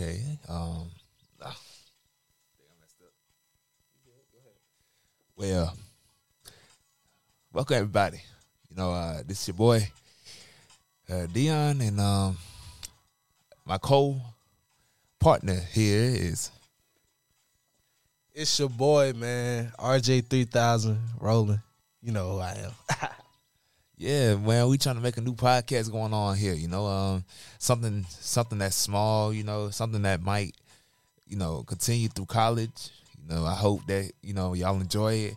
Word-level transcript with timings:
Okay. 0.00 0.22
Um. 0.48 0.86
ah. 1.42 1.58
Well, 5.34 5.74
welcome 7.52 7.76
everybody. 7.78 8.20
You 8.70 8.76
know, 8.76 8.92
uh, 8.92 9.22
this 9.26 9.40
is 9.42 9.48
your 9.48 9.56
boy 9.56 9.88
uh, 11.10 11.26
Dion, 11.26 11.80
and 11.80 11.98
um, 11.98 12.38
my 13.64 13.78
co-partner 13.78 15.58
here 15.72 16.14
is 16.14 16.52
It's 18.34 18.56
your 18.60 18.68
boy, 18.68 19.14
man. 19.14 19.72
RJ 19.80 20.28
three 20.28 20.44
thousand 20.44 21.00
rolling. 21.18 21.60
You 22.02 22.12
know 22.12 22.34
who 22.34 22.38
I 22.38 22.52
am. 22.52 23.08
Yeah, 23.98 24.36
man, 24.36 24.68
we 24.68 24.78
trying 24.78 24.94
to 24.94 25.00
make 25.02 25.16
a 25.16 25.20
new 25.20 25.34
podcast 25.34 25.90
going 25.90 26.14
on 26.14 26.36
here. 26.36 26.54
You 26.54 26.68
know, 26.68 26.86
um, 26.86 27.24
something 27.58 28.06
something 28.08 28.58
that's 28.58 28.76
small. 28.76 29.32
You 29.34 29.42
know, 29.42 29.70
something 29.70 30.02
that 30.02 30.22
might, 30.22 30.54
you 31.26 31.36
know, 31.36 31.64
continue 31.66 32.06
through 32.08 32.26
college. 32.26 32.90
You 33.20 33.34
know, 33.34 33.44
I 33.44 33.54
hope 33.54 33.84
that 33.88 34.12
you 34.22 34.34
know 34.34 34.54
y'all 34.54 34.80
enjoy 34.80 35.14
it, 35.14 35.34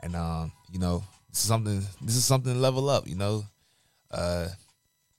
and 0.00 0.14
um, 0.14 0.52
you 0.70 0.78
know, 0.78 1.02
this 1.30 1.40
is 1.40 1.48
something. 1.48 1.80
This 2.02 2.16
is 2.16 2.26
something 2.26 2.52
to 2.52 2.58
level 2.58 2.90
up. 2.90 3.08
You 3.08 3.14
know, 3.16 3.44
uh, 4.10 4.48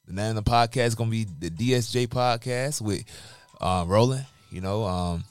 the 0.05 0.13
name 0.13 0.37
of 0.37 0.45
the 0.45 0.51
podcast 0.51 0.85
is 0.85 0.95
gonna 0.95 1.09
be 1.09 1.25
the 1.39 1.49
DSJ 1.49 2.05
podcast 2.07 2.81
with 2.81 3.03
uh, 3.61 3.83
Roland. 3.87 4.27
You 4.51 4.61
know, 4.61 4.83
um, 4.83 5.23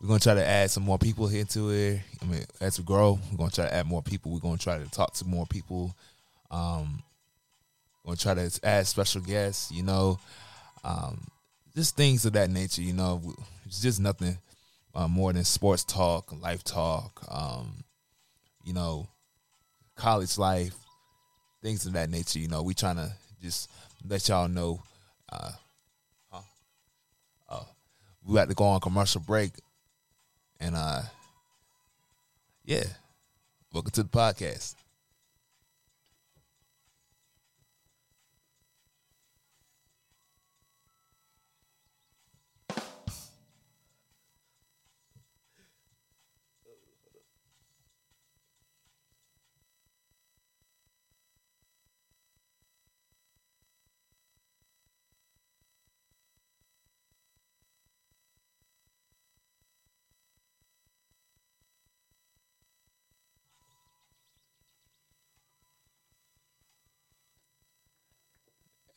we're 0.00 0.08
gonna 0.08 0.20
try 0.20 0.32
to 0.32 0.46
add 0.46 0.70
some 0.70 0.84
more 0.84 0.98
people 0.98 1.28
into 1.28 1.68
it. 1.72 2.00
I 2.22 2.24
mean, 2.24 2.44
as 2.58 2.78
we 2.78 2.86
grow, 2.86 3.18
we're 3.30 3.36
gonna 3.36 3.50
try 3.50 3.66
to 3.66 3.74
add 3.74 3.86
more 3.86 4.00
people. 4.02 4.32
We're 4.32 4.40
gonna 4.40 4.56
try 4.56 4.78
to 4.78 4.90
talk 4.90 5.12
to 5.16 5.26
more 5.26 5.44
people. 5.44 5.94
Um, 6.50 7.02
gonna 8.04 8.16
try 8.16 8.34
to 8.34 8.60
add 8.62 8.86
special 8.86 9.20
guests. 9.20 9.70
You 9.70 9.82
know, 9.82 10.18
um, 10.84 11.26
just 11.74 11.96
things 11.96 12.24
of 12.24 12.32
that 12.34 12.50
nature. 12.50 12.82
You 12.82 12.92
know, 12.92 13.20
it's 13.66 13.80
just 13.80 14.00
nothing 14.00 14.36
uh, 14.94 15.08
more 15.08 15.32
than 15.32 15.44
sports 15.44 15.84
talk, 15.84 16.32
life 16.40 16.64
talk. 16.64 17.24
Um, 17.28 17.84
you 18.64 18.72
know, 18.72 19.08
college 19.96 20.38
life, 20.38 20.74
things 21.62 21.86
of 21.86 21.92
that 21.94 22.10
nature. 22.10 22.38
You 22.38 22.48
know, 22.48 22.62
we 22.62 22.74
trying 22.74 22.96
to 22.96 23.12
just 23.42 23.70
let 24.08 24.28
y'all 24.28 24.48
know. 24.48 24.82
Uh? 25.30 25.52
Uh, 27.48 27.64
we 28.24 28.34
got 28.34 28.48
to 28.48 28.54
go 28.54 28.64
on 28.64 28.80
commercial 28.80 29.20
break, 29.20 29.50
and 30.60 30.76
uh, 30.76 31.02
yeah, 32.64 32.84
welcome 33.72 33.90
to 33.90 34.04
the 34.04 34.08
podcast. 34.08 34.76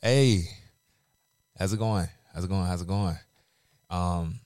Hey, 0.05 0.49
how's 1.57 1.71
it 1.71 1.79
going? 1.79 2.09
How's 2.33 2.43
it 2.43 2.49
going? 2.49 2.65
How's 2.65 2.81
it 2.81 2.89
going? 2.89 3.15
Um, 3.89 4.37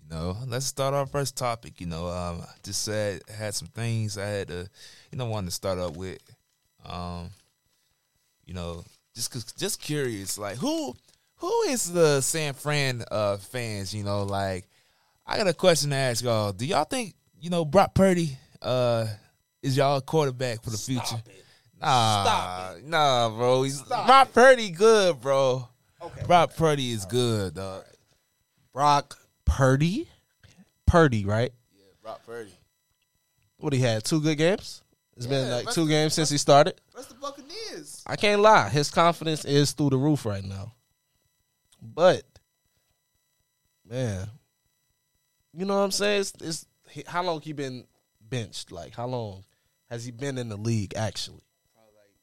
you 0.00 0.08
know, 0.14 0.36
let's 0.46 0.64
start 0.64 0.94
our 0.94 1.06
first 1.06 1.36
topic. 1.36 1.80
You 1.80 1.88
know, 1.88 2.06
um, 2.06 2.44
just 2.62 2.84
said 2.84 3.22
had 3.28 3.52
some 3.56 3.66
things 3.66 4.16
I 4.16 4.26
had 4.26 4.46
to, 4.46 4.70
you 5.10 5.18
know, 5.18 5.26
wanted 5.26 5.46
to 5.46 5.50
start 5.56 5.80
up 5.80 5.96
with. 5.96 6.20
Um, 6.86 7.30
you 8.46 8.54
know, 8.54 8.84
just 9.16 9.58
just 9.58 9.80
curious, 9.80 10.38
like 10.38 10.56
who 10.58 10.94
who 11.38 11.62
is 11.62 11.92
the 11.92 12.20
San 12.20 12.54
Fran 12.54 13.02
uh 13.10 13.38
fans? 13.38 13.92
You 13.92 14.04
know, 14.04 14.22
like 14.22 14.68
I 15.26 15.36
got 15.36 15.48
a 15.48 15.52
question 15.52 15.90
to 15.90 15.96
ask 15.96 16.22
y'all. 16.22 16.52
Do 16.52 16.64
y'all 16.64 16.84
think 16.84 17.14
you 17.40 17.50
know 17.50 17.64
Brock 17.64 17.92
Purdy 17.92 18.38
uh 18.62 19.08
is 19.64 19.76
y'all 19.76 20.00
quarterback 20.00 20.62
for 20.62 20.70
the 20.70 20.78
future? 20.78 21.20
Nah, 21.84 22.22
Stop 22.22 22.48
ah, 22.48 22.74
nah, 22.84 23.28
bro. 23.28 23.62
He's 23.62 23.78
Stop 23.78 24.06
Brock 24.06 24.32
Purdy 24.32 24.70
good, 24.70 25.20
bro. 25.20 25.68
Okay. 26.00 26.22
Brock 26.26 26.56
Purdy 26.56 26.92
is 26.92 27.04
good, 27.04 27.54
dog. 27.54 27.84
Brock 28.72 29.18
Purdy. 29.44 30.08
Purdy, 30.86 31.24
right? 31.24 31.52
Yeah, 31.76 31.84
Brock 32.02 32.20
Purdy. 32.26 32.52
What 33.58 33.72
he 33.72 33.78
had? 33.80 34.04
Two 34.04 34.20
good 34.20 34.36
games? 34.36 34.82
It's 35.16 35.26
been 35.26 35.50
like 35.50 35.70
two 35.70 35.84
the- 35.84 35.90
games 35.90 36.14
since 36.14 36.28
he 36.30 36.38
started. 36.38 36.80
That's 36.94 37.06
the 37.06 37.14
Buccaneers. 37.14 38.02
I 38.06 38.16
can't 38.16 38.40
lie. 38.42 38.68
His 38.68 38.90
confidence 38.90 39.44
is 39.44 39.72
through 39.72 39.90
the 39.90 39.96
roof 39.96 40.26
right 40.26 40.44
now. 40.44 40.72
But 41.80 42.22
man, 43.88 44.28
you 45.52 45.64
know 45.64 45.76
what 45.78 45.84
I'm 45.84 45.90
saying? 45.90 46.20
It's, 46.22 46.32
it's 46.40 46.66
how 47.06 47.22
long 47.22 47.40
he 47.40 47.52
been 47.52 47.86
benched? 48.20 48.72
Like 48.72 48.94
how 48.94 49.06
long 49.06 49.44
has 49.90 50.04
he 50.04 50.10
been 50.10 50.38
in 50.38 50.48
the 50.48 50.56
league 50.56 50.94
actually? 50.96 51.42
Probably 51.74 51.92
like 51.94 52.14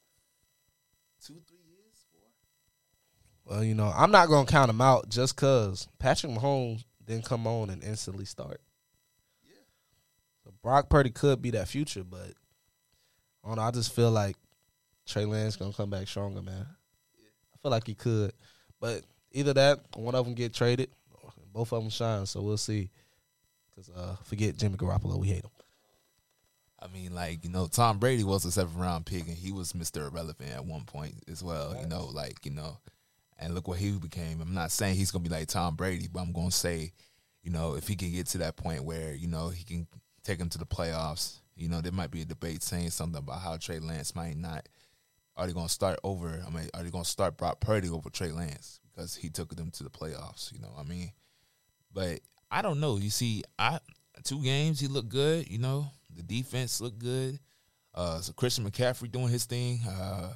two, 1.24 1.40
three 1.48 1.64
years, 1.66 2.04
four. 2.12 2.28
Well, 3.44 3.64
you 3.64 3.74
know, 3.74 3.92
I'm 3.94 4.10
not 4.10 4.28
gonna 4.28 4.46
count 4.46 4.70
him 4.70 4.80
out 4.80 5.08
just 5.08 5.36
cause 5.36 5.88
Patrick 5.98 6.32
Mahomes 6.32 6.84
didn't 7.04 7.24
come 7.24 7.46
on 7.46 7.70
and 7.70 7.82
instantly 7.82 8.24
start. 8.24 8.60
Yeah. 9.44 9.54
So 10.44 10.52
Brock 10.62 10.88
Purdy 10.88 11.10
could 11.10 11.42
be 11.42 11.50
that 11.50 11.68
future, 11.68 12.04
but 12.04 12.32
I 13.44 13.48
don't 13.48 13.56
know. 13.56 13.62
I 13.62 13.70
just 13.72 13.94
feel 13.94 14.10
like 14.10 14.36
Trey 15.06 15.24
Lance 15.24 15.56
gonna 15.56 15.72
come 15.72 15.90
back 15.90 16.06
stronger, 16.08 16.42
man. 16.42 16.66
I 16.66 17.56
feel 17.60 17.70
like 17.70 17.86
he 17.86 17.94
could, 17.94 18.32
but 18.80 19.02
either 19.32 19.52
that, 19.54 19.80
or 19.96 20.04
one 20.04 20.14
of 20.14 20.24
them 20.24 20.34
get 20.34 20.54
traded, 20.54 20.90
both 21.52 21.72
of 21.72 21.82
them 21.82 21.90
shine. 21.90 22.26
So 22.26 22.40
we'll 22.42 22.56
see. 22.56 22.90
Cause 23.74 23.90
uh, 23.96 24.16
forget 24.24 24.56
Jimmy 24.56 24.76
Garoppolo, 24.76 25.18
we 25.18 25.28
hate 25.28 25.44
him. 25.44 25.50
I 26.80 26.88
mean, 26.88 27.14
like 27.14 27.44
you 27.44 27.50
know, 27.50 27.66
Tom 27.66 27.98
Brady 27.98 28.24
was 28.24 28.44
a 28.44 28.52
seventh 28.52 28.76
round 28.76 29.06
pick, 29.06 29.26
and 29.26 29.36
he 29.36 29.52
was 29.52 29.74
Mister 29.74 30.06
Irrelevant 30.06 30.50
at 30.52 30.64
one 30.64 30.84
point 30.84 31.14
as 31.30 31.42
well. 31.42 31.76
You 31.80 31.86
know, 31.86 32.06
like 32.06 32.44
you 32.44 32.50
know, 32.50 32.78
and 33.42 33.54
look 33.54 33.68
what 33.68 33.78
he 33.78 33.90
became. 33.92 34.40
I'm 34.40 34.54
not 34.54 34.70
saying 34.70 34.96
he's 34.96 35.10
gonna 35.10 35.24
be 35.24 35.30
like 35.30 35.48
Tom 35.48 35.76
Brady, 35.76 36.08
but 36.12 36.20
I'm 36.20 36.32
gonna 36.32 36.50
say, 36.50 36.92
you 37.42 37.50
know, 37.50 37.74
if 37.74 37.88
he 37.88 37.96
can 37.96 38.12
get 38.12 38.26
to 38.28 38.38
that 38.38 38.56
point 38.56 38.84
where 38.84 39.14
you 39.14 39.28
know 39.28 39.48
he 39.48 39.64
can 39.64 39.86
take 40.24 40.38
him 40.38 40.48
to 40.50 40.58
the 40.58 40.66
playoffs, 40.66 41.40
you 41.56 41.68
know, 41.68 41.80
there 41.80 41.92
might 41.92 42.10
be 42.10 42.22
a 42.22 42.26
debate 42.26 42.62
saying 42.62 42.90
something 42.90 43.18
about 43.18 43.40
how 43.40 43.56
Trey 43.56 43.78
Lance 43.78 44.14
might 44.14 44.36
not. 44.36 44.68
Are 45.36 45.46
they 45.46 45.52
gonna 45.52 45.68
start 45.68 45.98
over? 46.04 46.42
I 46.46 46.50
mean, 46.50 46.68
are 46.74 46.82
they 46.82 46.90
gonna 46.90 47.04
start 47.04 47.36
Brock 47.36 47.60
Purdy 47.60 47.88
over 47.88 48.10
Trey 48.10 48.32
Lance 48.32 48.80
because 48.90 49.16
he 49.16 49.30
took 49.30 49.54
them 49.56 49.70
to 49.72 49.82
the 49.82 49.90
playoffs? 49.90 50.52
You 50.52 50.60
know, 50.60 50.72
I 50.78 50.82
mean, 50.82 51.12
but 51.92 52.20
I 52.50 52.62
don't 52.62 52.80
know. 52.80 52.98
You 52.98 53.10
see, 53.10 53.42
I 53.58 53.80
two 54.24 54.42
games 54.42 54.78
he 54.78 54.88
looked 54.88 55.08
good. 55.08 55.50
You 55.50 55.58
know, 55.58 55.86
the 56.14 56.22
defense 56.22 56.80
looked 56.80 56.98
good. 56.98 57.38
Uh, 57.94 58.20
so 58.20 58.32
Christian 58.32 58.68
McCaffrey 58.70 59.10
doing 59.10 59.28
his 59.28 59.44
thing. 59.44 59.80
Uh, 59.88 60.32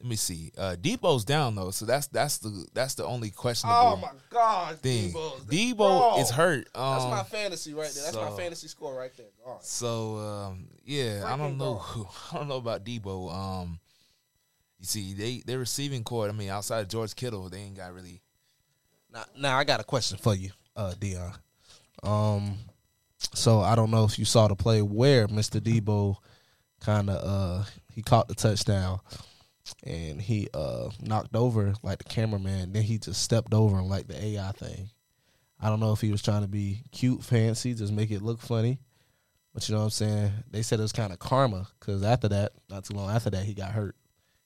let 0.00 0.08
me 0.08 0.16
see. 0.16 0.52
Uh, 0.56 0.76
Debo's 0.80 1.24
down 1.24 1.54
though, 1.54 1.70
so 1.70 1.84
that's 1.86 2.06
that's 2.08 2.38
the 2.38 2.66
that's 2.74 2.94
the 2.94 3.04
only 3.04 3.30
questionable 3.30 3.78
Oh 3.78 3.96
my 3.96 4.10
god, 4.30 4.78
thing. 4.80 5.12
Debo's- 5.12 5.44
Debo 5.44 5.76
Bro, 5.76 6.18
is 6.20 6.30
hurt. 6.30 6.68
Um, 6.74 6.98
That's 6.98 7.10
my 7.10 7.22
fantasy 7.22 7.74
right 7.74 7.90
there. 7.94 8.04
That's 8.04 8.16
my 8.16 8.30
fantasy 8.36 8.68
score 8.68 8.94
right 8.94 9.14
there. 9.16 9.26
God. 9.44 9.62
so 9.64 10.16
um, 10.18 10.66
yeah, 10.84 11.22
I 11.26 11.36
don't 11.36 11.56
know. 11.58 11.74
gone. 11.74 11.82
Who, 11.82 12.06
I 12.32 12.38
don't 12.38 12.48
know 12.48 12.56
about 12.56 12.84
Debo. 12.84 13.32
Um, 13.32 13.78
you 14.78 14.86
see, 14.86 15.14
they 15.14 15.42
their 15.46 15.58
receiving 15.58 16.04
court. 16.04 16.30
I 16.30 16.32
mean, 16.34 16.50
outside 16.50 16.80
of 16.80 16.88
George 16.88 17.14
Kittle, 17.14 17.48
they 17.48 17.58
ain't 17.58 17.76
got 17.76 17.94
really. 17.94 18.20
Now, 19.12 19.24
now 19.38 19.58
I 19.58 19.64
got 19.64 19.80
a 19.80 19.84
question 19.84 20.18
for 20.18 20.34
you, 20.34 20.50
uh, 20.76 20.94
Dion. 20.98 21.32
Um, 22.02 22.58
so 23.32 23.60
I 23.60 23.74
don't 23.74 23.90
know 23.90 24.04
if 24.04 24.18
you 24.18 24.24
saw 24.24 24.48
the 24.48 24.56
play 24.56 24.82
where 24.82 25.28
Mr. 25.28 25.60
Debo 25.60 26.16
kind 26.80 27.08
of 27.08 27.16
uh 27.24 27.64
he 27.94 28.02
caught 28.02 28.28
the 28.28 28.34
touchdown 28.34 29.00
and 29.84 30.20
he 30.20 30.48
uh 30.52 30.90
knocked 31.00 31.34
over 31.34 31.74
like 31.82 31.98
the 31.98 32.04
cameraman. 32.04 32.72
Then 32.72 32.82
he 32.82 32.98
just 32.98 33.22
stepped 33.22 33.54
over 33.54 33.78
him 33.78 33.88
like 33.88 34.06
the 34.06 34.22
AI 34.22 34.52
thing. 34.52 34.90
I 35.60 35.68
don't 35.68 35.80
know 35.80 35.92
if 35.92 36.00
he 36.00 36.10
was 36.10 36.22
trying 36.22 36.42
to 36.42 36.48
be 36.48 36.82
cute, 36.92 37.22
fancy, 37.22 37.74
just 37.74 37.92
make 37.92 38.10
it 38.10 38.22
look 38.22 38.40
funny. 38.40 38.80
But 39.54 39.68
you 39.68 39.74
know 39.74 39.78
what 39.78 39.84
I'm 39.84 39.90
saying? 39.90 40.32
They 40.50 40.62
said 40.62 40.80
it 40.80 40.82
was 40.82 40.92
kind 40.92 41.12
of 41.12 41.20
karma 41.20 41.68
because 41.78 42.02
after 42.02 42.28
that, 42.28 42.52
not 42.68 42.84
too 42.84 42.94
long 42.94 43.10
after 43.10 43.30
that, 43.30 43.44
he 43.44 43.54
got 43.54 43.70
hurt. 43.70 43.94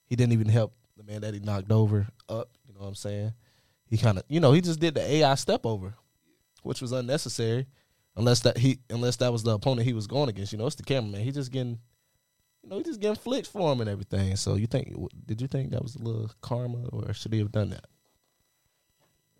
He 0.05 0.15
didn't 0.15 0.33
even 0.33 0.47
help 0.47 0.73
the 0.97 1.03
man 1.03 1.21
that 1.21 1.33
he 1.33 1.39
knocked 1.39 1.71
over 1.71 2.07
up. 2.29 2.49
You 2.67 2.75
know 2.75 2.81
what 2.81 2.87
I'm 2.87 2.95
saying? 2.95 3.33
He 3.85 3.97
kind 3.97 4.19
of, 4.19 4.23
you 4.29 4.39
know, 4.39 4.51
he 4.51 4.61
just 4.61 4.79
did 4.79 4.93
the 4.93 5.01
AI 5.01 5.33
step 5.35 5.65
over, 5.65 5.95
which 6.61 6.79
was 6.79 6.91
unnecessary, 6.91 7.65
unless 8.15 8.41
that 8.41 8.57
he, 8.59 8.79
unless 8.91 9.15
that 9.17 9.31
was 9.31 9.41
the 9.41 9.51
opponent 9.51 9.87
he 9.87 9.93
was 9.93 10.05
going 10.05 10.29
against. 10.29 10.51
You 10.51 10.59
know, 10.59 10.67
it's 10.67 10.75
the 10.75 10.83
cameraman. 10.83 11.21
He 11.21 11.31
just 11.31 11.51
getting, 11.51 11.79
you 12.63 12.69
know, 12.69 12.77
he 12.77 12.83
just 12.83 12.99
getting 12.99 13.15
flicked 13.15 13.47
for 13.47 13.71
him 13.71 13.81
and 13.81 13.89
everything. 13.89 14.35
So 14.35 14.55
you 14.55 14.67
think, 14.67 14.93
did 15.25 15.41
you 15.41 15.47
think 15.47 15.71
that 15.71 15.81
was 15.81 15.95
a 15.95 16.03
little 16.03 16.29
karma, 16.41 16.87
or 16.89 17.13
should 17.13 17.33
he 17.33 17.39
have 17.39 17.51
done 17.51 17.69
that? 17.71 17.85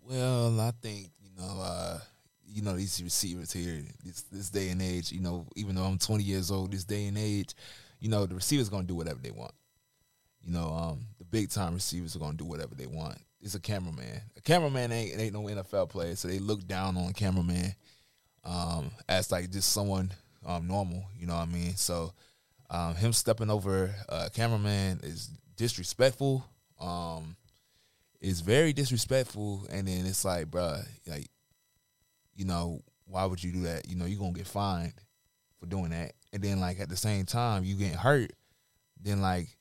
Well, 0.02 0.58
I 0.60 0.72
think 0.82 1.10
you 1.22 1.30
know, 1.36 1.60
uh, 1.60 2.00
you 2.46 2.62
know 2.62 2.76
these 2.76 3.00
receivers 3.02 3.52
here, 3.52 3.82
this 4.04 4.22
this 4.22 4.50
day 4.50 4.70
and 4.70 4.82
age. 4.82 5.12
You 5.12 5.20
know, 5.20 5.46
even 5.54 5.74
though 5.74 5.84
I'm 5.84 5.98
20 5.98 6.24
years 6.24 6.50
old, 6.50 6.72
this 6.72 6.84
day 6.84 7.06
and 7.06 7.18
age, 7.18 7.54
you 8.00 8.08
know, 8.08 8.26
the 8.26 8.34
receivers 8.34 8.68
gonna 8.68 8.84
do 8.84 8.94
whatever 8.94 9.20
they 9.22 9.30
want. 9.30 9.52
You 10.42 10.52
know, 10.52 10.68
um, 10.68 11.06
the 11.18 11.24
big 11.24 11.50
time 11.50 11.74
receivers 11.74 12.16
are 12.16 12.18
gonna 12.18 12.36
do 12.36 12.44
whatever 12.44 12.74
they 12.74 12.86
want. 12.86 13.18
It's 13.40 13.54
a 13.54 13.60
cameraman. 13.60 14.20
A 14.36 14.40
cameraman 14.40 14.90
ain't 14.92 15.18
ain't 15.20 15.32
no 15.32 15.42
NFL 15.42 15.90
player, 15.90 16.16
so 16.16 16.28
they 16.28 16.38
look 16.38 16.66
down 16.66 16.96
on 16.96 17.12
cameraman 17.12 17.74
um, 18.44 18.90
as 19.08 19.30
like 19.30 19.50
just 19.50 19.72
someone 19.72 20.10
um, 20.44 20.66
normal. 20.66 21.04
You 21.18 21.26
know 21.26 21.36
what 21.36 21.48
I 21.48 21.52
mean? 21.52 21.76
So 21.76 22.12
um, 22.70 22.94
him 22.94 23.12
stepping 23.12 23.50
over 23.50 23.94
a 24.08 24.30
cameraman 24.30 25.00
is 25.02 25.28
disrespectful. 25.56 26.44
Um, 26.80 27.36
is 28.20 28.42
very 28.42 28.72
disrespectful, 28.72 29.66
and 29.70 29.88
then 29.88 30.06
it's 30.06 30.24
like, 30.24 30.46
bruh, 30.46 30.86
like, 31.06 31.28
you 32.34 32.44
know, 32.44 32.80
why 33.06 33.24
would 33.24 33.42
you 33.42 33.52
do 33.52 33.62
that? 33.62 33.88
You 33.88 33.96
know, 33.96 34.04
you're 34.04 34.18
gonna 34.18 34.32
get 34.32 34.46
fined 34.46 34.94
for 35.58 35.66
doing 35.66 35.90
that, 35.90 36.12
and 36.32 36.42
then 36.42 36.60
like 36.60 36.80
at 36.80 36.88
the 36.88 36.96
same 36.96 37.24
time, 37.26 37.64
you 37.64 37.74
getting 37.74 37.94
hurt. 37.94 38.32
Then 39.02 39.20
like, 39.22 39.56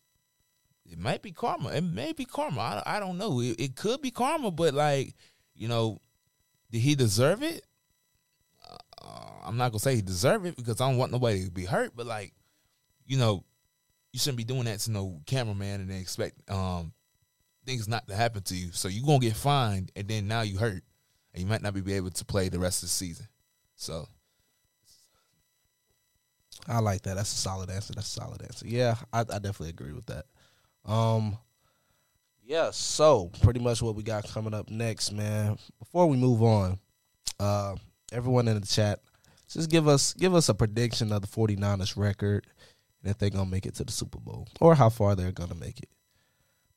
it 0.85 0.99
might 0.99 1.21
be 1.21 1.31
karma. 1.31 1.69
It 1.69 1.83
may 1.83 2.13
be 2.13 2.25
karma. 2.25 2.83
I, 2.85 2.97
I 2.97 2.99
don't 2.99 3.17
know. 3.17 3.39
It, 3.39 3.59
it 3.59 3.75
could 3.75 4.01
be 4.01 4.11
karma, 4.11 4.51
but 4.51 4.73
like, 4.73 5.15
you 5.55 5.67
know, 5.67 5.99
did 6.71 6.79
he 6.79 6.95
deserve 6.95 7.41
it? 7.41 7.65
Uh, 9.01 9.45
I'm 9.45 9.57
not 9.57 9.71
gonna 9.71 9.79
say 9.79 9.95
he 9.95 10.01
deserved 10.01 10.45
it 10.45 10.57
because 10.57 10.81
I 10.81 10.89
don't 10.89 10.97
want 10.97 11.11
nobody 11.11 11.45
to 11.45 11.51
be 11.51 11.65
hurt, 11.65 11.93
but 11.95 12.05
like, 12.05 12.33
you 13.09 13.17
know, 13.17 13.43
you 14.13 14.19
shouldn't 14.19 14.37
be 14.37 14.43
doing 14.45 14.63
that 14.65 14.79
to 14.79 14.91
no 14.91 15.19
cameraman 15.25 15.81
and 15.81 15.91
expect 15.91 16.49
um 16.49 16.93
things 17.65 17.87
not 17.87 18.07
to 18.07 18.15
happen 18.15 18.41
to 18.43 18.55
you. 18.55 18.71
So 18.71 18.87
you're 18.87 19.05
gonna 19.05 19.19
get 19.19 19.35
fined 19.35 19.91
and 19.95 20.07
then 20.07 20.27
now 20.27 20.41
you 20.41 20.57
hurt. 20.57 20.83
And 21.33 21.43
you 21.43 21.47
might 21.47 21.61
not 21.61 21.73
be 21.73 21.93
able 21.93 22.09
to 22.09 22.25
play 22.25 22.49
the 22.49 22.57
rest 22.57 22.81
of 22.81 22.89
the 22.89 22.93
season. 22.93 23.27
So 23.75 24.07
I 26.67 26.79
like 26.79 27.03
that. 27.03 27.15
That's 27.15 27.31
a 27.31 27.35
solid 27.35 27.69
answer. 27.69 27.93
That's 27.93 28.07
a 28.07 28.19
solid 28.19 28.41
answer. 28.41 28.67
Yeah, 28.67 28.95
I, 29.13 29.21
I 29.21 29.39
definitely 29.39 29.69
agree 29.69 29.93
with 29.93 30.07
that. 30.07 30.25
Um, 30.85 31.37
yeah. 32.43 32.71
So 32.71 33.31
pretty 33.43 33.59
much 33.59 33.81
what 33.81 33.95
we 33.95 34.01
got 34.01 34.27
coming 34.27 34.55
up 34.55 34.69
next, 34.69 35.11
man. 35.11 35.57
Before 35.77 36.07
we 36.07 36.17
move 36.17 36.41
on, 36.41 36.79
uh, 37.39 37.75
everyone 38.11 38.47
in 38.47 38.59
the 38.59 38.65
chat, 38.65 38.99
just 39.47 39.69
give 39.69 39.87
us 39.87 40.13
give 40.13 40.33
us 40.33 40.49
a 40.49 40.55
prediction 40.55 41.11
of 41.11 41.21
the 41.21 41.27
49ers 41.27 41.95
record 41.95 42.47
and 43.01 43.11
if 43.11 43.17
they're 43.17 43.29
gonna 43.29 43.49
make 43.49 43.65
it 43.65 43.75
to 43.75 43.83
the 43.83 43.91
Super 43.91 44.19
Bowl 44.19 44.47
or 44.59 44.75
how 44.75 44.89
far 44.89 45.15
they're 45.15 45.31
gonna 45.31 45.55
make 45.55 45.79
it. 45.79 45.89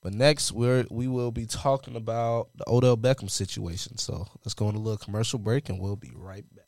But 0.03 0.15
next 0.15 0.53
we're 0.53 0.85
we 0.91 1.07
will 1.09 1.31
be 1.31 1.47
talking 1.47 1.97
about 1.97 2.49
the 2.57 2.65
Odell 2.69 2.97
Beckham 2.97 3.31
situation. 3.31 3.99
So 3.99 4.27
let's 4.45 4.55
go 4.55 4.67
on 4.67 4.75
a 4.75 4.79
little 4.79 4.99
commercial 4.99 5.39
break 5.39 5.69
and 5.69 5.79
we'll 5.79 5.97
be 5.97 6.13
right 6.15 6.45
back. 6.55 6.67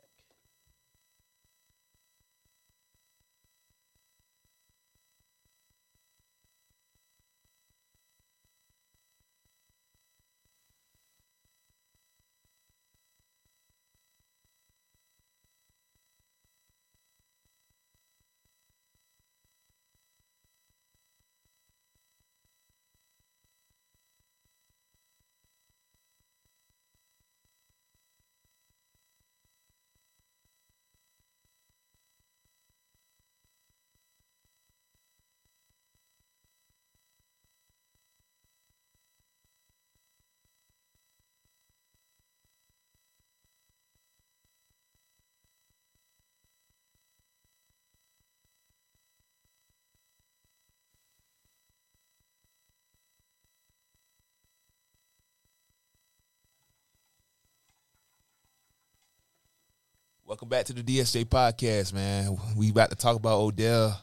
Welcome 60.44 60.58
back 60.58 60.66
to 60.66 60.74
the 60.74 60.82
DSJ 60.82 61.24
podcast, 61.24 61.94
man. 61.94 62.36
We 62.54 62.68
about 62.68 62.90
to 62.90 62.96
talk 62.96 63.16
about 63.16 63.38
Odell, 63.38 63.98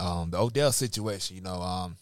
um, 0.00 0.32
the 0.32 0.38
Odell 0.42 0.72
situation. 0.72 1.36
You 1.36 1.42
know, 1.42 1.62
um, 1.62 1.96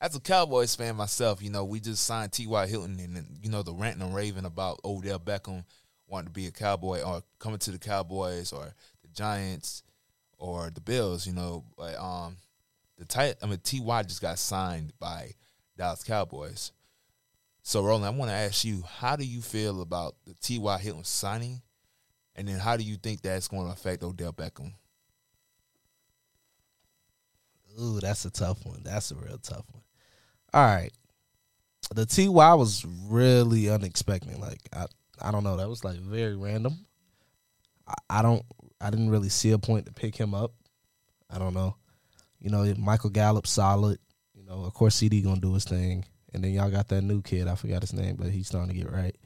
as 0.00 0.16
a 0.16 0.20
Cowboys 0.20 0.74
fan 0.74 0.96
myself, 0.96 1.40
you 1.40 1.50
know, 1.50 1.64
we 1.64 1.78
just 1.78 2.02
signed 2.02 2.32
T.Y. 2.32 2.66
Hilton, 2.66 2.98
and 2.98 3.24
you 3.40 3.50
know 3.50 3.62
the 3.62 3.72
ranting 3.72 4.02
and 4.02 4.16
raving 4.16 4.46
about 4.46 4.80
Odell 4.84 5.20
Beckham 5.20 5.64
wanting 6.08 6.26
to 6.26 6.32
be 6.32 6.48
a 6.48 6.50
Cowboy 6.50 7.02
or 7.02 7.22
coming 7.38 7.60
to 7.60 7.70
the 7.70 7.78
Cowboys 7.78 8.52
or 8.52 8.74
the 9.02 9.08
Giants 9.12 9.84
or 10.36 10.70
the 10.74 10.80
Bills. 10.80 11.28
You 11.28 11.34
know, 11.34 11.62
but 11.78 11.96
um, 11.96 12.36
the 12.98 13.04
tight. 13.04 13.36
I 13.44 13.46
mean, 13.46 13.60
T.Y. 13.62 14.02
just 14.02 14.20
got 14.20 14.40
signed 14.40 14.92
by 14.98 15.34
Dallas 15.78 16.02
Cowboys. 16.02 16.72
So, 17.62 17.80
Roland, 17.84 18.06
I 18.06 18.10
want 18.10 18.32
to 18.32 18.36
ask 18.36 18.64
you, 18.64 18.82
how 18.98 19.14
do 19.14 19.24
you 19.24 19.40
feel 19.40 19.82
about 19.82 20.16
the 20.26 20.34
T.Y. 20.34 20.78
Hilton 20.78 21.04
signing? 21.04 21.62
And 22.36 22.48
then 22.48 22.58
how 22.58 22.76
do 22.76 22.84
you 22.84 22.96
think 22.96 23.22
that's 23.22 23.48
going 23.48 23.66
to 23.66 23.72
affect 23.72 24.02
Odell 24.02 24.32
Beckham? 24.32 24.72
Ooh, 27.80 28.00
that's 28.00 28.24
a 28.24 28.30
tough 28.30 28.64
one. 28.64 28.80
That's 28.84 29.10
a 29.10 29.16
real 29.16 29.38
tough 29.38 29.64
one. 29.72 29.82
All 30.52 30.64
right. 30.64 30.92
The 31.94 32.06
TY 32.06 32.54
was 32.54 32.84
really 33.08 33.68
unexpected. 33.68 34.38
Like 34.38 34.60
I 34.72 34.86
I 35.20 35.30
don't 35.30 35.44
know, 35.44 35.56
that 35.56 35.68
was 35.68 35.84
like 35.84 35.98
very 35.98 36.36
random. 36.36 36.86
I, 37.86 37.94
I 38.10 38.22
don't 38.22 38.42
I 38.80 38.90
didn't 38.90 39.10
really 39.10 39.28
see 39.28 39.50
a 39.50 39.58
point 39.58 39.86
to 39.86 39.92
pick 39.92 40.16
him 40.16 40.34
up. 40.34 40.52
I 41.30 41.38
don't 41.38 41.54
know. 41.54 41.76
You 42.40 42.50
know, 42.50 42.72
Michael 42.78 43.10
Gallup 43.10 43.46
solid. 43.46 43.98
You 44.34 44.44
know, 44.44 44.64
of 44.64 44.74
course 44.74 44.94
CD 44.94 45.20
gonna 45.20 45.40
do 45.40 45.54
his 45.54 45.64
thing. 45.64 46.04
And 46.32 46.42
then 46.42 46.52
y'all 46.52 46.70
got 46.70 46.88
that 46.88 47.02
new 47.02 47.22
kid, 47.22 47.48
I 47.48 47.54
forgot 47.54 47.82
his 47.82 47.92
name, 47.92 48.16
but 48.16 48.28
he's 48.28 48.46
starting 48.46 48.70
to 48.70 48.76
get 48.80 48.90
right. 48.90 49.16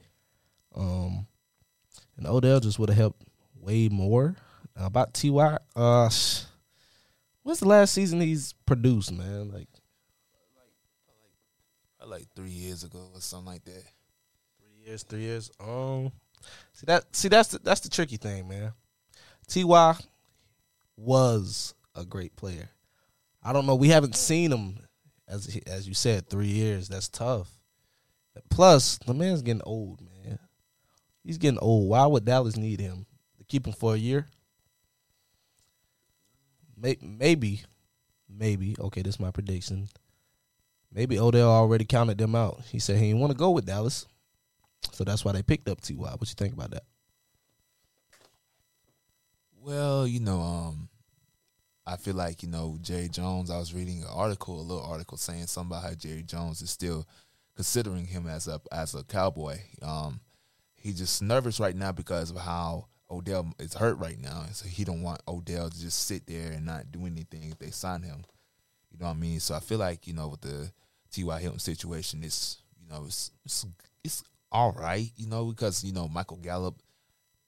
Um 0.75 1.27
and 2.19 2.27
Odell 2.27 2.59
just 2.59 2.77
would 2.77 2.89
have 2.89 2.97
helped 2.97 3.23
way 3.55 3.87
more. 3.89 4.35
Uh, 4.79 4.85
about 4.85 5.13
Ty, 5.13 5.57
uh, 5.75 6.09
what's 7.43 7.61
the 7.61 7.67
last 7.67 7.93
season 7.93 8.21
he's 8.21 8.53
produced, 8.65 9.11
man? 9.11 9.49
Like, 9.51 9.67
like, 11.99 12.09
like 12.09 12.27
three 12.35 12.49
years 12.49 12.83
ago 12.83 13.09
or 13.13 13.21
something 13.21 13.53
like 13.53 13.63
that. 13.63 13.83
Three 14.59 14.85
years, 14.85 15.03
three 15.03 15.21
years. 15.21 15.49
Um, 15.59 16.11
see 16.73 16.85
that, 16.85 17.15
see 17.15 17.27
that's 17.29 17.49
the, 17.49 17.59
that's 17.59 17.81
the 17.81 17.89
tricky 17.89 18.17
thing, 18.17 18.47
man. 18.47 18.73
Ty 19.47 19.95
was 20.95 21.73
a 21.95 22.05
great 22.05 22.35
player. 22.35 22.69
I 23.41 23.53
don't 23.53 23.65
know. 23.65 23.75
We 23.75 23.89
haven't 23.89 24.15
seen 24.15 24.51
him 24.51 24.79
as 25.29 25.57
as 25.67 25.87
you 25.87 25.93
said, 25.93 26.27
three 26.27 26.47
years. 26.47 26.89
That's 26.89 27.07
tough. 27.07 27.49
Plus, 28.49 28.97
the 29.05 29.13
man's 29.13 29.41
getting 29.41 29.61
old, 29.63 30.01
man. 30.01 30.08
He's 31.23 31.37
getting 31.37 31.59
old. 31.59 31.89
Why 31.89 32.05
would 32.05 32.25
Dallas 32.25 32.57
need 32.57 32.79
him? 32.79 33.05
To 33.37 33.43
keep 33.45 33.67
him 33.67 33.73
for 33.73 33.93
a 33.93 33.97
year? 33.97 34.27
Maybe, 36.77 37.63
maybe. 38.29 38.75
Okay, 38.79 39.01
this 39.01 39.15
is 39.15 39.19
my 39.19 39.31
prediction. 39.31 39.89
Maybe 40.91 41.19
Odell 41.19 41.49
already 41.49 41.85
counted 41.85 42.17
them 42.17 42.35
out. 42.35 42.61
He 42.71 42.79
said 42.79 42.97
he 42.97 43.07
didn't 43.07 43.19
want 43.19 43.31
to 43.31 43.37
go 43.37 43.51
with 43.51 43.65
Dallas, 43.65 44.05
so 44.91 45.03
that's 45.03 45.23
why 45.23 45.33
they 45.33 45.43
picked 45.43 45.69
up 45.69 45.81
Ty. 45.81 45.95
What 45.95 46.21
you 46.21 46.35
think 46.35 46.53
about 46.53 46.71
that? 46.71 46.83
Well, 49.61 50.07
you 50.07 50.19
know, 50.19 50.39
um, 50.39 50.89
I 51.85 51.97
feel 51.97 52.15
like 52.15 52.41
you 52.41 52.49
know 52.49 52.77
Jerry 52.81 53.09
Jones. 53.09 53.51
I 53.51 53.57
was 53.59 53.73
reading 53.73 54.01
an 54.01 54.09
article, 54.11 54.59
a 54.59 54.63
little 54.63 54.83
article 54.83 55.17
saying 55.17 55.47
something 55.47 55.77
about 55.77 55.87
how 55.87 55.95
Jerry 55.95 56.23
Jones 56.23 56.61
is 56.61 56.71
still 56.71 57.05
considering 57.55 58.05
him 58.05 58.25
as 58.25 58.47
a 58.47 58.61
as 58.71 58.95
a 58.95 59.03
cowboy. 59.03 59.59
Um, 59.81 60.21
he's 60.81 60.97
just 60.97 61.21
nervous 61.21 61.59
right 61.59 61.75
now 61.75 61.91
because 61.91 62.31
of 62.31 62.37
how 62.37 62.87
Odell 63.11 63.51
is 63.59 63.73
hurt 63.73 63.97
right 63.97 64.19
now, 64.19 64.43
and 64.45 64.55
so 64.55 64.67
he 64.67 64.83
don't 64.83 65.01
want 65.01 65.21
Odell 65.27 65.69
to 65.69 65.79
just 65.79 66.05
sit 66.05 66.27
there 66.27 66.51
and 66.51 66.65
not 66.65 66.91
do 66.91 67.05
anything 67.05 67.49
if 67.51 67.57
they 67.59 67.71
sign 67.71 68.03
him. 68.03 68.23
You 68.91 68.99
know 68.99 69.07
what 69.07 69.17
I 69.17 69.19
mean? 69.19 69.39
So 69.39 69.55
I 69.55 69.59
feel 69.59 69.79
like 69.79 70.07
you 70.07 70.13
know 70.13 70.27
with 70.29 70.41
the 70.41 70.71
T.Y. 71.11 71.39
Hilton 71.39 71.59
situation, 71.59 72.23
it's 72.23 72.61
you 72.79 72.87
know 72.87 73.05
it's 73.05 73.31
it's 73.45 73.65
it's 74.03 74.23
all 74.51 74.71
right, 74.73 75.11
you 75.15 75.27
know, 75.27 75.45
because 75.45 75.83
you 75.83 75.93
know 75.93 76.07
Michael 76.07 76.37
Gallup, 76.37 76.81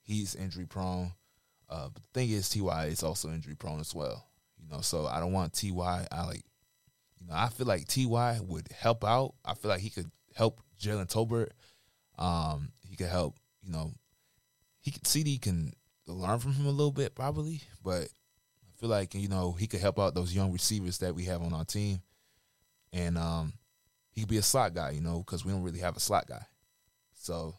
he's 0.02 0.34
injury 0.34 0.66
prone. 0.66 1.12
Uh, 1.68 1.88
but 1.92 2.02
the 2.02 2.20
thing 2.20 2.30
is, 2.30 2.48
Ty 2.50 2.86
is 2.86 3.02
also 3.02 3.28
injury 3.28 3.54
prone 3.54 3.80
as 3.80 3.94
well. 3.94 4.26
You 4.58 4.68
know, 4.70 4.80
so 4.82 5.06
I 5.06 5.20
don't 5.20 5.32
want 5.32 5.54
Ty. 5.54 6.06
I 6.10 6.24
like, 6.26 6.44
you 7.20 7.26
know, 7.26 7.34
I 7.34 7.48
feel 7.48 7.66
like 7.66 7.86
Ty 7.88 8.40
would 8.42 8.68
help 8.72 9.04
out. 9.04 9.34
I 9.44 9.54
feel 9.54 9.70
like 9.70 9.80
he 9.80 9.90
could 9.90 10.10
help 10.34 10.60
Jalen 10.80 11.10
Tolbert 11.10 11.50
Um, 12.18 12.72
he 12.92 12.96
could 12.96 13.08
help. 13.08 13.38
You 13.62 13.72
know, 13.72 13.90
he 14.82 14.90
could, 14.90 15.06
CD 15.06 15.38
can 15.38 15.72
learn 16.06 16.38
from 16.40 16.52
him 16.52 16.66
a 16.66 16.70
little 16.70 16.92
bit 16.92 17.14
probably, 17.14 17.62
but 17.82 18.02
I 18.02 18.78
feel 18.78 18.90
like 18.90 19.14
you 19.14 19.28
know 19.28 19.52
he 19.52 19.66
could 19.66 19.80
help 19.80 19.98
out 19.98 20.14
those 20.14 20.34
young 20.34 20.52
receivers 20.52 20.98
that 20.98 21.14
we 21.14 21.24
have 21.24 21.40
on 21.40 21.54
our 21.54 21.64
team, 21.64 22.02
and 22.92 23.16
um, 23.16 23.54
he 24.10 24.20
could 24.20 24.28
be 24.28 24.36
a 24.36 24.42
slot 24.42 24.74
guy. 24.74 24.90
You 24.90 25.00
know, 25.00 25.20
because 25.20 25.42
we 25.42 25.52
don't 25.52 25.62
really 25.62 25.78
have 25.78 25.96
a 25.96 26.00
slot 26.00 26.26
guy. 26.26 26.44
So, 27.14 27.54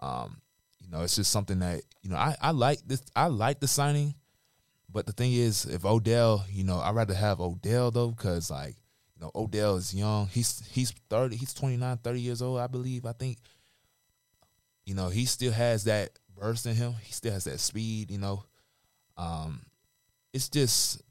um, 0.00 0.40
you 0.80 0.90
know, 0.90 1.02
it's 1.02 1.16
just 1.16 1.30
something 1.30 1.58
that 1.58 1.82
you 2.02 2.08
know 2.08 2.16
I 2.16 2.34
I 2.40 2.52
like 2.52 2.78
this. 2.86 3.02
I 3.14 3.26
like 3.26 3.60
the 3.60 3.68
signing, 3.68 4.14
but 4.90 5.04
the 5.04 5.12
thing 5.12 5.34
is, 5.34 5.66
if 5.66 5.84
Odell, 5.84 6.46
you 6.48 6.64
know, 6.64 6.78
I'd 6.78 6.94
rather 6.94 7.12
have 7.12 7.38
Odell 7.38 7.90
though, 7.90 8.12
because 8.12 8.50
like 8.50 8.76
you 9.14 9.20
know 9.20 9.30
Odell 9.34 9.76
is 9.76 9.94
young. 9.94 10.28
He's 10.28 10.66
he's 10.72 10.90
thirty. 11.10 11.36
He's 11.36 11.52
29, 11.52 11.98
30 11.98 12.18
years 12.18 12.40
old, 12.40 12.60
I 12.60 12.66
believe. 12.66 13.04
I 13.04 13.12
think. 13.12 13.36
You 14.86 14.94
know, 14.94 15.08
he 15.08 15.24
still 15.24 15.52
has 15.52 15.84
that 15.84 16.10
burst 16.36 16.66
in 16.66 16.74
him. 16.74 16.94
He 17.02 17.12
still 17.12 17.32
has 17.32 17.44
that 17.44 17.60
speed. 17.60 18.10
You 18.10 18.18
know, 18.18 18.44
um, 19.16 19.60
it's 20.32 20.48
just 20.48 21.02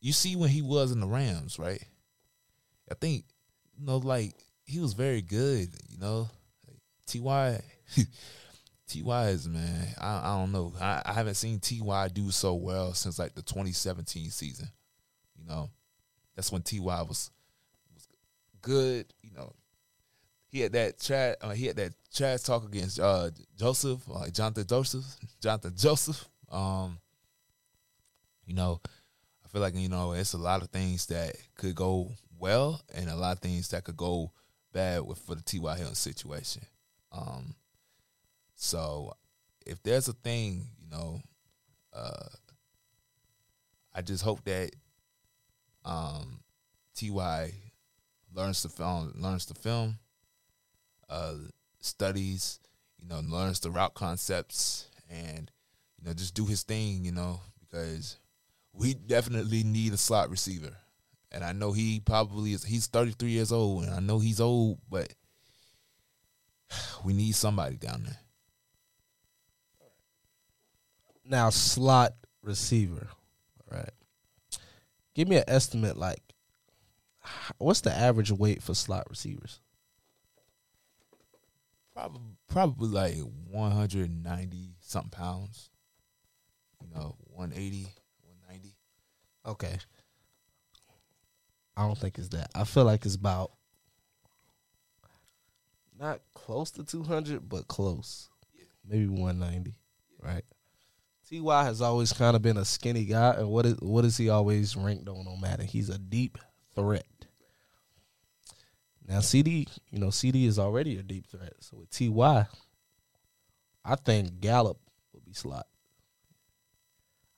you 0.00 0.12
see 0.12 0.36
when 0.36 0.50
he 0.50 0.62
was 0.62 0.92
in 0.92 1.00
the 1.00 1.06
Rams, 1.06 1.58
right? 1.58 1.82
I 2.90 2.94
think 2.94 3.24
you 3.78 3.86
know, 3.86 3.98
like 3.98 4.34
he 4.64 4.80
was 4.80 4.92
very 4.92 5.22
good. 5.22 5.68
You 5.88 5.98
know, 5.98 6.28
Ty. 7.06 7.62
Ty 8.86 9.28
is 9.28 9.48
man, 9.48 9.88
I, 9.98 10.20
I 10.22 10.38
don't 10.38 10.52
know. 10.52 10.72
I, 10.80 11.02
I 11.06 11.12
haven't 11.14 11.34
seen 11.34 11.58
Ty 11.58 12.08
do 12.08 12.30
so 12.30 12.54
well 12.54 12.92
since 12.92 13.18
like 13.18 13.34
the 13.34 13.42
2017 13.42 14.30
season. 14.30 14.68
You 15.38 15.46
know, 15.46 15.70
that's 16.36 16.52
when 16.52 16.62
Ty 16.62 16.80
was 16.80 17.30
was 17.92 18.08
good. 18.60 19.06
You 19.22 19.32
know, 19.34 19.54
he 20.54 20.60
had 20.60 20.72
that 20.72 21.00
chat. 21.00 21.36
Uh, 21.40 21.50
he 21.50 21.66
had 21.66 21.74
that 21.74 21.92
trash 22.14 22.42
talk 22.42 22.64
against 22.64 23.00
uh, 23.00 23.28
Joseph, 23.58 24.06
like 24.06 24.32
Jonathan 24.32 24.64
Joseph, 24.64 25.04
Jonathan 25.42 25.72
Joseph. 25.76 26.28
Um, 26.48 26.98
you 28.46 28.54
know, 28.54 28.80
I 29.44 29.48
feel 29.48 29.60
like 29.60 29.74
you 29.74 29.88
know 29.88 30.12
it's 30.12 30.32
a 30.32 30.38
lot 30.38 30.62
of 30.62 30.68
things 30.68 31.06
that 31.06 31.34
could 31.56 31.74
go 31.74 32.12
well 32.38 32.80
and 32.94 33.10
a 33.10 33.16
lot 33.16 33.32
of 33.32 33.40
things 33.40 33.68
that 33.70 33.82
could 33.82 33.96
go 33.96 34.30
bad 34.72 35.04
with 35.04 35.18
for 35.18 35.34
the 35.34 35.42
T.Y. 35.42 35.76
Hilton 35.76 35.96
situation. 35.96 36.62
Um, 37.10 37.56
so 38.54 39.12
if 39.66 39.82
there's 39.82 40.06
a 40.06 40.12
thing, 40.12 40.68
you 40.78 40.88
know, 40.88 41.20
uh, 41.92 42.28
I 43.92 44.02
just 44.02 44.22
hope 44.22 44.44
that 44.44 44.70
um, 45.84 46.38
Ty 46.94 47.50
learns 48.32 48.62
to 48.62 48.68
film, 48.68 49.14
learns 49.16 49.46
to 49.46 49.54
film, 49.54 49.98
uh, 51.08 51.34
studies, 51.80 52.60
you 53.00 53.08
know, 53.08 53.20
learns 53.20 53.60
the 53.60 53.70
route 53.70 53.94
concepts, 53.94 54.88
and 55.08 55.50
you 55.98 56.08
know, 56.08 56.14
just 56.14 56.34
do 56.34 56.46
his 56.46 56.62
thing, 56.62 57.04
you 57.04 57.12
know, 57.12 57.40
because 57.60 58.18
we 58.72 58.94
definitely 58.94 59.62
need 59.62 59.92
a 59.92 59.96
slot 59.96 60.30
receiver. 60.30 60.76
And 61.30 61.42
I 61.44 61.52
know 61.52 61.72
he 61.72 62.00
probably 62.00 62.52
is. 62.52 62.64
He's 62.64 62.86
33 62.86 63.30
years 63.30 63.52
old, 63.52 63.84
and 63.84 63.94
I 63.94 64.00
know 64.00 64.18
he's 64.18 64.40
old, 64.40 64.78
but 64.88 65.12
we 67.04 67.12
need 67.12 67.34
somebody 67.34 67.76
down 67.76 68.04
there. 68.04 68.18
Now 71.26 71.50
slot 71.50 72.14
receiver, 72.42 73.08
all 73.70 73.78
right? 73.78 73.90
Give 75.14 75.28
me 75.28 75.36
an 75.36 75.44
estimate. 75.48 75.96
Like, 75.96 76.22
what's 77.58 77.80
the 77.80 77.92
average 77.92 78.30
weight 78.30 78.62
for 78.62 78.74
slot 78.74 79.06
receivers? 79.08 79.60
Probably, 81.94 82.20
probably 82.48 82.88
like 82.88 83.14
190 83.50 84.76
something 84.80 85.10
pounds. 85.10 85.70
You 86.80 86.88
know, 86.94 87.16
180, 87.30 87.86
190. 88.22 88.74
Okay. 89.46 89.78
I 91.76 91.86
don't 91.86 91.98
think 91.98 92.18
it's 92.18 92.28
that. 92.28 92.50
I 92.54 92.64
feel 92.64 92.84
like 92.84 93.04
it's 93.04 93.14
about 93.14 93.52
not 95.98 96.20
close 96.34 96.70
to 96.72 96.84
200, 96.84 97.48
but 97.48 97.68
close. 97.68 98.28
Maybe 98.86 99.06
190, 99.06 99.74
right? 100.20 100.44
Ty 101.30 101.64
has 101.64 101.80
always 101.80 102.12
kind 102.12 102.36
of 102.36 102.42
been 102.42 102.58
a 102.58 102.64
skinny 102.64 103.04
guy, 103.04 103.34
and 103.34 103.48
what 103.48 103.64
is 103.64 103.76
what 103.80 104.04
is 104.04 104.16
he 104.16 104.28
always 104.28 104.76
ranked 104.76 105.08
on 105.08 105.26
on 105.26 105.40
Madden? 105.40 105.66
He's 105.66 105.88
a 105.88 105.98
deep 105.98 106.38
threat. 106.74 107.06
Now 109.06 109.20
CD, 109.20 109.66
you 109.90 109.98
know, 109.98 110.10
CD 110.10 110.46
is 110.46 110.58
already 110.58 110.98
a 110.98 111.02
deep 111.02 111.26
threat. 111.26 111.54
So 111.60 111.78
with 111.78 111.90
Ty, 111.90 112.46
I 113.84 113.96
think 113.96 114.40
Gallup 114.40 114.78
will 115.12 115.22
be 115.26 115.34
slot. 115.34 115.66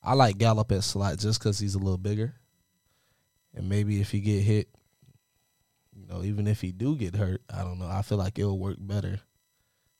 I 0.03 0.15
like 0.15 0.39
Gallup 0.39 0.71
at 0.71 0.85
slot 0.85 1.19
just 1.19 1.41
because 1.41 1.59
he's 1.59 1.75
a 1.75 1.81
little 1.81 1.99
bigger, 1.99 2.35
and 3.53 3.69
maybe 3.69 4.01
if 4.01 4.13
he 4.13 4.21
get 4.21 4.43
hit, 4.43 4.69
you 5.93 6.07
know, 6.07 6.23
even 6.23 6.47
if 6.47 6.61
he 6.61 6.71
do 6.71 6.95
get 6.95 7.17
hurt, 7.17 7.43
I 7.53 7.63
don't 7.63 7.81
know. 7.81 7.89
I 7.89 8.03
feel 8.03 8.19
like 8.19 8.39
it'll 8.39 8.59
work 8.59 8.77
better. 8.79 9.19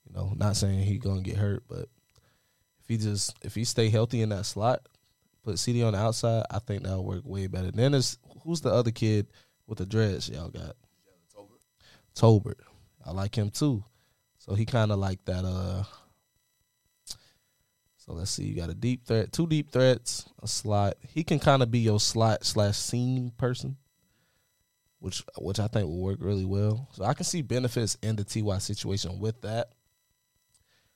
You 0.07 0.15
know, 0.15 0.33
not 0.37 0.57
saying 0.57 0.79
he 0.81 0.99
gonna 0.99 1.23
get 1.23 1.39
hurt, 1.39 1.65
but 1.69 1.89
if 2.81 2.87
he 2.87 2.97
just 2.99 3.35
if 3.43 3.57
he 3.57 3.65
stay 3.65 3.89
healthy 3.89 4.23
in 4.23 4.29
that 4.29 4.47
slot, 4.47 4.89
put 5.43 5.59
CD 5.59 5.83
on 5.83 5.95
the 5.95 5.99
outside, 5.99 6.45
I 6.49 6.61
think 6.61 6.85
that'll 6.85 7.05
work 7.05 7.23
way 7.25 7.49
better. 7.49 7.73
Then 7.73 7.91
there's 7.91 8.17
who's 8.45 8.61
the 8.61 8.71
other 8.73 8.93
kid 8.93 9.27
with 9.67 9.79
the 9.79 9.87
dreads 9.87 10.29
y'all 10.29 10.51
got? 10.51 10.77
Tolbert. 12.17 12.61
I 13.05 13.13
like 13.13 13.37
him 13.37 13.51
too. 13.51 13.85
So 14.39 14.55
he 14.55 14.65
kind 14.65 14.91
of 14.91 14.99
like 14.99 15.25
that. 15.27 15.45
Uh. 15.45 15.85
So 17.99 18.13
let's 18.13 18.31
see. 18.31 18.45
You 18.45 18.55
got 18.55 18.71
a 18.71 18.75
deep 18.75 19.05
threat, 19.05 19.33
two 19.33 19.47
deep 19.47 19.71
threats, 19.71 20.29
a 20.43 20.47
slot. 20.47 20.95
He 21.09 21.25
can 21.25 21.39
kind 21.39 21.63
of 21.63 21.71
be 21.71 21.81
your 21.81 22.01
slot 22.01 22.45
slash 22.45 22.77
seam 22.77 23.33
person, 23.37 23.77
which 25.01 25.25
which 25.39 25.59
I 25.59 25.67
think 25.67 25.87
will 25.87 26.01
work 26.01 26.19
really 26.21 26.45
well. 26.45 26.89
So 26.93 27.05
I 27.05 27.15
can 27.15 27.25
see 27.25 27.43
benefits 27.43 27.99
in 28.03 28.17
the 28.17 28.25
Ty 28.25 28.59
situation 28.59 29.19
with 29.19 29.43
that. 29.43 29.73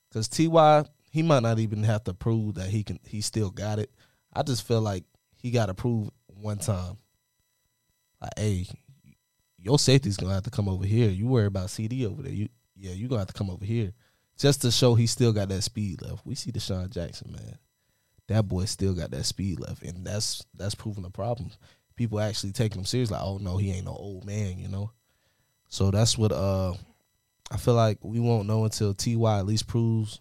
Because 0.09 0.29
Ty 0.29 0.85
he 1.11 1.23
might 1.23 1.43
not 1.43 1.59
even 1.59 1.83
have 1.83 2.05
to 2.05 2.15
prove 2.15 2.55
that 2.55 2.69
he 2.69 2.85
can 2.85 3.01
he 3.05 3.21
still 3.21 3.51
got 3.51 3.81
it. 3.81 3.91
I 4.33 4.43
just 4.43 4.67
feel 4.67 4.81
like 4.81 5.05
he 5.37 5.51
got 5.51 5.67
to 5.67 5.75
prove 5.75 6.11
one 6.29 6.59
time. 6.59 6.99
Like, 8.21 8.33
hey, 8.37 8.67
your 9.63 9.79
safety's 9.79 10.17
gonna 10.17 10.35
have 10.35 10.45
to 10.45 10.51
come 10.51 10.69
over 10.69 10.87
here. 10.87 11.11
You 11.11 11.27
worry 11.27 11.47
about 11.47 11.71
CD 11.71 12.07
over 12.07 12.23
there. 12.23 12.33
You 12.33 12.49
yeah, 12.77 12.93
you 12.93 13.09
gonna 13.09 13.21
have 13.21 13.29
to 13.29 13.35
come 13.35 13.51
over 13.51 13.65
here. 13.65 13.93
Just 14.39 14.63
to 14.63 14.71
show 14.71 14.95
he 14.95 15.07
still 15.07 15.33
got 15.33 15.51
that 15.51 15.63
speed 15.63 16.01
left. 16.01 16.25
We 16.25 16.35
see 16.35 16.51
DeSean 16.51 16.91
Jackson, 16.91 17.33
man. 17.33 17.59
That 18.29 18.49
boy 18.49 18.65
still 18.65 18.95
got 18.95 19.11
that 19.11 19.27
speed 19.27 19.61
left. 19.61 19.83
And 19.83 20.07
that's 20.07 20.45
that's 20.55 20.75
proving 20.75 21.03
the 21.03 21.11
problem. 21.11 21.51
People 21.95 22.21
actually 22.21 22.53
taking 22.53 22.79
him 22.79 22.87
seriously. 22.87 23.17
like, 23.17 23.25
oh 23.25 23.39
no, 23.39 23.59
he 23.59 23.71
ain't 23.71 23.85
no 23.85 23.93
old 23.93 24.25
man, 24.25 24.59
you 24.59 24.69
know. 24.69 24.93
So 25.69 25.91
that's 25.91 26.17
what 26.17 26.33
uh 26.33 26.73
I 27.51 27.57
feel 27.59 27.75
like 27.75 27.99
we 28.03 28.21
won't 28.21 28.47
know 28.47 28.65
until 28.65 28.95
Ty 28.95 29.39
at 29.39 29.47
least 29.47 29.67
proves 29.67 30.21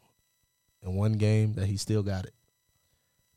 in 0.81 0.96
one 0.96 1.13
game 1.13 1.53
that 1.53 1.67
he 1.67 1.77
still 1.77 2.03
got 2.03 2.25
it. 2.25 2.34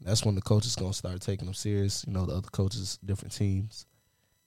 That's 0.00 0.24
when 0.24 0.34
the 0.34 0.40
coaches 0.40 0.74
gonna 0.74 0.94
start 0.94 1.20
taking 1.20 1.46
him 1.46 1.54
serious. 1.54 2.04
You 2.06 2.12
know, 2.12 2.26
the 2.26 2.34
other 2.34 2.48
coaches, 2.50 2.98
different 3.04 3.34
teams, 3.34 3.86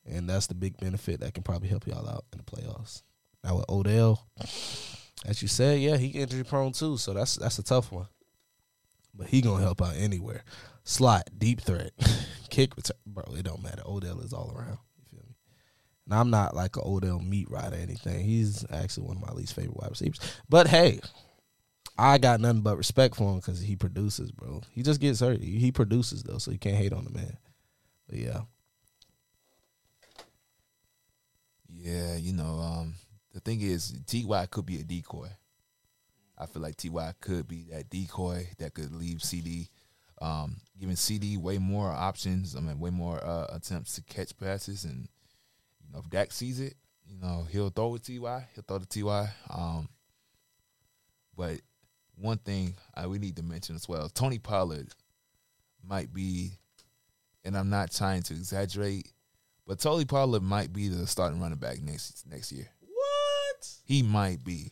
and 0.06 0.30
that's 0.30 0.48
the 0.48 0.56
big 0.56 0.78
benefit 0.78 1.20
that 1.20 1.34
can 1.34 1.44
probably 1.44 1.68
help 1.68 1.88
y'all 1.88 2.08
out 2.08 2.26
in 2.32 2.40
the 2.40 2.44
playoffs. 2.44 3.04
Now 3.44 3.58
with 3.58 3.70
Odell, 3.70 4.28
as 5.26 5.42
you 5.42 5.48
said, 5.48 5.80
yeah, 5.80 5.98
he 5.98 6.08
injury 6.08 6.44
prone 6.44 6.72
too, 6.72 6.98
so 6.98 7.14
that's 7.14 7.36
that's 7.36 7.60
a 7.60 7.64
tough 7.64 7.92
one. 7.92 8.08
But 9.14 9.28
he 9.28 9.42
gonna 9.42 9.64
help 9.64 9.82
out 9.82 9.96
anywhere. 9.96 10.44
Slot, 10.84 11.30
deep 11.38 11.62
threat, 11.62 11.92
kick 12.50 12.76
return, 12.76 12.98
bro. 13.06 13.24
It 13.36 13.44
don't 13.44 13.64
matter. 13.64 13.82
Odell 13.86 14.20
is 14.22 14.34
all 14.34 14.54
around. 14.56 14.78
You 14.98 15.06
feel 15.10 15.26
me? 15.28 15.36
And 16.06 16.14
I'm 16.14 16.30
not 16.30 16.56
like 16.56 16.76
an 16.76 16.84
Odell 16.86 17.20
meat 17.20 17.50
rat 17.50 17.74
or 17.74 17.78
anything. 17.78 18.24
He's 18.24 18.66
actually 18.72 19.08
one 19.08 19.18
of 19.18 19.26
my 19.26 19.34
least 19.34 19.56
favorite 19.56 19.78
wide 19.78 19.92
receivers. 19.92 20.20
But 20.50 20.68
hey, 20.68 21.00
I 21.98 22.18
got 22.18 22.42
nothing 22.42 22.62
but 22.62 22.78
respect 22.78 23.16
for 23.16 23.32
him 23.32 23.38
because 23.38 23.62
he 23.62 23.76
produces, 23.76 24.32
bro. 24.32 24.62
He 24.72 24.84
just 24.84 25.00
gets 25.00 25.22
hurt. 25.22 25.42
He 25.42 25.72
produces 25.72 26.24
though, 26.24 26.40
so 26.40 26.52
you 26.52 26.60
can't 26.60 26.76
hate 26.78 26.94
on 26.94 27.06
the 27.06 27.12
man. 27.12 27.38
But 28.08 28.20
yeah, 28.20 28.42
Yeah, 31.86 32.16
you 32.16 32.34
know, 32.34 32.60
um, 32.64 32.96
the 33.32 33.40
thing 33.40 33.62
is, 33.62 33.94
Ty 34.08 34.48
could 34.48 34.66
be 34.66 34.80
a 34.80 34.84
decoy. 34.84 35.30
I 36.36 36.48
feel 36.48 36.64
like 36.64 36.78
Ty 36.78 37.14
could 37.22 37.48
be 37.48 37.68
that 37.70 37.92
decoy 37.92 38.48
that 38.58 38.74
could 38.74 38.92
leave 38.92 39.22
CD, 39.22 39.70
um, 40.20 40.58
giving 40.80 40.96
CD 40.96 41.38
way 41.38 41.60
more 41.60 41.92
options. 41.92 42.56
I 42.56 42.62
mean, 42.62 42.80
way 42.80 42.90
more 42.90 43.24
uh, 43.24 43.46
attempts 43.54 43.94
to 43.96 44.02
catch 44.02 44.36
passes, 44.36 44.84
and 44.84 45.08
you 45.84 45.94
know, 45.94 46.00
if 46.00 46.10
Dak 46.10 46.32
sees 46.32 46.60
it, 46.60 46.74
you 47.08 47.20
know, 47.22 47.46
he'll 47.52 47.70
throw 47.70 47.94
it 47.94 48.04
Ty. 48.04 48.48
He'll 48.56 48.64
throw 48.68 48.80
the 48.80 48.88
Ty. 48.88 49.30
Um, 49.52 49.88
but 51.38 51.60
one 52.16 52.40
thing 52.40 52.74
I, 52.96 53.06
we 53.06 53.20
need 53.20 53.36
to 53.36 53.44
mention 53.44 53.76
as 53.76 53.88
well, 53.88 54.10
Tony 54.10 54.40
Pollard 54.40 54.88
might 55.88 56.12
be, 56.12 56.54
and 57.44 57.56
I'm 57.56 57.70
not 57.70 57.92
trying 57.92 58.24
to 58.24 58.34
exaggerate, 58.34 59.12
but 59.68 59.80
Tony 59.80 60.06
Pollard 60.06 60.44
might 60.44 60.72
be 60.72 60.88
the 60.88 61.08
starting 61.08 61.40
running 61.42 61.58
back 61.58 61.82
next 61.82 62.26
next 62.30 62.52
year. 62.52 62.68
What? 62.82 63.68
He 63.84 64.04
might 64.04 64.44
be. 64.44 64.72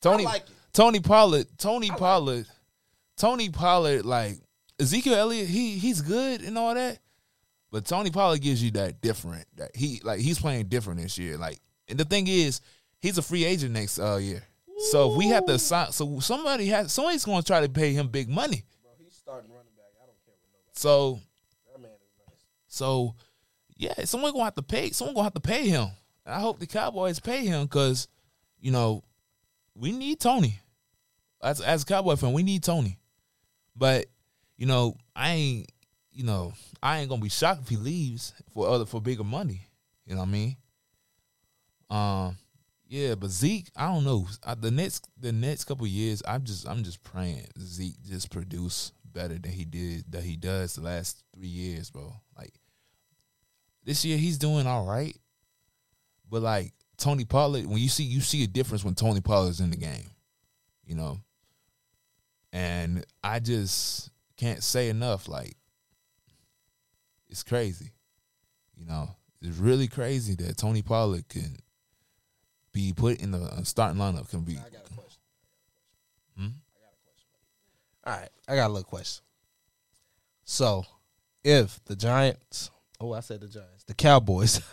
Tony 0.00 0.24
like 0.24 0.42
it. 0.42 0.50
Tony 0.72 1.00
Pollard, 1.00 1.46
Tony 1.56 1.90
Pollard, 1.90 2.46
Tony 3.16 3.48
Pollard, 3.48 4.04
like 4.04 4.38
Ezekiel 4.80 5.14
Elliott, 5.14 5.48
he 5.48 5.78
he's 5.78 6.00
good 6.00 6.42
and 6.42 6.58
all 6.58 6.74
that, 6.74 6.98
but 7.70 7.84
Tony 7.84 8.10
Pollard 8.10 8.40
gives 8.40 8.62
you 8.62 8.70
that 8.72 9.00
different. 9.00 9.46
That 9.56 9.74
he 9.74 10.00
like 10.02 10.20
he's 10.20 10.38
playing 10.38 10.66
different 10.66 11.00
this 11.00 11.16
year. 11.16 11.36
Like, 11.38 11.58
and 11.88 11.98
the 11.98 12.04
thing 12.04 12.26
is, 12.26 12.60
he's 13.00 13.18
a 13.18 13.22
free 13.22 13.44
agent 13.44 13.72
next 13.72 13.98
uh, 13.98 14.16
year. 14.16 14.42
So 14.90 15.12
if 15.12 15.16
we 15.16 15.28
have 15.28 15.46
to 15.46 15.58
sign, 15.58 15.92
so 15.92 16.18
somebody 16.18 16.66
has 16.66 16.92
somebody's 16.92 17.24
going 17.24 17.40
to 17.40 17.46
try 17.46 17.60
to 17.60 17.68
pay 17.68 17.92
him 17.92 18.08
big 18.08 18.28
money. 18.28 18.64
Bro, 18.82 18.92
he's 18.98 19.14
starting 19.14 19.50
running 19.50 19.72
back. 19.76 19.86
I 20.02 20.06
don't 20.06 20.18
care 20.24 20.34
what 20.40 20.50
nobody. 20.52 20.72
So 20.74 21.20
That 21.72 21.80
man 21.80 21.92
is 21.92 22.12
nice. 22.26 22.44
so 22.66 23.14
yeah, 23.76 24.04
someone 24.04 24.32
gonna 24.32 24.44
have 24.44 24.54
to 24.54 24.62
pay. 24.62 24.90
Someone 24.90 25.14
gonna 25.14 25.24
have 25.24 25.34
to 25.34 25.40
pay 25.40 25.68
him. 25.68 25.88
And 26.24 26.34
I 26.34 26.40
hope 26.40 26.58
the 26.58 26.66
Cowboys 26.66 27.20
pay 27.20 27.44
him 27.46 27.64
because 27.64 28.08
you 28.60 28.70
know 28.70 29.02
we 29.74 29.92
need 29.92 30.20
Tony. 30.20 30.60
As 31.42 31.60
as 31.60 31.82
a 31.82 31.86
Cowboy 31.86 32.16
fan, 32.16 32.32
we 32.32 32.42
need 32.42 32.62
Tony. 32.62 32.98
But 33.76 34.06
you 34.56 34.66
know, 34.66 34.96
I 35.14 35.30
ain't 35.32 35.72
you 36.12 36.24
know 36.24 36.52
I 36.82 37.00
ain't 37.00 37.08
gonna 37.08 37.22
be 37.22 37.28
shocked 37.28 37.62
if 37.62 37.68
he 37.68 37.76
leaves 37.76 38.32
for 38.52 38.68
other 38.68 38.86
for 38.86 39.00
bigger 39.00 39.24
money. 39.24 39.68
You 40.06 40.14
know 40.14 40.20
what 40.20 40.28
I 40.28 40.30
mean? 40.30 40.56
Um, 41.90 42.38
yeah, 42.86 43.14
but 43.14 43.30
Zeke, 43.30 43.70
I 43.76 43.92
don't 43.92 44.04
know. 44.04 44.26
I, 44.44 44.54
the 44.54 44.70
next 44.70 45.08
the 45.18 45.32
next 45.32 45.64
couple 45.64 45.86
years, 45.86 46.22
I'm 46.26 46.44
just 46.44 46.68
I'm 46.68 46.82
just 46.84 47.02
praying 47.02 47.46
Zeke 47.58 48.00
just 48.08 48.30
produce 48.30 48.92
better 49.04 49.38
than 49.38 49.52
he 49.52 49.64
did 49.64 50.04
that 50.12 50.22
he 50.22 50.36
does 50.36 50.74
the 50.74 50.82
last 50.82 51.24
three 51.34 51.48
years, 51.48 51.90
bro. 51.90 52.14
Like 52.36 52.54
this 53.84 54.04
year, 54.04 54.16
he's 54.16 54.38
doing 54.38 54.66
all 54.66 54.86
right, 54.86 55.16
but 56.30 56.42
like 56.42 56.72
Tony 56.96 57.24
Pollard, 57.24 57.66
when 57.66 57.78
you 57.78 57.88
see 57.88 58.04
you 58.04 58.20
see 58.20 58.42
a 58.44 58.46
difference 58.46 58.84
when 58.84 58.94
Tony 58.94 59.20
Pollard's 59.20 59.60
in 59.60 59.70
the 59.70 59.76
game, 59.76 60.10
you 60.86 60.94
know. 60.94 61.20
And 62.52 63.04
I 63.22 63.40
just 63.40 64.10
can't 64.36 64.62
say 64.62 64.88
enough. 64.88 65.28
Like 65.28 65.56
it's 67.28 67.42
crazy, 67.42 67.92
you 68.76 68.86
know. 68.86 69.10
It's 69.42 69.58
really 69.58 69.88
crazy 69.88 70.34
that 70.36 70.56
Tony 70.56 70.80
Pollard 70.80 71.28
can 71.28 71.58
be 72.72 72.92
put 72.94 73.20
in 73.20 73.30
the 73.30 73.38
uh, 73.38 73.62
starting 73.64 74.00
lineup. 74.00 74.30
Can 74.30 74.42
be 74.42 74.52
I 74.52 74.70
got 74.70 74.90
a 74.90 74.94
question. 74.94 75.20
Hmm? 76.36 76.42
I 76.42 76.80
got 76.80 76.94
a 76.94 77.02
question. 77.04 77.28
All 78.04 78.12
right, 78.18 78.30
I 78.48 78.56
got 78.56 78.68
a 78.68 78.72
little 78.72 78.88
question. 78.88 79.24
So, 80.44 80.84
if 81.42 81.82
the 81.84 81.96
Giants, 81.96 82.70
oh, 83.00 83.12
I 83.12 83.20
said 83.20 83.40
the 83.40 83.48
Giants, 83.48 83.84
the 83.84 83.94
Cowboys, 83.94 84.58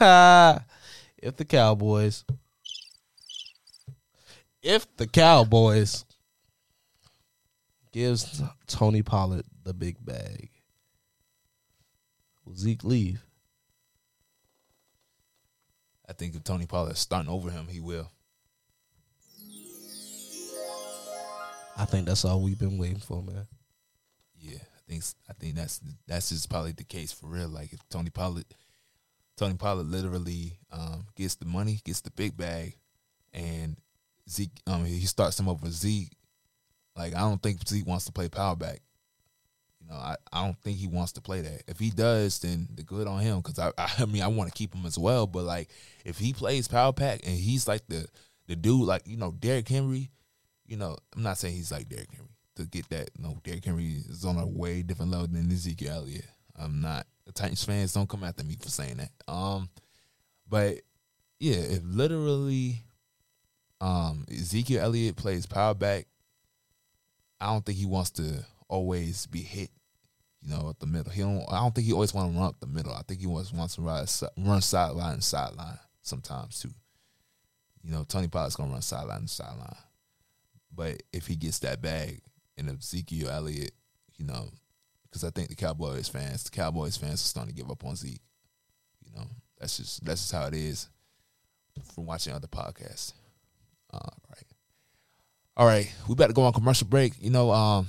if 1.18 1.38
the 1.38 1.46
Cowboys, 1.46 2.24
if 4.62 4.86
the 4.98 5.08
Cowboys 5.08 6.06
gives 7.92 8.42
Tony 8.68 9.02
Pollard 9.02 9.46
the 9.64 9.74
big 9.74 10.04
bag, 10.04 10.50
will 12.46 12.56
Zeke 12.56 12.84
leave? 12.84 13.24
I 16.08 16.14
think 16.14 16.36
if 16.36 16.44
Tony 16.44 16.66
Pollard's 16.66 17.00
starting 17.00 17.32
over 17.32 17.50
him, 17.50 17.68
he 17.70 17.80
will. 17.80 18.12
I 21.78 21.86
think 21.86 22.06
that's 22.06 22.26
all 22.26 22.42
we've 22.42 22.60
been 22.60 22.78
waiting 22.78 23.00
for, 23.00 23.24
man. 23.24 23.48
Think 24.92 25.04
I 25.30 25.34
think 25.40 25.56
that's 25.56 25.80
that's 26.06 26.32
just 26.32 26.50
probably 26.50 26.74
the 26.74 26.84
case 26.84 27.14
for 27.14 27.28
real. 27.28 27.48
Like 27.48 27.72
if 27.72 27.80
Tony 27.90 28.10
Pollard, 28.10 28.44
Tony 29.38 29.54
Pollard 29.54 29.86
literally 29.86 30.60
um, 30.70 31.06
gets 31.16 31.36
the 31.36 31.46
money, 31.46 31.80
gets 31.86 32.02
the 32.02 32.12
big 32.12 32.36
bag, 32.36 32.76
and 33.32 33.78
Zeke, 34.30 34.52
um, 34.68 34.84
he 34.84 35.06
starts 35.06 35.40
him 35.40 35.48
over 35.48 35.70
Zeke. 35.70 36.12
Like 36.94 37.16
I 37.16 37.22
don't 37.22 37.42
think 37.42 37.66
Zeke 37.66 37.88
wants 37.88 38.04
to 38.04 38.12
play 38.12 38.28
power 38.28 38.58
back. 38.58 38.82
You 39.80 39.88
know, 39.88 39.96
I, 39.96 40.18
I 40.34 40.44
don't 40.44 40.60
think 40.60 40.78
he 40.78 40.88
wants 40.88 41.14
to 41.14 41.22
play 41.22 41.40
that. 41.40 41.64
If 41.70 41.80
he 41.80 41.92
does, 41.92 42.40
then 42.40 42.68
the 42.76 42.84
good 42.84 43.08
on 43.08 43.22
him. 43.22 43.38
Because 43.38 43.60
I, 43.60 43.72
I 43.98 44.06
mean 44.08 44.24
I 44.24 44.28
want 44.28 44.52
to 44.52 44.58
keep 44.58 44.76
him 44.76 44.86
as 44.86 44.98
well. 44.98 45.26
But 45.26 45.46
like 45.46 45.70
if 46.04 46.18
he 46.18 46.34
plays 46.34 46.68
power 46.68 46.92
pack 46.92 47.22
and 47.24 47.38
he's 47.38 47.66
like 47.66 47.88
the 47.88 48.08
the 48.48 48.58
dude 48.58 48.88
like 48.88 49.04
you 49.08 49.16
know 49.16 49.32
Derrick 49.32 49.70
Henry, 49.70 50.12
you 50.68 50.76
know 50.76 50.98
I'm 51.16 51.24
not 51.24 51.38
saying 51.38 51.56
he's 51.56 51.72
like 51.72 51.88
Derrick 51.88 52.12
Henry 52.12 52.28
to 52.56 52.66
get 52.66 52.90
that. 52.90 53.12
No, 53.18 53.38
Derrick 53.44 53.66
Henry 53.66 54.04
is 54.10 54.26
on 54.26 54.38
a 54.38 54.46
way 54.46 54.82
different 54.82 55.12
level 55.12 55.28
than 55.28 55.52
Ezekiel 55.52 55.94
Elliott. 55.94 56.26
I'm 56.56 56.82
not. 56.82 57.08
The 57.26 57.32
Titans 57.32 57.64
fans 57.64 57.94
don't 57.94 58.10
come 58.10 58.24
after 58.24 58.44
me 58.44 58.58
for 58.60 58.70
saying 58.70 58.98
that. 58.98 59.12
Um, 59.32 59.70
but 60.48 60.80
yeah, 61.40 61.56
if 61.56 61.82
literally, 61.86 62.84
um, 63.80 64.26
Ezekiel 64.30 64.84
Elliott 64.84 65.16
plays 65.16 65.46
power 65.46 65.74
back, 65.74 66.08
I 67.40 67.48
don't 67.48 67.66
think 67.66 67.78
he 67.78 67.86
wants 67.86 68.12
to 68.12 68.46
always 68.68 69.26
be 69.26 69.42
hit. 69.42 69.70
You 70.44 70.50
know, 70.50 70.70
at 70.70 70.80
the 70.80 70.88
middle. 70.88 71.12
He 71.12 71.22
don't. 71.22 71.46
I 71.50 71.60
don't 71.60 71.74
think 71.74 71.86
he 71.86 71.94
always 71.94 72.16
want 72.16 72.32
to 72.32 72.38
run 72.38 72.48
up 72.48 72.60
the 72.60 72.66
middle. 72.66 72.94
I 72.94 73.04
think 73.04 73.20
he 73.20 73.28
wants 73.28 73.54
wants 73.54 73.76
to 73.76 73.82
ride, 73.82 74.08
run 74.38 74.62
sideline 74.62 75.14
and 75.14 75.24
sideline 75.24 75.78
sometimes 76.02 76.60
too. 76.60 76.74
You 77.84 77.92
know, 77.92 78.04
Tony 78.04 78.28
Pollard's 78.28 78.56
gonna 78.56 78.72
run 78.72 78.82
sideline 78.82 79.20
and 79.20 79.30
sideline. 79.30 79.76
But 80.74 81.04
if 81.14 81.28
he 81.28 81.36
gets 81.36 81.60
that 81.60 81.82
bag 81.82 82.22
and 82.68 82.80
Ezekiel 82.80 83.30
Elliott, 83.30 83.74
you 84.18 84.26
know, 84.26 84.50
because 85.04 85.24
I 85.24 85.30
think 85.30 85.50
the 85.50 85.56
Cowboys 85.56 86.08
fans, 86.08 86.44
the 86.44 86.52
Cowboys 86.52 86.98
fans 86.98 87.16
are 87.16 87.18
starting 87.28 87.54
to 87.54 87.62
give 87.62 87.70
up 87.70 87.84
on 87.86 87.96
Zeke. 87.96 88.22
You 89.04 89.12
know, 89.16 89.28
that's 89.60 89.78
just 89.78 90.06
that's 90.06 90.22
just 90.22 90.32
how 90.32 90.48
it 90.48 90.54
is 90.54 90.90
from 91.94 92.06
watching 92.06 92.34
other 92.34 92.48
podcasts. 92.48 93.14
All 93.92 94.14
right. 94.30 94.46
All 95.58 95.66
right. 95.66 95.94
We 96.08 96.16
to 96.16 96.34
go 96.34 96.44
on 96.44 96.54
commercial 96.54 96.88
break. 96.88 97.14
You 97.20 97.30
know, 97.30 97.52
um, 97.52 97.88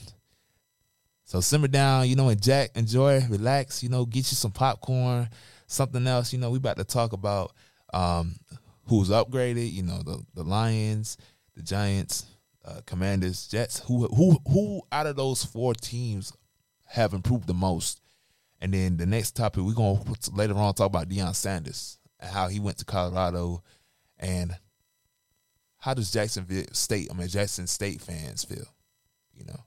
so 1.24 1.40
simmer 1.40 1.68
down, 1.68 2.08
you 2.08 2.16
know, 2.16 2.28
and 2.28 2.42
Jack, 2.42 2.70
enjoy, 2.74 3.24
relax, 3.28 3.82
you 3.82 3.88
know, 3.88 4.04
get 4.04 4.30
you 4.30 4.36
some 4.36 4.50
popcorn, 4.50 5.28
something 5.66 6.06
else. 6.06 6.32
You 6.32 6.38
know, 6.38 6.50
we 6.50 6.58
about 6.58 6.76
to 6.78 6.84
talk 6.84 7.12
about 7.12 7.52
um 7.94 8.36
who's 8.86 9.10
upgraded, 9.10 9.72
you 9.72 9.82
know, 9.82 10.02
the 10.02 10.22
the 10.34 10.42
Lions, 10.42 11.16
the 11.54 11.62
Giants, 11.62 12.26
uh, 12.64 12.80
Commanders, 12.86 13.46
Jets, 13.48 13.80
who 13.80 14.06
who 14.08 14.38
who 14.48 14.82
out 14.90 15.06
of 15.06 15.16
those 15.16 15.44
four 15.44 15.74
teams 15.74 16.32
have 16.84 17.12
improved 17.12 17.46
the 17.46 17.54
most. 17.54 18.00
And 18.60 18.72
then 18.72 18.96
the 18.96 19.06
next 19.06 19.32
topic 19.34 19.64
we're 19.64 19.74
gonna 19.74 20.02
later 20.32 20.54
on 20.54 20.74
talk 20.74 20.86
about 20.86 21.08
Deion 21.08 21.34
Sanders 21.34 21.98
and 22.20 22.30
how 22.30 22.48
he 22.48 22.60
went 22.60 22.78
to 22.78 22.84
Colorado 22.84 23.62
and 24.18 24.56
how 25.78 25.94
does 25.94 26.12
Jacksonville 26.12 26.66
State, 26.72 27.08
I 27.10 27.14
mean 27.14 27.26
Jackson 27.26 27.66
State 27.66 28.00
fans 28.00 28.44
feel, 28.44 28.66
you 29.34 29.44
know? 29.44 29.64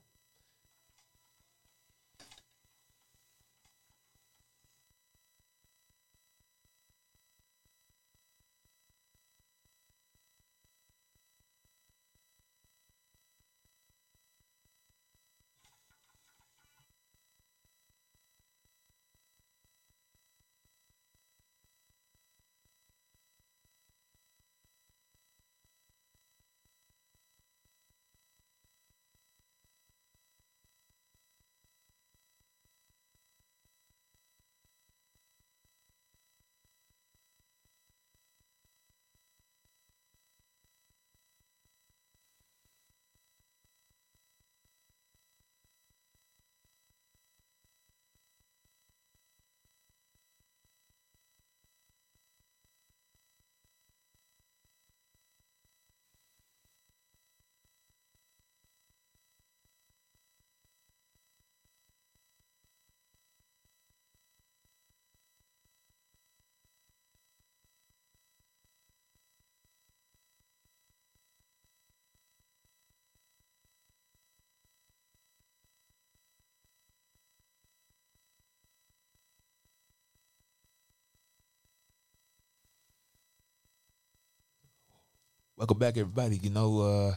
Welcome 85.58 85.78
back, 85.78 85.96
everybody. 85.96 86.36
You 86.36 86.50
know, 86.50 86.80
uh, 86.80 87.14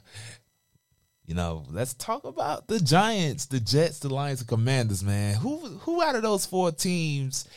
you 1.25 1.35
know, 1.35 1.65
let's 1.69 1.93
talk 1.93 2.23
about 2.23 2.67
the 2.67 2.79
Giants, 2.79 3.47
the 3.47 3.59
Jets, 3.59 3.99
the 3.99 4.07
Lions, 4.07 4.39
the 4.39 4.45
Commanders, 4.45 5.03
man. 5.03 5.35
Who 5.35 5.57
who 5.57 6.01
out 6.01 6.15
of 6.15 6.21
those 6.21 6.45
four 6.45 6.71
teams 6.71 7.49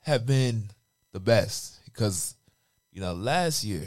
have 0.00 0.24
been 0.24 0.70
the 1.12 1.20
best? 1.20 1.78
Because, 1.84 2.36
you 2.90 3.02
know, 3.02 3.12
last 3.12 3.64
year, 3.64 3.86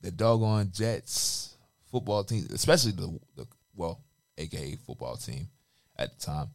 the 0.00 0.12
doggone 0.12 0.70
Jets 0.72 1.56
football 1.90 2.22
team, 2.22 2.46
especially 2.54 2.92
the, 2.92 3.18
the 3.34 3.46
well, 3.74 4.00
aka 4.38 4.76
football 4.86 5.16
team 5.16 5.48
at 5.96 6.16
the 6.16 6.24
time. 6.24 6.50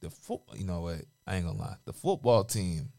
The 0.00 0.10
foot, 0.10 0.42
you 0.54 0.64
know 0.64 0.82
what? 0.82 1.00
I 1.26 1.34
ain't 1.34 1.46
gonna 1.46 1.58
lie. 1.58 1.76
The 1.86 1.92
football 1.92 2.44
team. 2.44 2.92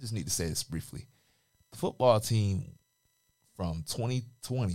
Just 0.00 0.12
need 0.12 0.24
to 0.24 0.30
say 0.30 0.46
this 0.46 0.62
briefly. 0.62 1.06
The 1.72 1.78
football 1.78 2.20
team 2.20 2.64
from 3.56 3.84
2020 3.88 4.74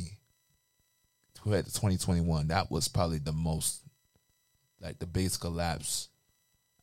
to 1.36 1.44
2021, 1.44 2.48
that 2.48 2.72
was 2.72 2.88
probably 2.88 3.20
the 3.20 3.32
most, 3.32 3.82
like 4.80 5.00
the 5.00 5.06
biggest 5.06 5.42
collapse 5.42 6.10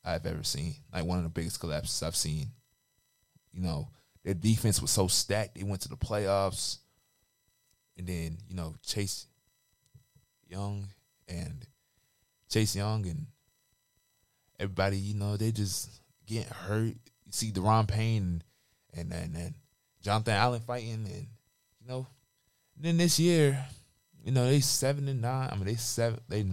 I've 0.03 0.25
ever 0.25 0.43
seen. 0.43 0.75
Like 0.93 1.05
one 1.05 1.17
of 1.17 1.23
the 1.23 1.29
biggest 1.29 1.59
collapses 1.59 2.03
I've 2.03 2.15
seen. 2.15 2.47
You 3.53 3.61
know, 3.61 3.89
their 4.23 4.33
defense 4.33 4.81
was 4.81 4.91
so 4.91 5.07
stacked. 5.07 5.55
They 5.55 5.63
went 5.63 5.81
to 5.81 5.89
the 5.89 5.97
playoffs, 5.97 6.77
and 7.97 8.07
then 8.07 8.37
you 8.47 8.55
know 8.55 8.75
Chase 8.85 9.27
Young 10.47 10.87
and 11.27 11.65
Chase 12.49 12.75
Young 12.75 13.05
and 13.05 13.27
everybody. 14.59 14.97
You 14.97 15.15
know 15.15 15.37
they 15.37 15.51
just 15.51 16.01
getting 16.25 16.51
hurt. 16.51 16.95
You 17.29 17.33
see 17.33 17.51
Daron 17.51 17.87
Payne 17.87 18.41
and 18.95 19.13
and 19.13 19.35
and, 19.35 19.53
Jonathan 20.01 20.33
Allen 20.33 20.61
fighting, 20.61 20.93
and 20.93 21.27
you 21.81 21.87
know. 21.87 22.07
And 22.75 22.85
then 22.85 22.97
this 22.97 23.19
year, 23.19 23.67
you 24.25 24.31
know 24.31 24.45
they 24.47 24.61
seven 24.61 25.07
and 25.07 25.21
nine. 25.21 25.49
I 25.51 25.55
mean 25.55 25.65
they 25.65 25.75
seven. 25.75 26.19
They 26.27 26.43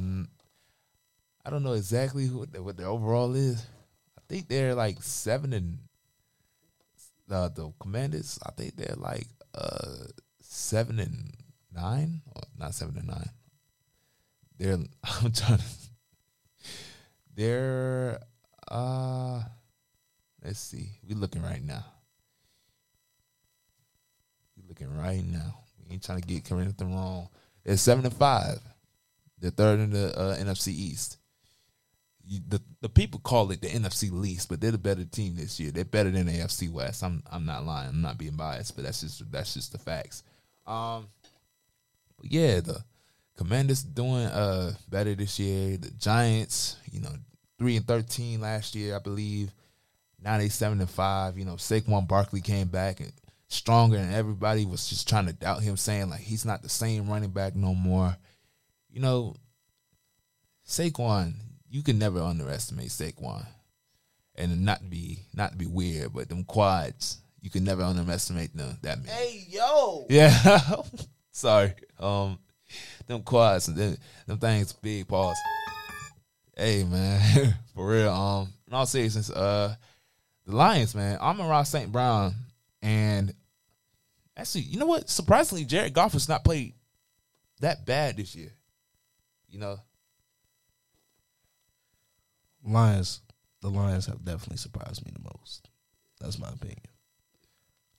I 1.46 1.50
don't 1.50 1.62
know 1.62 1.72
exactly 1.72 2.26
who 2.26 2.46
what 2.60 2.76
their 2.76 2.88
overall 2.88 3.34
is. 3.34 3.64
I 4.18 4.22
think 4.28 4.48
they're 4.48 4.74
like 4.74 5.02
seven 5.02 5.54
and 5.54 5.78
uh, 7.30 7.48
the 7.48 7.72
Commanders, 7.80 8.38
I 8.44 8.52
think 8.52 8.76
they're 8.76 8.96
like 8.96 9.26
uh 9.54 10.06
seven 10.40 10.98
and 11.00 11.32
nine, 11.74 12.20
or 12.34 12.42
not 12.58 12.74
seven 12.74 12.98
and 12.98 13.08
nine. 13.08 13.30
They're 14.58 14.74
I'm 15.04 15.32
trying 15.32 15.58
to. 15.58 15.64
They're 17.34 18.20
uh, 18.68 19.42
let's 20.44 20.60
see. 20.60 20.90
We 21.06 21.14
looking 21.14 21.42
right 21.42 21.62
now. 21.62 21.84
We 24.56 24.64
looking 24.68 24.96
right 24.96 25.24
now. 25.24 25.58
We 25.78 25.94
ain't 25.94 26.04
trying 26.04 26.20
to 26.20 26.26
get 26.26 26.50
anything 26.50 26.94
wrong. 26.94 27.28
They're 27.64 27.76
seven 27.76 28.04
and 28.04 28.14
five. 28.14 28.58
They're 29.38 29.50
third 29.50 29.80
in 29.80 29.90
the 29.90 30.18
uh, 30.18 30.36
NFC 30.36 30.68
East 30.68 31.18
you, 32.26 32.40
the 32.48 32.60
the 32.80 32.88
people 32.88 33.20
call 33.20 33.50
it 33.52 33.60
the 33.60 33.68
NFC 33.68 34.10
least, 34.10 34.48
but 34.48 34.60
they're 34.60 34.72
the 34.72 34.78
better 34.78 35.04
team 35.04 35.36
this 35.36 35.60
year. 35.60 35.70
They're 35.70 35.84
better 35.84 36.10
than 36.10 36.26
the 36.26 36.32
AFC 36.32 36.70
West. 36.70 37.02
I'm 37.02 37.22
I'm 37.30 37.46
not 37.46 37.64
lying. 37.64 37.90
I'm 37.90 38.02
not 38.02 38.18
being 38.18 38.36
biased, 38.36 38.74
but 38.74 38.84
that's 38.84 39.00
just 39.00 39.30
that's 39.30 39.54
just 39.54 39.72
the 39.72 39.78
facts. 39.78 40.22
Um, 40.66 41.06
but 42.18 42.30
yeah, 42.30 42.60
the 42.60 42.82
Commanders 43.36 43.82
doing 43.82 44.26
uh 44.26 44.72
better 44.88 45.14
this 45.14 45.38
year. 45.38 45.76
The 45.76 45.90
Giants, 45.92 46.76
you 46.90 47.00
know, 47.00 47.12
three 47.58 47.76
and 47.76 47.86
thirteen 47.86 48.40
last 48.40 48.74
year, 48.74 48.96
I 48.96 48.98
believe. 48.98 49.52
Now 50.26 50.38
they 50.38 50.48
seven 50.48 50.80
and 50.80 50.90
five. 50.90 51.38
You 51.38 51.44
know, 51.44 51.54
Saquon 51.54 52.08
Barkley 52.08 52.40
came 52.40 52.66
back 52.66 52.98
and 52.98 53.12
stronger, 53.46 53.96
and 53.96 54.12
everybody 54.12 54.66
was 54.66 54.88
just 54.88 55.08
trying 55.08 55.26
to 55.26 55.32
doubt 55.32 55.62
him, 55.62 55.76
saying 55.76 56.10
like 56.10 56.20
he's 56.20 56.44
not 56.44 56.62
the 56.62 56.68
same 56.68 57.08
running 57.08 57.30
back 57.30 57.54
no 57.54 57.74
more. 57.74 58.16
You 58.90 59.00
know, 59.00 59.36
Saquon, 60.66 61.34
you 61.70 61.84
can 61.84 62.00
never 62.00 62.20
underestimate 62.20 62.88
Saquon. 62.88 63.46
And 64.34 64.64
not 64.64 64.80
to 64.80 64.86
be 64.86 65.20
not 65.32 65.56
be 65.56 65.66
weird, 65.66 66.12
but 66.12 66.28
them 66.28 66.42
quads, 66.42 67.18
you 67.40 67.48
can 67.48 67.62
never 67.62 67.82
underestimate 67.82 68.54
them 68.54 68.76
that 68.82 68.98
man. 68.98 69.14
Hey 69.14 69.46
yo. 69.48 70.06
Yeah. 70.10 70.82
Sorry. 71.30 71.72
Um 72.00 72.40
them 73.06 73.22
quads 73.22 73.66
them, 73.66 73.96
them 74.26 74.38
things 74.38 74.72
big 74.72 75.06
pause. 75.06 75.38
Hey 76.56 76.82
man, 76.82 77.54
for 77.76 77.88
real. 77.88 78.10
Um 78.10 78.52
in 78.66 78.74
all 78.74 78.86
seriousness, 78.86 79.30
uh 79.30 79.76
the 80.46 80.54
Lions, 80.54 80.94
man, 80.94 81.18
Amon-Ra 81.18 81.64
St. 81.64 81.90
Brown 81.90 82.34
and 82.82 83.34
actually, 84.36 84.62
you 84.62 84.78
know 84.78 84.86
what? 84.86 85.08
Surprisingly, 85.08 85.64
Jared 85.64 85.92
Goff 85.92 86.12
has 86.12 86.28
not 86.28 86.44
played 86.44 86.74
that 87.60 87.84
bad 87.84 88.16
this 88.16 88.34
year. 88.34 88.52
You 89.48 89.58
know, 89.58 89.78
Lions, 92.64 93.20
the 93.60 93.70
Lions 93.70 94.06
have 94.06 94.24
definitely 94.24 94.58
surprised 94.58 95.04
me 95.04 95.12
the 95.12 95.30
most. 95.38 95.68
That's 96.20 96.38
my 96.38 96.48
opinion. 96.48 96.80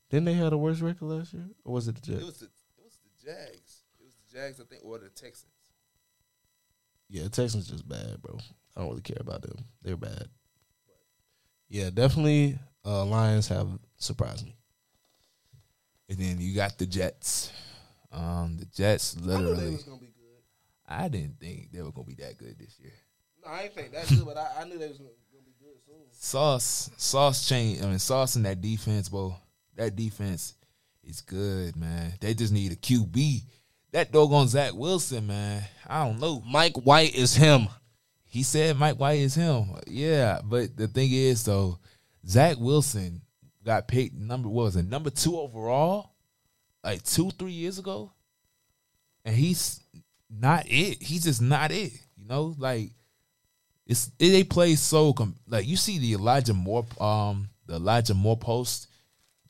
Didn't 0.09 0.25
they 0.25 0.33
have 0.33 0.51
the 0.51 0.57
worst 0.57 0.81
record 0.81 1.05
last 1.05 1.33
year, 1.33 1.47
or 1.65 1.73
was 1.73 1.87
it 1.87 1.95
the 1.95 2.01
Jets? 2.01 2.21
It 2.21 2.25
was 2.25 2.39
the 2.39 2.45
it 2.45 2.83
was 2.83 2.97
the 3.03 3.25
Jags. 3.25 3.83
It 3.99 4.05
was 4.05 4.13
the 4.15 4.37
Jags, 4.37 4.61
I 4.61 4.63
think, 4.63 4.83
or 4.85 4.99
the 4.99 5.09
Texans. 5.09 5.51
Yeah, 7.09 7.27
Texans 7.27 7.67
just 7.67 7.87
bad, 7.87 8.21
bro. 8.21 8.37
I 8.75 8.81
don't 8.81 8.89
really 8.89 9.01
care 9.01 9.17
about 9.19 9.41
them. 9.41 9.57
They're 9.81 9.97
bad. 9.97 10.27
Yeah, 11.69 11.89
definitely. 11.89 12.57
Uh, 12.85 13.05
Lions 13.05 13.47
have 13.49 13.67
surprised 13.97 14.45
me. 14.45 14.55
And 16.09 16.17
then 16.17 16.37
you 16.39 16.55
got 16.55 16.77
the 16.77 16.85
Jets. 16.85 17.51
Um, 18.11 18.57
the 18.57 18.65
Jets 18.65 19.17
literally. 19.19 19.77
I, 20.87 21.05
I 21.05 21.07
didn't 21.09 21.39
think 21.39 21.71
they 21.71 21.81
were 21.81 21.91
gonna 21.91 22.07
be 22.07 22.15
that 22.15 22.37
good 22.37 22.57
this 22.57 22.79
year. 22.79 22.93
No, 23.43 23.51
I 23.51 23.63
ain't 23.63 23.73
think 23.75 23.91
that 23.91 24.07
good, 24.07 24.25
but 24.25 24.37
I, 24.37 24.61
I 24.61 24.63
knew 24.63 24.77
they 24.77 24.87
was 24.87 24.97
gonna 24.97 25.09
be 25.45 25.53
good 25.59 25.75
soon. 25.85 25.95
Sauce, 26.11 26.89
sauce 26.95 27.47
change. 27.47 27.83
I 27.83 27.87
mean, 27.87 27.99
sauce 27.99 28.37
in 28.37 28.43
that 28.43 28.61
defense, 28.61 29.09
bro. 29.09 29.35
That 29.75 29.95
defense 29.95 30.53
is 31.03 31.21
good, 31.21 31.75
man. 31.75 32.13
They 32.21 32.33
just 32.33 32.53
need 32.53 32.71
a 32.71 32.75
QB. 32.75 33.41
That 33.91 34.11
doggone 34.11 34.47
Zach 34.47 34.73
Wilson, 34.73 35.27
man. 35.27 35.63
I 35.85 36.05
don't 36.05 36.19
know. 36.19 36.41
Mike 36.47 36.77
White 36.77 37.15
is 37.15 37.35
him. 37.35 37.67
He 38.27 38.43
said 38.43 38.77
Mike 38.77 38.99
White 38.99 39.19
is 39.19 39.35
him. 39.35 39.75
Yeah, 39.87 40.41
but 40.43 40.75
the 40.75 40.87
thing 40.87 41.11
is, 41.11 41.43
though, 41.45 41.79
Zach 42.27 42.57
Wilson 42.59 43.21
got 43.65 43.87
picked 43.87 44.15
number 44.15 44.47
what 44.47 44.63
was 44.63 44.75
it 44.75 44.85
number 44.85 45.09
two 45.09 45.37
overall, 45.37 46.11
like 46.83 47.03
two 47.03 47.31
three 47.31 47.51
years 47.51 47.79
ago, 47.79 48.11
and 49.25 49.35
he's 49.35 49.81
not 50.29 50.65
it. 50.67 51.01
He's 51.01 51.23
just 51.23 51.41
not 51.41 51.71
it. 51.71 51.93
You 52.17 52.27
know, 52.27 52.55
like 52.57 52.91
it's 53.85 54.11
it, 54.19 54.29
they 54.29 54.43
play 54.43 54.75
so 54.75 55.13
com- 55.13 55.35
like 55.47 55.67
you 55.67 55.77
see 55.77 55.99
the 55.99 56.13
Elijah 56.13 56.53
Moore 56.53 56.85
um 56.99 57.49
the 57.65 57.75
Elijah 57.75 58.13
Moore 58.13 58.37
post 58.37 58.87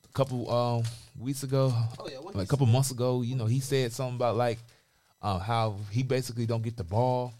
a 0.03 0.13
couple 0.13 0.49
um 0.51 0.83
weeks 1.19 1.43
ago, 1.43 1.73
oh, 1.99 2.09
yeah, 2.11 2.19
like 2.19 2.45
a 2.45 2.47
couple 2.47 2.65
months 2.67 2.91
ago. 2.91 3.21
You 3.21 3.35
know, 3.35 3.45
he 3.45 3.59
said 3.59 3.91
something 3.91 4.15
about 4.15 4.35
like 4.35 4.59
uh, 5.21 5.39
how 5.39 5.77
he 5.91 6.03
basically 6.03 6.45
don't 6.45 6.61
get 6.61 6.77
the 6.77 6.83
ball, 6.83 7.33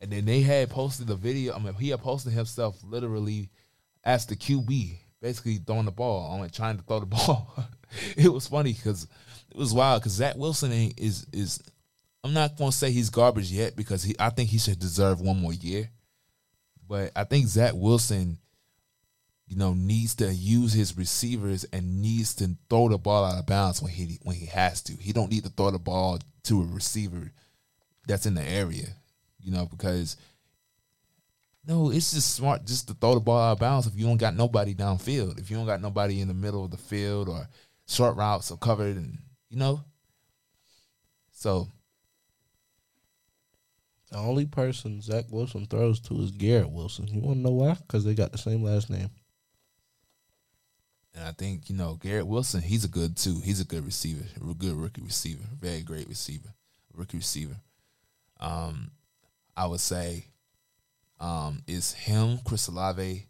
and 0.00 0.10
then 0.10 0.24
they 0.24 0.40
had 0.40 0.70
posted 0.70 1.08
a 1.10 1.14
video. 1.14 1.54
I 1.54 1.58
mean, 1.58 1.74
he 1.74 1.90
had 1.90 2.00
posted 2.00 2.32
himself 2.32 2.78
literally 2.84 3.50
as 4.04 4.26
the 4.26 4.36
QB, 4.36 4.98
basically 5.20 5.56
throwing 5.56 5.86
the 5.86 5.90
ball, 5.90 6.32
only 6.32 6.50
trying 6.50 6.76
to 6.76 6.82
throw 6.84 7.00
the 7.00 7.06
ball. 7.06 7.64
it 8.16 8.32
was 8.32 8.46
funny 8.46 8.72
because 8.72 9.06
it 9.50 9.56
was 9.56 9.72
wild 9.72 10.02
because 10.02 10.12
Zach 10.12 10.36
Wilson 10.36 10.72
is 10.96 11.26
is. 11.32 11.62
I'm 12.24 12.32
not 12.32 12.56
gonna 12.56 12.72
say 12.72 12.90
he's 12.90 13.10
garbage 13.10 13.52
yet 13.52 13.76
because 13.76 14.02
he. 14.02 14.14
I 14.18 14.30
think 14.30 14.50
he 14.50 14.58
should 14.58 14.78
deserve 14.78 15.20
one 15.20 15.40
more 15.40 15.52
year. 15.52 15.90
But 16.88 17.12
I 17.16 17.24
think 17.24 17.46
Zach 17.46 17.72
Wilson, 17.74 18.38
you 19.46 19.56
know, 19.56 19.74
needs 19.74 20.14
to 20.16 20.32
use 20.32 20.72
his 20.72 20.96
receivers 20.96 21.64
and 21.72 22.00
needs 22.00 22.34
to 22.36 22.56
throw 22.68 22.88
the 22.88 22.98
ball 22.98 23.24
out 23.24 23.38
of 23.38 23.46
bounds 23.46 23.82
when 23.82 23.92
he 23.92 24.18
when 24.22 24.36
he 24.36 24.46
has 24.46 24.82
to. 24.82 24.92
He 24.94 25.12
don't 25.12 25.30
need 25.30 25.44
to 25.44 25.50
throw 25.50 25.70
the 25.70 25.78
ball 25.78 26.18
to 26.44 26.62
a 26.62 26.66
receiver 26.66 27.32
that's 28.06 28.26
in 28.26 28.34
the 28.34 28.42
area, 28.42 28.86
you 29.46 29.52
know, 29.52 29.64
because 29.64 30.16
no, 31.64 31.90
it's 31.90 32.12
just 32.12 32.34
smart 32.34 32.66
just 32.66 32.88
to 32.88 32.94
throw 32.94 33.14
the 33.14 33.20
ball 33.20 33.40
out 33.40 33.52
of 33.52 33.58
bounds 33.60 33.86
if 33.86 33.96
you 33.96 34.04
don't 34.04 34.16
got 34.16 34.34
nobody 34.34 34.74
downfield. 34.74 35.38
If 35.38 35.50
you 35.50 35.56
don't 35.56 35.66
got 35.66 35.80
nobody 35.80 36.20
in 36.20 36.26
the 36.26 36.34
middle 36.34 36.64
of 36.64 36.72
the 36.72 36.76
field 36.76 37.28
or 37.28 37.48
short 37.86 38.16
routes 38.16 38.50
are 38.50 38.56
covered 38.56 38.96
and 38.96 39.18
you 39.48 39.56
know. 39.56 39.84
So 41.30 41.68
the 44.10 44.18
only 44.18 44.46
person 44.46 45.00
Zach 45.00 45.26
Wilson 45.30 45.66
throws 45.66 46.00
to 46.00 46.20
is 46.22 46.32
Garrett 46.32 46.70
Wilson. 46.70 47.06
You 47.06 47.20
want 47.20 47.36
to 47.36 47.42
know 47.42 47.50
why? 47.50 47.74
Because 47.74 48.04
they 48.04 48.14
got 48.14 48.32
the 48.32 48.38
same 48.38 48.64
last 48.64 48.90
name. 48.90 49.10
And 51.14 51.24
I 51.24 51.32
think, 51.32 51.70
you 51.70 51.76
know, 51.76 51.94
Garrett 51.94 52.26
Wilson, 52.26 52.62
he's 52.62 52.84
a 52.84 52.88
good 52.88 53.16
too. 53.16 53.40
He's 53.44 53.60
a 53.60 53.64
good 53.64 53.86
receiver, 53.86 54.24
a 54.36 54.54
good 54.54 54.74
rookie 54.74 55.02
receiver, 55.02 55.44
very 55.60 55.82
great 55.82 56.08
receiver, 56.08 56.48
rookie 56.92 57.18
receiver. 57.18 57.56
Um, 58.38 58.90
I 59.56 59.66
would 59.66 59.80
say 59.80 60.26
um, 61.20 61.62
it's 61.66 61.92
him, 61.92 62.38
Chris 62.44 62.68
Olave, 62.68 63.26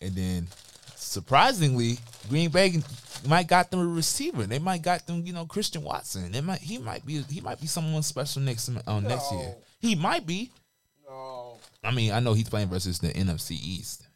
and 0.00 0.14
then 0.14 0.46
surprisingly, 0.96 1.98
Green 2.28 2.50
Bay 2.50 2.80
might 3.26 3.46
got 3.46 3.70
them 3.70 3.80
a 3.80 3.86
receiver. 3.86 4.44
They 4.44 4.58
might 4.58 4.82
got 4.82 5.06
them, 5.06 5.22
you 5.26 5.32
know, 5.32 5.44
Christian 5.46 5.82
Watson. 5.82 6.32
They 6.32 6.40
might 6.40 6.60
he 6.60 6.78
might 6.78 7.04
be 7.04 7.22
he 7.22 7.40
might 7.40 7.60
be 7.60 7.66
someone 7.66 8.02
special 8.02 8.42
next 8.42 8.70
uh, 8.86 9.00
next 9.00 9.32
year. 9.32 9.54
He 9.80 9.94
might 9.94 10.26
be. 10.26 10.50
No. 11.06 11.58
I 11.84 11.90
mean, 11.90 12.12
I 12.12 12.20
know 12.20 12.32
he's 12.32 12.48
playing 12.48 12.68
versus 12.68 12.98
the 12.98 13.08
NFC 13.08 13.52
East 13.52 14.06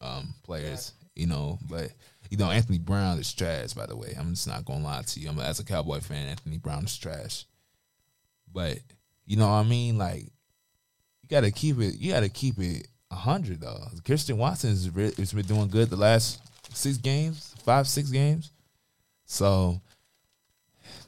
um, 0.00 0.34
players, 0.42 0.92
you 1.14 1.26
know, 1.26 1.58
but 1.68 1.90
you 2.30 2.36
know, 2.36 2.50
Anthony 2.50 2.78
Brown 2.78 3.18
is 3.18 3.32
trash. 3.32 3.72
By 3.72 3.86
the 3.86 3.96
way, 3.96 4.14
I'm 4.18 4.30
just 4.30 4.48
not 4.48 4.64
gonna 4.64 4.84
lie 4.84 5.02
to 5.02 5.20
you. 5.20 5.28
I'm 5.28 5.38
as 5.38 5.60
a 5.60 5.64
Cowboy 5.64 6.00
fan, 6.00 6.28
Anthony 6.28 6.58
Brown 6.58 6.84
is 6.84 6.96
trash. 6.96 7.46
But 8.52 8.78
you 9.26 9.36
know 9.36 9.48
what 9.48 9.54
I 9.54 9.62
mean? 9.64 9.98
Like, 9.98 10.32
gotta 11.32 11.50
keep 11.50 11.80
it. 11.80 11.96
You 11.98 12.12
gotta 12.12 12.28
keep 12.28 12.58
it 12.58 12.88
hundred 13.10 13.60
though. 13.60 13.78
Christian 14.04 14.38
Watson 14.38 14.70
has 14.70 14.88
been 14.88 15.46
doing 15.46 15.68
good 15.68 15.90
the 15.90 15.96
last 15.96 16.40
six 16.72 16.96
games, 16.96 17.54
five 17.64 17.86
six 17.86 18.10
games. 18.10 18.50
So, 19.26 19.80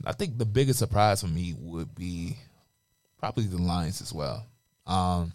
I 0.05 0.13
think 0.13 0.39
the 0.39 0.45
biggest 0.45 0.79
surprise 0.79 1.21
for 1.21 1.27
me 1.27 1.55
would 1.59 1.95
be 1.95 2.37
probably 3.19 3.45
the 3.45 3.59
Lions 3.59 4.01
as 4.01 4.13
well. 4.13 4.47
Um, 4.87 5.33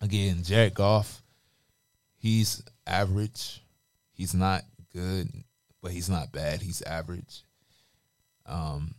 again, 0.00 0.42
Jared 0.42 0.74
Goff, 0.74 1.22
he's 2.18 2.62
average. 2.86 3.60
He's 4.12 4.34
not 4.34 4.62
good, 4.92 5.28
but 5.80 5.92
he's 5.92 6.08
not 6.08 6.32
bad. 6.32 6.60
He's 6.62 6.82
average. 6.82 7.42
Um, 8.46 8.94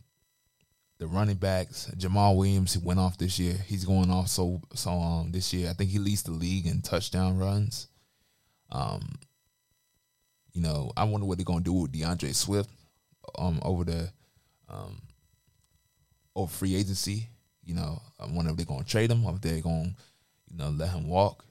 the 1.04 1.10
running 1.14 1.36
backs, 1.36 1.90
Jamaal 1.98 2.34
Williams, 2.34 2.78
went 2.78 2.98
off 2.98 3.18
this 3.18 3.38
year. 3.38 3.54
He's 3.66 3.84
going 3.84 4.10
off 4.10 4.28
so 4.28 4.62
so 4.72 4.90
um 4.90 5.32
this 5.32 5.52
year. 5.52 5.68
I 5.68 5.74
think 5.74 5.90
he 5.90 5.98
leads 5.98 6.22
the 6.22 6.30
league 6.30 6.66
in 6.66 6.80
touchdown 6.80 7.36
runs. 7.36 7.88
Um, 8.72 9.12
you 10.54 10.62
know, 10.62 10.92
I 10.96 11.04
wonder 11.04 11.26
what 11.26 11.36
they're 11.36 11.44
gonna 11.44 11.60
do 11.60 11.74
with 11.74 11.92
DeAndre 11.92 12.34
Swift 12.34 12.70
um 13.38 13.60
over 13.62 13.84
the 13.84 14.10
um 14.70 15.02
over 16.34 16.50
free 16.50 16.74
agency. 16.74 17.28
You 17.62 17.74
know, 17.74 18.00
I 18.18 18.24
wonder 18.26 18.50
if 18.50 18.56
they're 18.56 18.64
gonna 18.64 18.84
trade 18.84 19.10
him 19.10 19.26
or 19.26 19.34
if 19.34 19.42
they're 19.42 19.60
gonna, 19.60 19.94
you 20.50 20.56
know, 20.56 20.70
let 20.70 20.88
him 20.88 21.06
walk. 21.06 21.44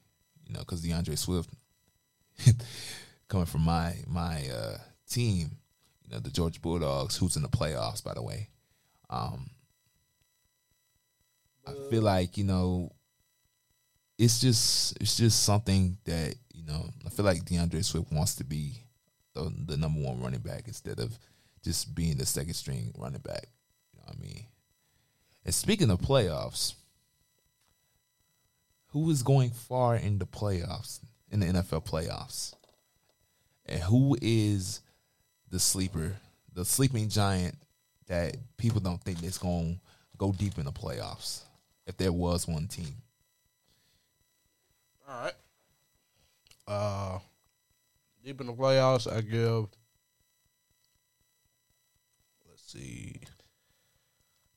You 0.47 0.53
know, 0.53 0.61
because 0.61 0.83
DeAndre 0.83 1.15
Swift 1.15 1.51
coming 3.27 3.45
from 3.45 3.61
my 3.61 3.97
my 4.07 4.47
uh, 4.49 4.77
team, 5.07 5.51
you 6.03 6.11
know, 6.11 6.19
the 6.19 6.31
Georgia 6.31 6.59
Bulldogs, 6.59 7.17
who's 7.17 7.35
in 7.35 7.43
the 7.43 7.49
playoffs, 7.49 8.03
by 8.03 8.15
the 8.15 8.23
way. 8.23 8.49
Um, 9.13 9.49
I 11.67 11.73
feel 11.89 12.01
like 12.01 12.37
you 12.37 12.43
know, 12.43 12.91
it's 14.17 14.41
just 14.41 14.99
it's 14.99 15.15
just 15.15 15.43
something 15.43 15.97
that 16.05 16.35
you 16.53 16.65
know. 16.65 16.89
I 17.05 17.09
feel 17.09 17.25
like 17.25 17.45
DeAndre 17.45 17.83
Swift 17.85 18.11
wants 18.11 18.35
to 18.35 18.43
be 18.43 18.83
the, 19.33 19.53
the 19.65 19.77
number 19.77 20.01
one 20.01 20.21
running 20.21 20.39
back 20.39 20.63
instead 20.67 20.99
of 20.99 21.17
just 21.63 21.93
being 21.95 22.17
the 22.17 22.25
second 22.25 22.53
string 22.53 22.93
running 22.97 23.21
back. 23.21 23.47
You 23.93 23.99
know 23.99 24.05
what 24.07 24.15
I 24.17 24.21
mean? 24.21 24.45
And 25.45 25.53
speaking 25.53 25.89
of 25.89 25.99
playoffs, 25.99 26.73
who 28.87 29.09
is 29.09 29.23
going 29.23 29.51
far 29.51 29.95
in 29.95 30.19
the 30.19 30.25
playoffs 30.25 30.99
in 31.31 31.39
the 31.39 31.47
NFL 31.47 31.85
playoffs? 31.85 32.53
And 33.65 33.81
who 33.81 34.17
is 34.21 34.81
the 35.49 35.59
sleeper, 35.59 36.17
the 36.53 36.65
sleeping 36.65 37.07
giant 37.09 37.55
that 38.07 38.35
people 38.57 38.79
don't 38.79 39.01
think 39.01 39.23
is 39.23 39.37
going 39.37 39.75
to 39.75 40.17
go 40.17 40.31
deep 40.31 40.57
in 40.57 40.65
the 40.65 40.71
playoffs 40.71 41.41
if 41.85 41.97
there 41.97 42.11
was 42.11 42.47
one 42.47 42.67
team? 42.67 42.95
All 45.07 45.23
right. 45.23 45.33
Uh, 46.67 47.19
deep 48.23 48.39
in 48.39 48.47
the 48.47 48.53
playoffs, 48.53 49.11
I 49.11 49.21
give. 49.21 49.67
Let's 52.47 52.71
see. 52.71 53.19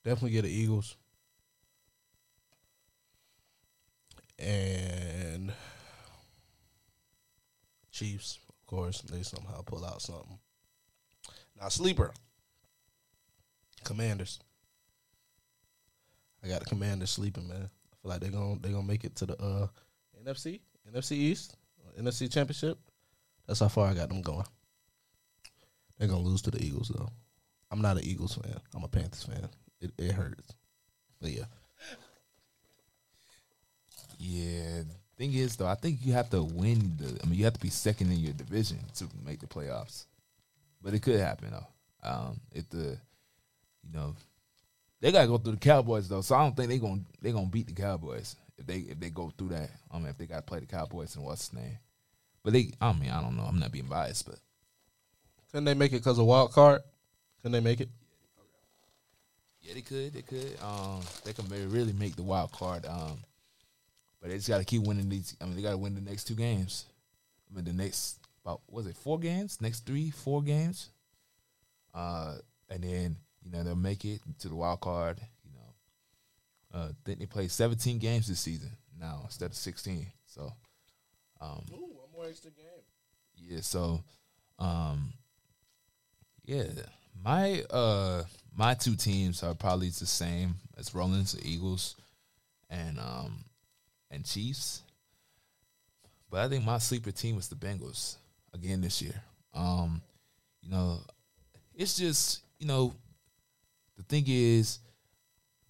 Definitely 0.04 0.30
get 0.30 0.42
the 0.42 0.50
Eagles. 0.50 0.96
And 4.38 5.52
Chiefs, 7.90 8.38
of 8.48 8.66
course, 8.66 9.00
they 9.00 9.22
somehow 9.22 9.62
pull 9.62 9.84
out 9.84 10.02
something. 10.02 10.38
Now 11.60 11.68
sleeper. 11.68 12.12
Commanders. 13.86 14.38
I 16.44 16.48
got 16.48 16.60
the 16.60 16.66
Commanders 16.66 17.10
sleeping, 17.10 17.48
man. 17.48 17.70
I 17.92 17.96
feel 18.02 18.10
like 18.10 18.20
they're 18.20 18.30
gonna 18.30 18.58
they're 18.60 18.72
gonna 18.72 18.86
make 18.86 19.04
it 19.04 19.16
to 19.16 19.26
the 19.26 19.42
uh, 19.42 19.66
NFC, 20.24 20.60
NFC 20.92 21.12
East, 21.12 21.56
NFC 21.98 22.30
Championship. 22.32 22.78
That's 23.46 23.60
how 23.60 23.68
far 23.68 23.88
I 23.88 23.94
got 23.94 24.08
them 24.08 24.22
going. 24.22 24.46
They're 25.98 26.08
gonna 26.08 26.20
lose 26.20 26.42
to 26.42 26.50
the 26.50 26.62
Eagles 26.62 26.92
though. 26.94 27.08
I'm 27.70 27.80
not 27.80 27.96
an 27.96 28.04
Eagles 28.04 28.34
fan. 28.34 28.60
I'm 28.74 28.84
a 28.84 28.88
Panthers 28.88 29.24
fan. 29.24 29.48
It 29.80 29.92
it 29.98 30.12
hurts, 30.12 30.54
but 31.20 31.30
yeah. 31.30 31.44
Yeah. 34.18 34.82
Thing 35.16 35.32
is, 35.32 35.56
though, 35.56 35.66
I 35.66 35.74
think 35.74 36.04
you 36.04 36.12
have 36.12 36.28
to 36.30 36.42
win 36.42 36.94
the. 36.98 37.18
I 37.22 37.26
mean, 37.26 37.38
you 37.38 37.44
have 37.44 37.54
to 37.54 37.60
be 37.60 37.70
second 37.70 38.12
in 38.12 38.18
your 38.18 38.34
division 38.34 38.78
to 38.96 39.08
make 39.24 39.40
the 39.40 39.46
playoffs. 39.46 40.04
But 40.82 40.92
it 40.92 41.02
could 41.02 41.18
happen 41.18 41.52
though. 41.52 41.66
Um, 42.08 42.40
if 42.52 42.68
the, 42.68 42.98
you 43.86 43.98
know, 43.98 44.14
they 45.00 45.12
gotta 45.12 45.28
go 45.28 45.38
through 45.38 45.52
the 45.52 45.58
Cowboys 45.58 46.08
though, 46.08 46.20
so 46.20 46.34
I 46.34 46.42
don't 46.42 46.56
think 46.56 46.68
they 46.68 46.78
gonna 46.78 47.00
they 47.20 47.32
gonna 47.32 47.46
beat 47.46 47.66
the 47.66 47.72
Cowboys 47.72 48.36
if 48.58 48.66
they 48.66 48.78
if 48.78 48.98
they 48.98 49.10
go 49.10 49.32
through 49.36 49.48
that. 49.48 49.70
I 49.92 49.98
mean, 49.98 50.08
if 50.08 50.18
they 50.18 50.26
gotta 50.26 50.42
play 50.42 50.60
the 50.60 50.66
Cowboys 50.66 51.16
and 51.16 51.24
what's 51.24 51.48
his 51.48 51.58
name. 51.58 51.78
But 52.42 52.52
they, 52.52 52.70
I 52.80 52.92
mean, 52.92 53.10
I 53.10 53.20
don't 53.20 53.36
know. 53.36 53.42
I'm 53.42 53.58
not 53.58 53.72
being 53.72 53.86
biased, 53.86 54.26
but 54.26 54.38
couldn't 55.50 55.64
they 55.64 55.74
make 55.74 55.92
it 55.92 55.96
because 55.96 56.18
of 56.18 56.26
wild 56.26 56.52
card? 56.52 56.80
Couldn't 57.42 57.52
they 57.52 57.60
make 57.60 57.80
it? 57.80 57.88
Yeah, 59.62 59.74
they 59.74 59.80
could. 59.80 60.14
They 60.14 60.22
could. 60.22 60.56
Um, 60.62 61.00
they 61.24 61.32
can 61.32 61.48
really 61.70 61.92
make 61.92 62.14
the 62.14 62.22
wild 62.22 62.52
card. 62.52 62.86
Um, 62.86 63.18
but 64.20 64.30
they 64.30 64.36
just 64.36 64.48
got 64.48 64.58
to 64.58 64.64
keep 64.64 64.82
winning 64.82 65.08
these. 65.08 65.36
I 65.40 65.44
mean, 65.44 65.56
they 65.56 65.62
got 65.62 65.72
to 65.72 65.76
win 65.76 65.94
the 65.94 66.00
next 66.00 66.24
two 66.24 66.34
games. 66.34 66.86
I 67.50 67.56
mean, 67.56 67.64
the 67.64 67.72
next 67.72 68.18
about 68.44 68.60
was 68.68 68.86
it 68.86 68.96
four 68.96 69.18
games? 69.18 69.60
Next 69.60 69.84
three, 69.84 70.10
four 70.10 70.40
games. 70.42 70.90
Uh, 71.92 72.36
and 72.70 72.82
then 72.82 73.16
you 73.46 73.52
know 73.52 73.62
they'll 73.62 73.76
make 73.76 74.04
it 74.04 74.20
to 74.40 74.48
the 74.48 74.56
wild 74.56 74.80
card. 74.80 75.20
You 75.44 75.52
know, 75.54 76.80
uh, 76.80 76.88
then 77.04 77.16
they 77.20 77.26
play 77.26 77.48
17 77.48 77.98
games 77.98 78.26
this 78.26 78.40
season 78.40 78.70
now 78.98 79.20
instead 79.24 79.50
of 79.50 79.56
16. 79.56 80.06
So, 80.26 80.52
um, 81.40 81.62
Ooh, 81.72 81.76
one 81.76 82.08
more 82.14 82.26
extra 82.26 82.50
game. 82.50 82.66
Yeah. 83.36 83.60
So, 83.60 84.02
um, 84.58 85.12
yeah, 86.44 86.64
my 87.24 87.62
uh 87.70 88.24
my 88.56 88.74
two 88.74 88.96
teams 88.96 89.42
are 89.42 89.54
probably 89.54 89.90
the 89.90 90.06
same 90.06 90.56
as 90.76 90.94
Roland's, 90.94 91.32
the 91.32 91.48
Eagles, 91.48 91.96
and 92.68 92.98
um 92.98 93.44
and 94.10 94.24
Chiefs. 94.24 94.82
But 96.30 96.40
I 96.40 96.48
think 96.48 96.64
my 96.64 96.78
sleeper 96.78 97.12
team 97.12 97.36
was 97.36 97.48
the 97.48 97.54
Bengals 97.54 98.16
again 98.52 98.80
this 98.80 99.00
year. 99.00 99.22
Um, 99.54 100.02
you 100.62 100.70
know, 100.70 100.98
it's 101.74 101.96
just 101.96 102.42
you 102.58 102.66
know, 102.66 102.94
the 103.96 104.02
thing 104.02 104.24
is, 104.26 104.78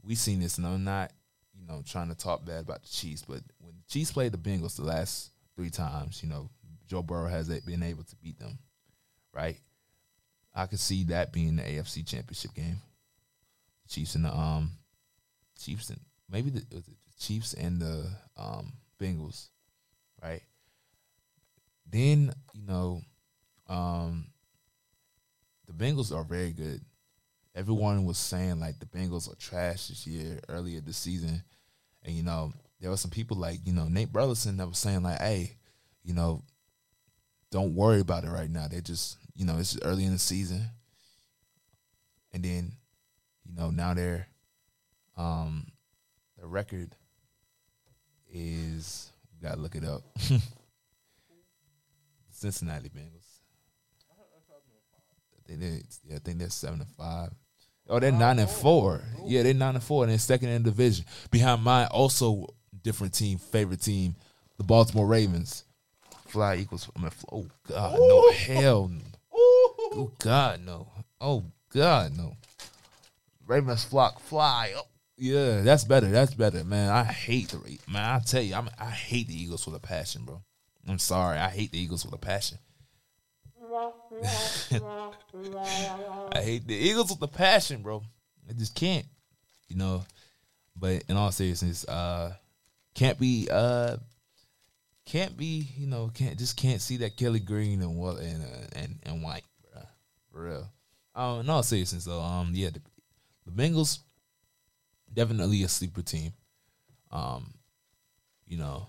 we 0.03 0.15
seen 0.15 0.41
this, 0.41 0.59
and 0.59 0.67
I'm 0.67 0.85
not 0.85 1.13
you 1.59 1.67
know 1.67 1.83
trying 1.87 2.09
to 2.09 2.15
talk 2.15 2.45
bad 2.45 2.63
about 2.63 2.83
the 2.83 2.89
Chiefs, 2.89 3.23
but 3.23 3.41
when 3.59 3.75
the 3.77 3.93
Chiefs 3.93 4.13
played 4.13 4.33
the 4.33 4.39
Bengals 4.39 4.77
the 4.77 4.85
last 4.85 5.31
three 5.57 5.71
times, 5.71 6.23
you 6.23 6.29
know, 6.29 6.51
Joe 6.87 7.03
Burrow 7.03 7.29
has 7.29 7.49
been 7.49 7.83
able 7.83 8.05
to 8.05 8.17
beat 8.17 8.39
them, 8.39 8.59
right? 9.33 9.59
I 10.55 10.67
could 10.67 10.81
see 10.81 11.05
that 11.05 11.33
being 11.33 11.57
the 11.57 11.63
AFC 11.63 12.07
Championship 12.07 12.55
game. 12.55 12.81
the 13.83 13.93
Chiefs 13.93 14.15
and 14.15 14.25
the 14.25 14.35
um, 14.35 14.71
Chiefs 15.59 15.91
and 15.91 16.01
maybe 16.31 16.51
the, 16.51 16.61
the 16.71 16.83
Chiefs 17.19 17.55
and 17.55 17.81
the 17.81 18.07
um 18.37 18.73
Bengals, 19.01 19.49
right? 20.23 20.43
Then 21.91 22.33
you 22.55 22.67
know, 22.67 23.03
um, 23.69 24.27
the 25.67 25.73
Bengals 25.73 26.15
are 26.15 26.25
very 26.25 26.53
good. 26.53 26.81
Everyone 27.57 28.05
was 28.05 28.19
saying 28.19 28.61
like 28.61 28.79
the 28.79 28.87
Bengals 28.87 29.33
are 29.33 29.37
trash 29.37 29.89
this 29.89 30.07
year, 30.07 30.41
earlier 30.49 30.81
this 30.81 30.99
season, 30.99 31.43
and 32.05 32.15
you 32.15 32.23
know 32.23 32.53
there 32.81 32.91
were 32.91 32.99
some 32.99 33.11
people 33.11 33.37
like 33.39 33.61
you 33.65 33.73
know 33.73 33.89
Nate 33.89 34.13
Burleson 34.13 34.59
that 34.59 34.69
was 34.69 34.79
saying 34.79 35.03
like, 35.03 35.19
hey, 35.19 35.57
you 36.05 36.13
know, 36.13 36.43
don't 37.51 37.75
worry 37.75 38.01
about 38.01 38.25
it 38.25 38.31
right 38.31 38.51
now. 38.51 38.69
They're 38.69 38.83
just 38.83 39.17
you 39.35 39.47
know 39.47 39.57
it's 39.59 39.81
early 39.83 40.05
in 40.05 40.13
the 40.13 40.19
season, 40.19 40.69
and 42.33 42.45
then 42.45 42.73
you 43.45 43.55
know 43.57 43.71
now 43.71 43.95
they're 43.95 44.29
um 45.17 45.67
the 46.39 46.47
record 46.47 46.95
is 48.31 49.11
we 49.33 49.49
gotta 49.49 49.61
look 49.61 49.75
it 49.75 49.85
up. 49.85 50.03
Cincinnati 52.31 52.91
Bengals. 52.91 53.41
I 54.11 55.49
think 55.49 55.61
they, 55.61 55.83
yeah, 56.05 56.17
I 56.17 56.19
think 56.19 56.39
they're 56.39 56.51
seven 56.51 56.81
to 56.81 56.87
five. 56.99 57.31
Oh, 57.89 58.01
they're 58.01 58.13
nine 58.13 58.39
and 58.39 58.51
four. 58.51 59.03
Yeah, 59.25 59.43
they're 59.43 59.55
nine 59.55 59.75
and 59.75 59.85
four, 59.85 60.05
and 60.05 60.11
they're 60.11 60.19
second 60.19 60.49
in 60.49 60.63
the 60.63 60.71
division 60.71 61.05
behind 61.31 61.63
my 61.63 61.87
also 61.87 62.55
different 62.83 63.15
team, 63.15 63.39
favorite 63.39 63.81
team, 63.81 64.17
the 64.59 64.65
Baltimore 64.65 65.07
Ravens. 65.07 65.65
fly 66.27 66.57
Eagles. 66.57 66.91
I 66.97 67.01
mean, 67.01 67.11
oh 67.31 67.47
God, 67.69 67.99
no 67.99 68.31
hell, 68.33 68.89
no. 68.89 69.01
oh 69.33 70.13
God, 70.19 70.61
no, 70.65 70.89
oh 71.21 71.45
God, 71.73 72.17
no. 72.17 72.37
Ravens 73.47 73.85
flock 73.85 74.21
fly 74.21 74.73
up. 74.77 74.89
Yeah, 75.17 75.63
that's 75.63 75.85
better. 75.85 76.09
That's 76.09 76.35
better, 76.35 76.65
man. 76.65 76.91
I 76.91 77.05
hate 77.05 77.49
the 77.49 77.79
man. 77.91 78.05
I 78.05 78.19
tell 78.19 78.43
you, 78.43 78.55
I'm, 78.55 78.69
I 78.79 78.91
hate 78.91 79.29
the 79.29 79.41
Eagles 79.41 79.65
with 79.67 79.77
a 79.77 79.81
passion, 79.81 80.25
bro. 80.25 80.43
I'm 80.89 80.99
sorry, 80.99 81.39
I 81.39 81.49
hate 81.49 81.73
the 81.73 81.79
Eagles 81.79 82.05
with 82.05 82.15
a 82.15 82.19
passion. 82.19 82.59
I 86.33 86.43
hate 86.43 86.67
the 86.67 86.75
Eagles 86.75 87.11
with 87.11 87.21
the 87.21 87.29
passion, 87.29 87.83
bro. 87.83 88.03
I 88.49 88.53
just 88.53 88.75
can't, 88.75 89.07
you 89.69 89.77
know. 89.77 90.05
But 90.75 91.05
in 91.09 91.17
all 91.17 91.33
seriousness, 91.33 91.87
uh, 91.87 92.35
can't 92.95 93.19
be, 93.19 93.49
uh, 93.51 93.97
can't 95.05 95.37
be, 95.37 95.69
you 95.77 95.87
know, 95.87 96.11
can't 96.13 96.39
just 96.39 96.57
can't 96.57 96.81
see 96.81 96.99
that 96.99 97.17
Kelly 97.17 97.41
Green 97.41 97.83
and 97.83 97.97
what 97.97 98.19
and 98.19 98.43
uh, 98.43 98.67
and 98.75 98.99
and 99.05 99.23
White, 99.23 99.45
bro. 99.73 99.83
For 100.33 100.43
real. 100.45 100.69
Um, 101.15 101.41
in 101.41 101.51
all 101.51 101.63
seriousness, 101.63 102.05
though, 102.05 102.21
um, 102.21 102.51
yeah, 102.53 102.69
the, 102.71 102.81
the 103.47 103.53
Bengals 103.53 104.01
definitely 105.13 105.63
a 105.63 105.69
sleeper 105.69 106.03
team. 106.03 106.33
Um, 107.11 107.55
you 108.47 108.59
know, 108.59 108.87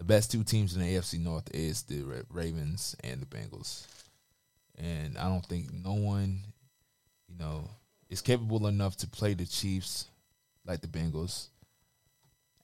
the 0.00 0.04
best 0.04 0.32
two 0.32 0.42
teams 0.42 0.74
in 0.74 0.80
the 0.80 0.96
AFC 0.96 1.20
North 1.20 1.54
is 1.54 1.82
the 1.82 2.24
Ravens 2.30 2.96
and 3.04 3.20
the 3.20 3.26
Bengals, 3.26 3.86
and 4.78 5.18
I 5.18 5.24
don't 5.24 5.44
think 5.44 5.70
no 5.74 5.92
one, 5.92 6.40
you 7.28 7.36
know, 7.38 7.68
is 8.08 8.22
capable 8.22 8.66
enough 8.66 8.96
to 8.96 9.06
play 9.06 9.34
the 9.34 9.44
Chiefs 9.44 10.06
like 10.64 10.80
the 10.80 10.86
Bengals. 10.86 11.48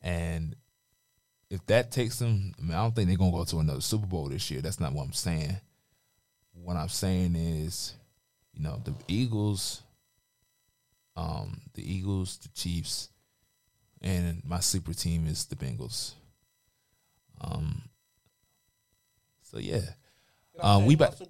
And 0.00 0.56
if 1.50 1.64
that 1.66 1.90
takes 1.90 2.18
them, 2.18 2.54
I, 2.58 2.62
mean, 2.62 2.72
I 2.72 2.82
don't 2.82 2.94
think 2.94 3.08
they're 3.08 3.18
gonna 3.18 3.32
go 3.32 3.44
to 3.44 3.58
another 3.58 3.82
Super 3.82 4.06
Bowl 4.06 4.30
this 4.30 4.50
year. 4.50 4.62
That's 4.62 4.80
not 4.80 4.94
what 4.94 5.04
I'm 5.04 5.12
saying. 5.12 5.58
What 6.54 6.78
I'm 6.78 6.88
saying 6.88 7.36
is, 7.36 7.92
you 8.54 8.62
know, 8.62 8.80
the 8.82 8.94
Eagles, 9.08 9.82
um, 11.16 11.60
the 11.74 11.82
Eagles, 11.82 12.38
the 12.38 12.48
Chiefs, 12.48 13.10
and 14.00 14.42
my 14.42 14.60
sleeper 14.60 14.94
team 14.94 15.26
is 15.26 15.44
the 15.44 15.56
Bengals. 15.56 16.14
Um. 17.40 17.82
So 19.42 19.58
yeah, 19.58 19.80
um, 20.60 20.86
we 20.86 20.94
about 20.94 21.20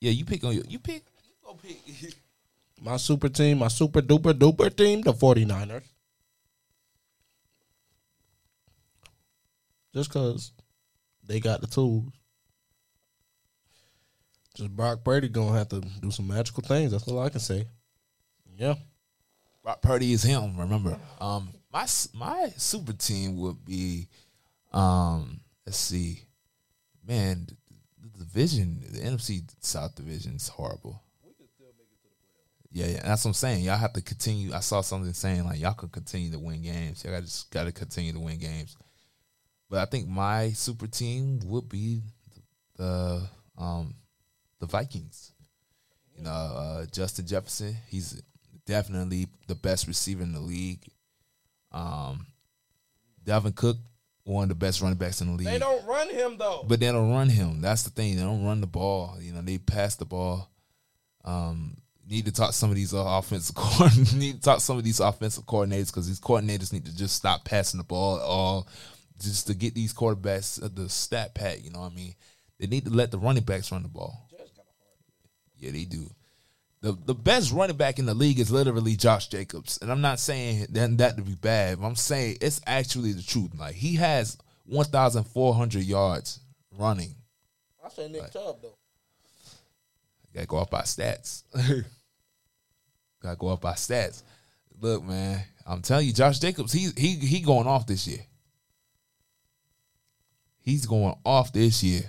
yeah. 0.00 0.10
You 0.10 0.24
pick 0.24 0.44
on 0.44 0.54
your 0.54 0.64
you 0.68 0.78
pick. 0.78 1.04
You 1.24 1.32
go 1.44 1.54
pick. 1.54 2.14
My 2.80 2.98
super 2.98 3.30
team, 3.30 3.60
my 3.60 3.68
super 3.68 4.02
duper 4.02 4.34
duper 4.34 4.74
team, 4.76 5.00
the 5.00 5.14
49ers. 5.14 5.84
Just 9.94 10.10
because 10.10 10.52
they 11.26 11.40
got 11.40 11.60
the 11.62 11.66
tools. 11.66 12.12
Just 14.54 14.76
Brock 14.76 15.02
Purdy 15.02 15.28
gonna 15.28 15.56
have 15.56 15.68
to 15.70 15.80
do 15.80 16.10
some 16.10 16.28
magical 16.28 16.62
things. 16.62 16.92
That's 16.92 17.08
all 17.08 17.20
I 17.20 17.28
can 17.28 17.40
say. 17.40 17.64
Yeah. 18.56 18.74
Brock 19.62 19.80
Purdy 19.80 20.12
is 20.12 20.22
him. 20.22 20.56
Remember, 20.58 20.98
um, 21.20 21.48
my 21.72 21.86
my 22.12 22.52
super 22.56 22.92
team 22.92 23.36
would 23.38 23.64
be, 23.64 24.08
um, 24.74 25.40
let's 25.64 25.78
see, 25.78 26.24
man, 27.06 27.46
the, 27.46 28.18
division, 28.18 28.82
the 28.90 28.98
NFC 29.00 29.42
South 29.60 29.94
division 29.94 30.34
is 30.34 30.48
horrible. 30.48 31.00
Yeah, 32.70 32.86
yeah, 32.86 33.02
that's 33.04 33.24
what 33.24 33.30
I'm 33.30 33.34
saying. 33.34 33.62
Y'all 33.62 33.76
have 33.76 33.92
to 33.92 34.02
continue. 34.02 34.52
I 34.52 34.58
saw 34.58 34.80
something 34.80 35.12
saying 35.12 35.44
like 35.44 35.60
y'all 35.60 35.74
can 35.74 35.90
continue 35.90 36.32
to 36.32 36.40
win 36.40 36.60
games. 36.60 37.04
Y'all 37.04 37.20
just 37.20 37.48
got 37.52 37.64
to 37.64 37.72
continue 37.72 38.12
to 38.12 38.18
win 38.18 38.36
games. 38.38 38.76
But 39.70 39.78
I 39.78 39.84
think 39.84 40.08
my 40.08 40.50
super 40.50 40.88
team 40.88 41.38
would 41.44 41.68
be 41.68 42.02
the 42.76 43.22
um 43.56 43.94
the 44.58 44.66
Vikings. 44.66 45.32
You 46.16 46.24
know, 46.24 46.30
uh, 46.30 46.86
Justin 46.86 47.28
Jefferson. 47.28 47.76
He's 47.86 48.20
definitely 48.66 49.28
the 49.46 49.54
best 49.54 49.86
receiver 49.86 50.24
in 50.24 50.32
the 50.32 50.40
league. 50.40 50.82
Um, 51.70 52.26
Dalvin 53.24 53.54
Cook, 53.54 53.76
one 54.24 54.44
of 54.44 54.48
the 54.48 54.54
best 54.54 54.80
running 54.80 54.98
backs 54.98 55.20
in 55.20 55.28
the 55.28 55.34
league. 55.34 55.46
They 55.46 55.58
don't 55.58 55.86
run 55.86 56.08
him 56.08 56.36
though. 56.38 56.64
But 56.66 56.80
they 56.80 56.86
don't 56.86 57.12
run 57.12 57.28
him. 57.28 57.60
That's 57.60 57.82
the 57.82 57.90
thing. 57.90 58.16
They 58.16 58.22
don't 58.22 58.44
run 58.44 58.60
the 58.60 58.66
ball. 58.66 59.16
You 59.20 59.32
know, 59.32 59.42
they 59.42 59.58
pass 59.58 59.96
the 59.96 60.06
ball. 60.06 60.50
Um, 61.24 61.76
need 62.08 62.24
to 62.26 62.32
talk 62.32 62.52
some 62.52 62.70
of 62.70 62.76
these 62.76 62.94
uh, 62.94 63.04
offensive 63.04 63.54
co- 63.56 63.88
need 64.16 64.36
to 64.36 64.40
talk 64.40 64.60
some 64.60 64.78
of 64.78 64.84
these 64.84 65.00
offensive 65.00 65.44
coordinators 65.44 65.88
because 65.88 66.06
these 66.06 66.20
coordinators 66.20 66.72
need 66.72 66.84
to 66.86 66.96
just 66.96 67.16
stop 67.16 67.44
passing 67.44 67.78
the 67.78 67.84
ball 67.84 68.16
at 68.16 68.22
all, 68.22 68.68
just 69.20 69.46
to 69.46 69.54
get 69.54 69.74
these 69.74 69.94
quarterbacks 69.94 70.62
uh, 70.62 70.68
the 70.72 70.88
stat 70.88 71.34
pat. 71.34 71.62
You 71.62 71.70
know 71.70 71.80
what 71.80 71.92
I 71.92 71.94
mean? 71.94 72.14
They 72.58 72.66
need 72.66 72.84
to 72.86 72.90
let 72.90 73.10
the 73.10 73.18
running 73.18 73.42
backs 73.44 73.70
run 73.72 73.82
the 73.82 73.88
ball. 73.88 74.28
Yeah, 75.58 75.70
they 75.70 75.84
do. 75.84 76.10
The 76.84 76.92
the 76.92 77.14
best 77.14 77.50
running 77.50 77.78
back 77.78 77.98
in 77.98 78.04
the 78.04 78.12
league 78.12 78.38
is 78.38 78.50
literally 78.50 78.94
Josh 78.94 79.28
Jacobs. 79.28 79.78
And 79.80 79.90
I'm 79.90 80.02
not 80.02 80.20
saying 80.20 80.66
that, 80.68 80.98
that 80.98 81.16
to 81.16 81.22
be 81.22 81.34
bad, 81.34 81.78
I'm 81.82 81.96
saying 81.96 82.36
it's 82.42 82.60
actually 82.66 83.12
the 83.12 83.22
truth. 83.22 83.52
Like 83.58 83.74
he 83.74 83.94
has 83.94 84.36
1,400 84.66 85.82
yards 85.82 86.40
running. 86.78 87.14
I 87.82 87.88
say 87.88 88.06
Nick 88.08 88.30
Chubb 88.30 88.60
though. 88.60 88.76
Gotta 90.34 90.46
go 90.46 90.58
off 90.58 90.68
by 90.68 90.82
stats. 90.82 91.44
Gotta 93.22 93.36
go 93.36 93.48
off 93.48 93.62
by 93.62 93.72
stats. 93.72 94.22
Look, 94.78 95.04
man, 95.04 95.42
I'm 95.66 95.80
telling 95.80 96.06
you, 96.06 96.12
Josh 96.12 96.38
Jacobs, 96.38 96.74
he 96.74 96.90
he 96.98 97.14
he 97.14 97.40
going 97.40 97.66
off 97.66 97.86
this 97.86 98.06
year. 98.06 98.26
He's 100.60 100.84
going 100.84 101.16
off 101.24 101.50
this 101.50 101.82
year. 101.82 102.02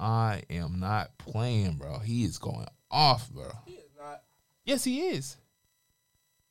I 0.00 0.44
am 0.48 0.80
not 0.80 1.18
playing, 1.18 1.74
bro. 1.74 1.98
He 1.98 2.24
is 2.24 2.38
going 2.38 2.66
off, 2.90 3.28
bro. 3.30 3.50
He 3.66 3.74
is 3.74 3.90
not. 3.98 4.22
Yes, 4.64 4.84
he 4.84 5.00
is. 5.08 5.36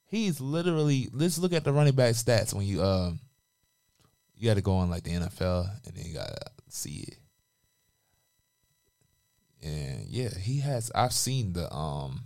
He's 0.05 0.39
literally. 0.39 1.09
Let's 1.11 1.37
look 1.37 1.53
at 1.53 1.63
the 1.63 1.73
running 1.73 1.95
back 1.95 2.13
stats 2.15 2.53
when 2.53 2.65
you 2.65 2.81
um. 2.83 3.19
You 4.35 4.47
got 4.47 4.55
to 4.55 4.61
go 4.61 4.75
on 4.75 4.89
like 4.91 5.03
the 5.03 5.11
NFL, 5.11 5.67
and 5.85 5.95
then 5.95 6.05
you 6.05 6.13
gotta 6.13 6.37
see 6.69 7.05
it. 7.07 7.17
And 9.63 10.05
yeah, 10.07 10.29
he 10.29 10.59
has. 10.59 10.91
I've 10.93 11.13
seen 11.13 11.53
the 11.53 11.73
um. 11.73 12.25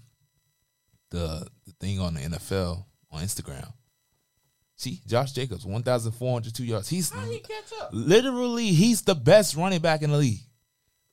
The 1.10 1.47
the 1.65 1.74
thing 1.80 2.00
on 2.00 2.13
the 2.13 2.21
NFL 2.21 2.86
on 3.12 3.21
Instagram. 3.24 3.71
See, 4.76 5.00
Josh 5.06 5.34
Jacobs, 5.34 5.65
one 5.65 5.84
thousand 5.84 6.13
four 6.13 6.34
hundred 6.34 6.56
two 6.56 6.63
yards. 6.63 6.89
He's 6.89 7.10
How 7.10 7.19
he 7.21 7.39
catch 7.39 7.71
up? 7.82 7.89
literally 7.91 8.67
he's 8.67 9.02
the 9.04 9.13
best 9.15 9.56
running 9.56 9.82
back 9.82 10.02
in 10.02 10.12
the 10.12 10.17
league. 10.17 10.39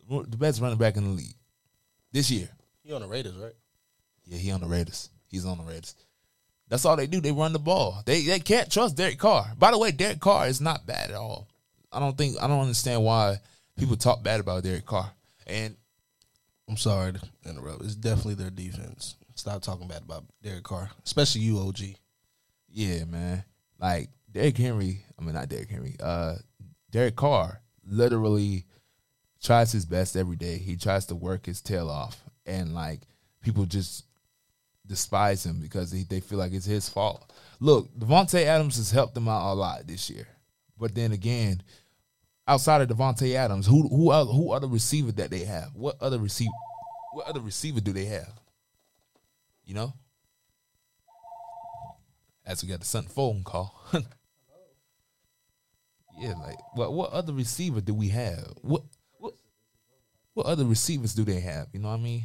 The 0.08 0.36
best 0.36 0.60
running 0.60 0.78
back 0.78 0.96
in 0.96 1.04
the 1.04 1.10
league 1.10 1.34
this 2.12 2.30
year. 2.30 2.48
He 2.88 2.94
on 2.94 3.02
the 3.02 3.06
Raiders, 3.06 3.36
right? 3.36 3.52
Yeah, 4.24 4.38
he 4.38 4.50
on 4.50 4.62
the 4.62 4.66
Raiders. 4.66 5.10
He's 5.26 5.44
on 5.44 5.58
the 5.58 5.64
Raiders. 5.64 5.94
That's 6.70 6.86
all 6.86 6.96
they 6.96 7.06
do. 7.06 7.20
They 7.20 7.32
run 7.32 7.52
the 7.52 7.58
ball. 7.58 8.02
They 8.06 8.22
they 8.22 8.40
can't 8.40 8.72
trust 8.72 8.96
Derek 8.96 9.18
Carr. 9.18 9.52
By 9.58 9.72
the 9.72 9.78
way, 9.78 9.90
Derek 9.92 10.20
Carr 10.20 10.48
is 10.48 10.62
not 10.62 10.86
bad 10.86 11.10
at 11.10 11.16
all. 11.16 11.48
I 11.92 12.00
don't 12.00 12.16
think 12.16 12.36
I 12.40 12.46
don't 12.46 12.62
understand 12.62 13.04
why 13.04 13.40
people 13.76 13.96
talk 13.96 14.22
bad 14.22 14.40
about 14.40 14.62
Derek 14.62 14.86
Carr. 14.86 15.12
And 15.46 15.76
I'm 16.66 16.78
sorry 16.78 17.12
to 17.12 17.20
interrupt. 17.46 17.82
It's 17.84 17.94
definitely 17.94 18.36
their 18.36 18.48
defense. 18.50 19.16
Stop 19.34 19.60
talking 19.60 19.86
bad 19.86 20.02
about 20.02 20.24
Derek 20.42 20.64
Carr, 20.64 20.88
especially 21.04 21.42
you, 21.42 21.58
OG. 21.58 21.80
yeah, 22.70 23.04
man, 23.04 23.44
like 23.78 24.08
Derrick 24.32 24.56
Henry. 24.56 25.04
I 25.18 25.22
mean, 25.22 25.34
not 25.34 25.50
Derrick 25.50 25.70
Henry. 25.70 25.94
Uh, 26.02 26.36
Derek 26.90 27.16
Carr 27.16 27.60
literally 27.86 28.64
tries 29.42 29.72
his 29.72 29.84
best 29.84 30.16
every 30.16 30.36
day. 30.36 30.56
He 30.56 30.76
tries 30.76 31.04
to 31.06 31.14
work 31.14 31.44
his 31.44 31.60
tail 31.60 31.90
off, 31.90 32.22
and 32.48 32.74
like 32.74 33.00
people 33.42 33.64
just 33.66 34.04
despise 34.86 35.44
him 35.44 35.60
because 35.60 35.90
they, 35.92 36.02
they 36.02 36.20
feel 36.20 36.38
like 36.38 36.52
it's 36.52 36.66
his 36.66 36.88
fault. 36.88 37.32
Look, 37.60 37.94
Davante 37.96 38.44
Adams 38.44 38.76
has 38.76 38.90
helped 38.90 39.14
them 39.14 39.28
out 39.28 39.52
a 39.52 39.54
lot 39.54 39.86
this 39.86 40.08
year, 40.10 40.26
but 40.78 40.94
then 40.94 41.12
again, 41.12 41.62
outside 42.46 42.80
of 42.80 42.88
Davante 42.88 43.34
Adams, 43.34 43.66
who 43.66 43.86
who 43.88 44.10
other, 44.10 44.32
who 44.32 44.52
other 44.52 44.66
receiver 44.66 45.12
that 45.12 45.30
they 45.30 45.44
have? 45.44 45.70
What 45.74 46.00
other 46.00 46.18
receiver? 46.18 46.50
What 47.12 47.26
other 47.26 47.40
receiver 47.40 47.80
do 47.80 47.92
they 47.92 48.06
have? 48.06 48.32
You 49.64 49.74
know. 49.74 49.92
As 52.46 52.62
we 52.62 52.70
got 52.70 52.80
the 52.80 52.86
Sun 52.86 53.04
phone 53.04 53.44
call. 53.44 53.78
yeah, 56.18 56.32
like 56.34 56.56
what 56.74 56.92
what 56.92 57.12
other 57.12 57.32
receiver 57.32 57.80
do 57.80 57.94
we 57.94 58.08
have? 58.08 58.54
What 58.62 58.82
what 59.18 59.34
what 60.32 60.46
other 60.46 60.64
receivers 60.64 61.14
do 61.14 61.24
they 61.24 61.40
have? 61.40 61.68
You 61.72 61.80
know 61.80 61.88
what 61.88 61.94
I 61.94 62.02
mean? 62.02 62.24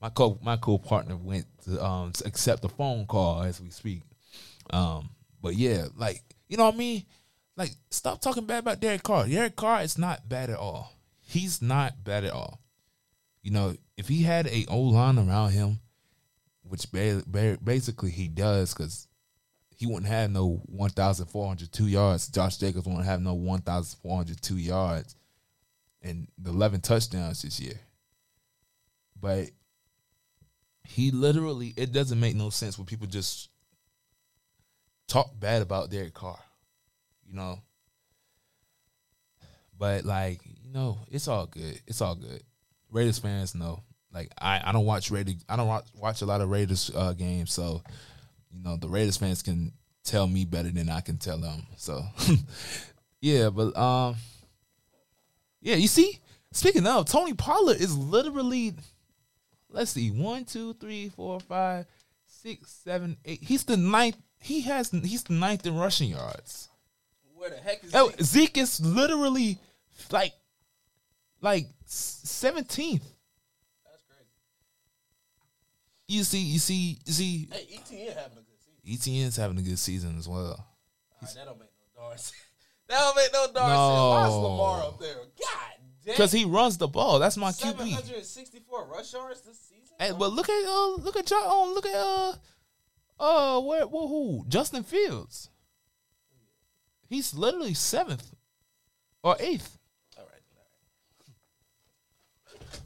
My 0.00 0.10
co 0.10 0.38
my 0.42 0.56
co 0.56 0.78
partner 0.78 1.16
went 1.16 1.46
to 1.64 1.84
um 1.84 2.12
to 2.12 2.26
accept 2.26 2.62
the 2.62 2.68
phone 2.68 3.06
call 3.06 3.42
as 3.42 3.60
we 3.60 3.70
speak. 3.70 4.02
Um, 4.70 5.10
but 5.40 5.54
yeah, 5.54 5.86
like 5.96 6.22
you 6.48 6.56
know 6.56 6.66
what 6.66 6.74
I 6.74 6.78
mean? 6.78 7.04
Like 7.56 7.70
stop 7.90 8.20
talking 8.20 8.44
bad 8.46 8.58
about 8.58 8.80
Derek 8.80 9.02
Carr. 9.02 9.26
Derek 9.26 9.56
Carr 9.56 9.82
is 9.82 9.96
not 9.96 10.28
bad 10.28 10.50
at 10.50 10.58
all. 10.58 10.92
He's 11.20 11.62
not 11.62 12.04
bad 12.04 12.24
at 12.24 12.32
all. 12.32 12.60
You 13.42 13.52
know, 13.52 13.74
if 13.96 14.08
he 14.08 14.22
had 14.22 14.46
a 14.48 14.66
O 14.68 14.80
line 14.80 15.18
around 15.18 15.52
him, 15.52 15.80
which 16.62 16.90
ba- 16.90 17.22
ba- 17.26 17.58
basically 17.62 18.10
he 18.10 18.28
does, 18.28 18.74
because 18.74 19.06
he 19.76 19.86
wouldn't 19.86 20.06
have 20.06 20.30
no 20.30 20.62
1,402 20.66 21.86
yards. 21.86 22.28
Josh 22.28 22.56
Jacobs 22.56 22.86
wouldn't 22.86 23.04
have 23.04 23.20
no 23.20 23.34
1,402 23.34 24.56
yards 24.56 25.16
and 26.02 26.28
11 26.44 26.80
touchdowns 26.80 27.42
this 27.42 27.60
year. 27.60 27.78
But 29.20 29.50
he 30.86 31.10
literally, 31.10 31.72
it 31.76 31.92
doesn't 31.92 32.20
make 32.20 32.36
no 32.36 32.50
sense 32.50 32.78
when 32.78 32.86
people 32.86 33.06
just 33.06 33.50
talk 35.08 35.30
bad 35.38 35.62
about 35.62 35.90
Derek 35.90 36.14
Carr, 36.14 36.38
you 37.26 37.34
know. 37.34 37.58
But 39.78 40.04
like, 40.04 40.40
you 40.44 40.72
know, 40.72 40.98
it's 41.10 41.28
all 41.28 41.46
good. 41.46 41.80
It's 41.86 42.00
all 42.00 42.14
good. 42.14 42.42
Raiders 42.90 43.18
fans 43.18 43.54
know. 43.54 43.82
Like 44.12 44.30
I, 44.38 44.62
I 44.64 44.72
don't 44.72 44.86
watch 44.86 45.10
Raiders. 45.10 45.44
I 45.48 45.56
don't 45.56 45.68
watch, 45.68 45.86
watch 45.94 46.22
a 46.22 46.26
lot 46.26 46.40
of 46.40 46.48
Raiders 46.48 46.90
uh, 46.94 47.12
games, 47.12 47.52
so 47.52 47.82
you 48.50 48.62
know 48.62 48.76
the 48.76 48.88
Raiders 48.88 49.18
fans 49.18 49.42
can 49.42 49.72
tell 50.04 50.26
me 50.26 50.46
better 50.46 50.70
than 50.70 50.88
I 50.88 51.00
can 51.00 51.18
tell 51.18 51.36
them. 51.38 51.66
So 51.76 52.02
yeah, 53.20 53.50
but 53.50 53.76
um, 53.76 54.16
yeah, 55.60 55.76
you 55.76 55.88
see. 55.88 56.20
Speaking 56.52 56.86
of, 56.86 57.04
Tony 57.04 57.34
Pollard 57.34 57.76
is 57.78 57.98
literally, 57.98 58.72
let's 59.70 59.90
see, 59.92 60.10
one, 60.10 60.44
two, 60.44 60.74
three, 60.74 61.08
four, 61.10 61.40
five, 61.40 61.86
six, 62.26 62.70
seven, 62.84 63.16
eight. 63.24 63.42
He's 63.42 63.64
the 63.64 63.76
ninth. 63.76 64.16
He 64.38 64.60
has. 64.62 64.90
He's 64.90 65.24
the 65.24 65.32
ninth 65.34 65.66
in 65.66 65.76
rushing 65.76 66.10
yards. 66.10 66.68
Where 67.34 67.50
the 67.50 67.56
heck 67.56 67.84
is 67.84 67.94
Oh, 67.94 68.10
Zeke 68.22 68.58
is 68.58 68.80
literally 68.80 69.58
like, 70.10 70.32
like 71.40 71.66
seventeenth. 71.86 73.04
That's 73.84 74.02
crazy. 74.08 74.30
You 76.08 76.24
see, 76.24 76.38
you 76.40 76.58
see, 76.58 76.98
you 77.04 77.12
see. 77.12 77.48
Hey, 77.50 77.66
ETN 77.78 78.16
having 78.16 78.38
a 78.38 78.42
good 78.42 78.60
season. 78.98 79.24
ETN's 79.24 79.36
having 79.36 79.58
a 79.58 79.62
good 79.62 79.78
season 79.78 80.16
as 80.18 80.28
well. 80.28 80.66
Right, 81.22 81.30
that 81.34 81.44
don't 81.46 81.58
make 81.58 81.68
no 81.96 82.02
darn 82.02 82.18
sense. 82.18 82.32
That 82.88 82.98
don't 82.98 83.16
make 83.16 83.32
no 83.32 83.46
darn 83.52 83.68
No. 83.68 84.22
sense. 84.22 84.32
Why's 84.32 84.42
Lamar 84.42 84.82
up 84.82 85.00
there? 85.00 85.14
God. 85.16 85.75
Because 86.06 86.30
he 86.30 86.44
runs 86.44 86.78
the 86.78 86.86
ball. 86.86 87.18
That's 87.18 87.36
my 87.36 87.50
QB. 87.50 87.78
764 87.78 88.86
rush 88.86 89.12
yards 89.12 89.40
this 89.40 89.58
season? 89.58 89.96
Hey, 89.98 90.12
but 90.16 90.32
look 90.32 90.48
at 90.48 90.64
uh, 90.64 90.94
look 90.96 91.16
at 91.16 91.26
John. 91.26 91.42
Um, 91.44 91.74
look 91.74 91.86
at 91.86 91.94
uh, 91.94 92.32
uh, 93.18 93.60
where, 93.60 93.86
where 93.86 94.06
who? 94.06 94.44
Justin 94.48 94.84
Fields. 94.84 95.50
He's 97.08 97.34
literally 97.34 97.74
seventh 97.74 98.34
or 99.22 99.36
eighth. 99.40 99.78
All 100.18 100.26
right. 100.26 100.42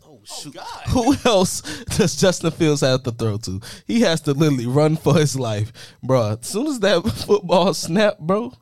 Oh, 0.07 0.21
shoot. 0.25 0.55
God. 0.55 0.64
Who 0.89 1.14
else 1.25 1.62
does 1.85 2.16
Justin 2.16 2.51
Fields 2.51 2.83
have 2.83 3.03
to 3.05 3.12
throw 3.12 3.39
to? 3.39 3.61
He 3.87 4.01
has 4.03 4.21
to 4.23 4.33
literally 4.33 4.66
run 4.66 4.97
for 4.97 5.16
his 5.16 5.39
life. 5.39 5.73
Bro, 6.03 6.39
as 6.41 6.47
soon 6.47 6.66
as 6.66 6.81
that 6.81 7.03
football 7.27 7.73
snap, 7.73 8.18
bro, 8.18 8.53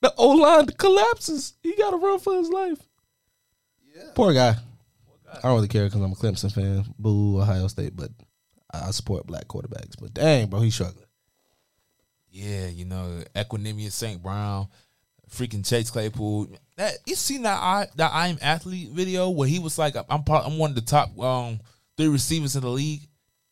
the 0.00 0.14
O 0.16 0.28
line 0.30 0.66
collapses. 0.66 1.54
He 1.62 1.76
got 1.76 1.90
to 1.90 1.96
run 1.96 2.18
for 2.18 2.36
his 2.36 2.48
life. 2.48 2.88
Yeah. 4.02 4.10
Poor 4.14 4.32
guy. 4.32 4.56
I 5.32 5.40
don't 5.42 5.54
really 5.54 5.68
care 5.68 5.84
because 5.84 6.00
I'm 6.00 6.12
a 6.12 6.14
Clemson 6.14 6.52
fan. 6.52 6.84
Boo, 6.98 7.40
Ohio 7.40 7.66
State, 7.68 7.96
but 7.96 8.10
I 8.72 8.90
support 8.90 9.26
black 9.26 9.46
quarterbacks. 9.46 9.94
But 10.00 10.14
dang, 10.14 10.48
bro, 10.48 10.60
he's 10.60 10.74
struggling. 10.74 11.06
Yeah, 12.30 12.68
you 12.68 12.84
know, 12.84 13.22
Equanimous 13.34 13.92
St. 13.92 14.22
Brown, 14.22 14.68
freaking 15.30 15.66
Chase 15.66 15.90
Claypool. 15.90 16.48
That 16.76 16.98
you 17.06 17.14
seen 17.14 17.42
that 17.42 17.58
I 17.58 17.86
that 17.96 18.10
I 18.12 18.28
am 18.28 18.38
athlete 18.40 18.90
video 18.90 19.30
where 19.30 19.48
he 19.48 19.58
was 19.58 19.78
like, 19.78 19.94
I'm 20.08 20.24
part, 20.24 20.46
I'm 20.46 20.58
one 20.58 20.70
of 20.70 20.76
the 20.76 20.82
top 20.82 21.18
um 21.18 21.60
three 21.96 22.08
receivers 22.08 22.56
in 22.56 22.62
the 22.62 22.70
league. 22.70 23.02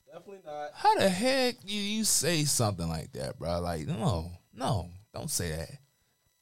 Definitely 0.06 0.40
not. 0.44 0.70
How 0.74 0.98
the 0.98 1.08
heck 1.08 1.56
you 1.66 1.80
you 1.80 2.04
say 2.04 2.44
something 2.44 2.88
like 2.88 3.12
that, 3.12 3.38
bro? 3.38 3.60
Like, 3.60 3.86
no, 3.86 4.30
no, 4.54 4.88
don't 5.14 5.30
say 5.30 5.50
that. 5.50 5.70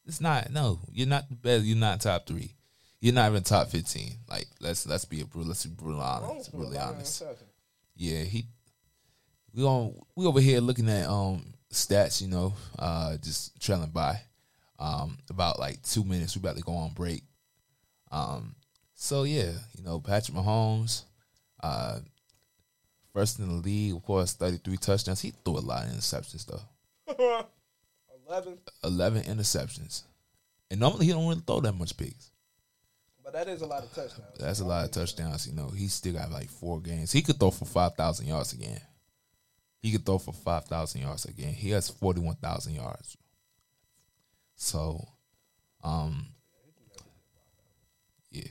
It's 0.07 0.21
not. 0.21 0.51
No, 0.51 0.81
you're 0.93 1.09
not 1.09 1.29
the 1.29 1.35
best. 1.35 1.65
You're 1.65 1.77
not 1.77 2.01
top 2.01 2.27
three. 2.27 2.55
You're 3.01 3.15
not 3.15 3.31
even 3.31 3.43
top 3.43 3.69
fifteen. 3.69 4.13
Like, 4.29 4.47
let's 4.61 4.87
let's 4.87 5.05
be 5.05 5.21
a 5.21 5.25
brutal. 5.25 5.49
Let's 5.49 5.65
be 5.65 5.75
brutal 5.75 6.01
honest. 6.01 6.53
Brutally 6.53 6.79
honest. 6.79 7.23
Yeah, 7.95 8.23
he. 8.23 8.47
We 9.55 9.63
on 9.65 9.95
we 10.17 10.27
over 10.27 10.41
here 10.41 10.61
looking 10.61 10.89
at 10.89 11.09
um 11.09 11.55
stats. 11.73 12.21
You 12.21 12.29
know, 12.29 12.55
uh, 12.79 13.17
just 13.19 13.61
trailing 13.61 13.91
by. 13.91 14.21
Um, 14.81 15.19
about 15.29 15.59
like 15.59 15.83
two 15.83 16.05
minutes. 16.05 16.37
We 16.37 16.41
about 16.41 16.57
to 16.57 16.63
go 16.63 16.73
on 16.73 16.93
break. 16.93 17.23
Um, 18.13 18.55
so 18.95 19.25
yeah, 19.25 19.53
you 19.77 19.85
know, 19.85 19.99
Patrick 20.01 20.37
Mahomes, 20.37 21.03
uh, 21.61 21.99
first 23.13 23.41
in 23.41 23.49
the 23.49 23.55
league, 23.55 23.95
of 23.95 24.03
course, 24.05 24.35
thirty 24.35 24.59
three 24.59 24.77
touchdowns. 24.77 25.21
He 25.21 25.33
threw 25.45 25.59
a 25.59 25.61
lot 25.61 25.85
of 25.85 25.91
interceptions 25.91 26.47
though. 26.47 27.45
11. 28.29 28.59
11 28.85 29.23
interceptions. 29.23 30.03
And 30.71 30.81
normally 30.81 31.07
he 31.07 31.13
don't 31.13 31.27
really 31.27 31.41
throw 31.47 31.61
that 31.61 31.73
much 31.73 31.97
picks. 31.97 32.31
But 33.31 33.45
that 33.45 33.53
is 33.53 33.61
a 33.61 33.67
lot 33.67 33.83
of 33.83 33.93
touchdowns. 33.93 34.39
That's 34.39 34.61
a 34.61 34.65
lot 34.65 34.87
of 34.87 34.91
touchdowns. 34.91 35.47
You 35.47 35.53
know, 35.53 35.69
he 35.69 35.89
still 35.89 36.15
got 36.15 36.33
like 36.33 36.49
four 36.49 36.81
games. 36.81 37.13
He 37.13 37.21
could 37.21 37.39
throw 37.39 37.51
for 37.51 37.67
5,000 37.67 38.27
yards 38.27 38.55
again. 38.55 38.81
He 39.83 39.93
could 39.93 40.07
throw 40.07 40.17
for 40.17 40.33
5,000 40.33 41.03
yards 41.03 41.27
again. 41.27 41.53
He 41.53 41.69
has 41.73 41.91
41,000 41.91 42.77
yards. 42.77 43.19
So, 44.57 45.07
um, 45.85 46.29
yeah. 48.31 48.49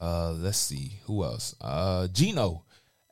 Uh, 0.00 0.34
let's 0.34 0.58
see 0.58 1.00
who 1.06 1.24
else. 1.24 1.56
Uh, 1.60 2.06
Geno. 2.06 2.62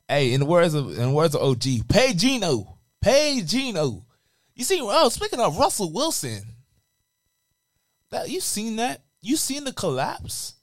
Hey, 0.06 0.32
in 0.32 0.38
the 0.38 0.46
words 0.46 0.74
of 0.74 0.90
in 0.90 1.08
the 1.08 1.10
words 1.10 1.34
of 1.34 1.42
OG, 1.42 1.88
pay 1.88 2.14
Geno, 2.14 2.78
pay 3.00 3.42
Geno. 3.44 4.06
You 4.54 4.62
see, 4.62 4.78
oh, 4.80 5.08
speaking 5.08 5.40
of 5.40 5.58
Russell 5.58 5.92
Wilson, 5.92 6.42
that 8.12 8.30
you 8.30 8.38
seen 8.38 8.76
that? 8.76 9.00
You 9.20 9.34
seen 9.34 9.64
the 9.64 9.72
collapse? 9.72 10.54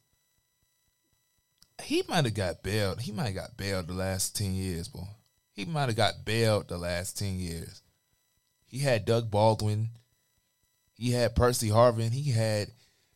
He 1.84 2.03
might 2.07 2.25
have 2.25 2.34
got 2.34 2.63
bailed. 2.63 3.01
He 3.01 3.11
might 3.11 3.28
have 3.28 3.36
got 3.36 3.57
bailed 3.57 3.88
the 3.88 3.93
last 3.93 4.36
ten 4.36 4.53
years, 4.53 4.88
boy. 4.88 5.07
He 5.53 5.65
might 5.65 5.88
have 5.88 5.95
got 5.95 6.25
bailed 6.25 6.67
the 6.67 6.78
last 6.78 7.17
ten 7.17 7.39
years. 7.39 7.82
He 8.67 8.80
had 8.80 9.05
Doug 9.05 9.32
Baldwin. 9.32 9.89
He 10.95 11.11
had 11.11 11.36
Percy 11.36 11.69
Harvin. 11.69 12.11
He 12.11 12.32
had 12.32 12.69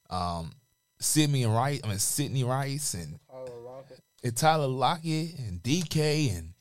um 0.09 0.53
Sidney 0.99 1.45
Rice. 1.45 1.81
I 1.83 1.87
mean 1.87 1.99
Sidney 1.99 2.43
Rice 2.43 2.93
and 2.93 3.19
Tyler 3.29 3.59
Lockett. 3.63 3.99
and 4.23 4.37
Tyler 4.37 4.67
Lockett 4.67 5.37
and 5.39 5.61
DK 5.63 6.37
and 6.37 6.53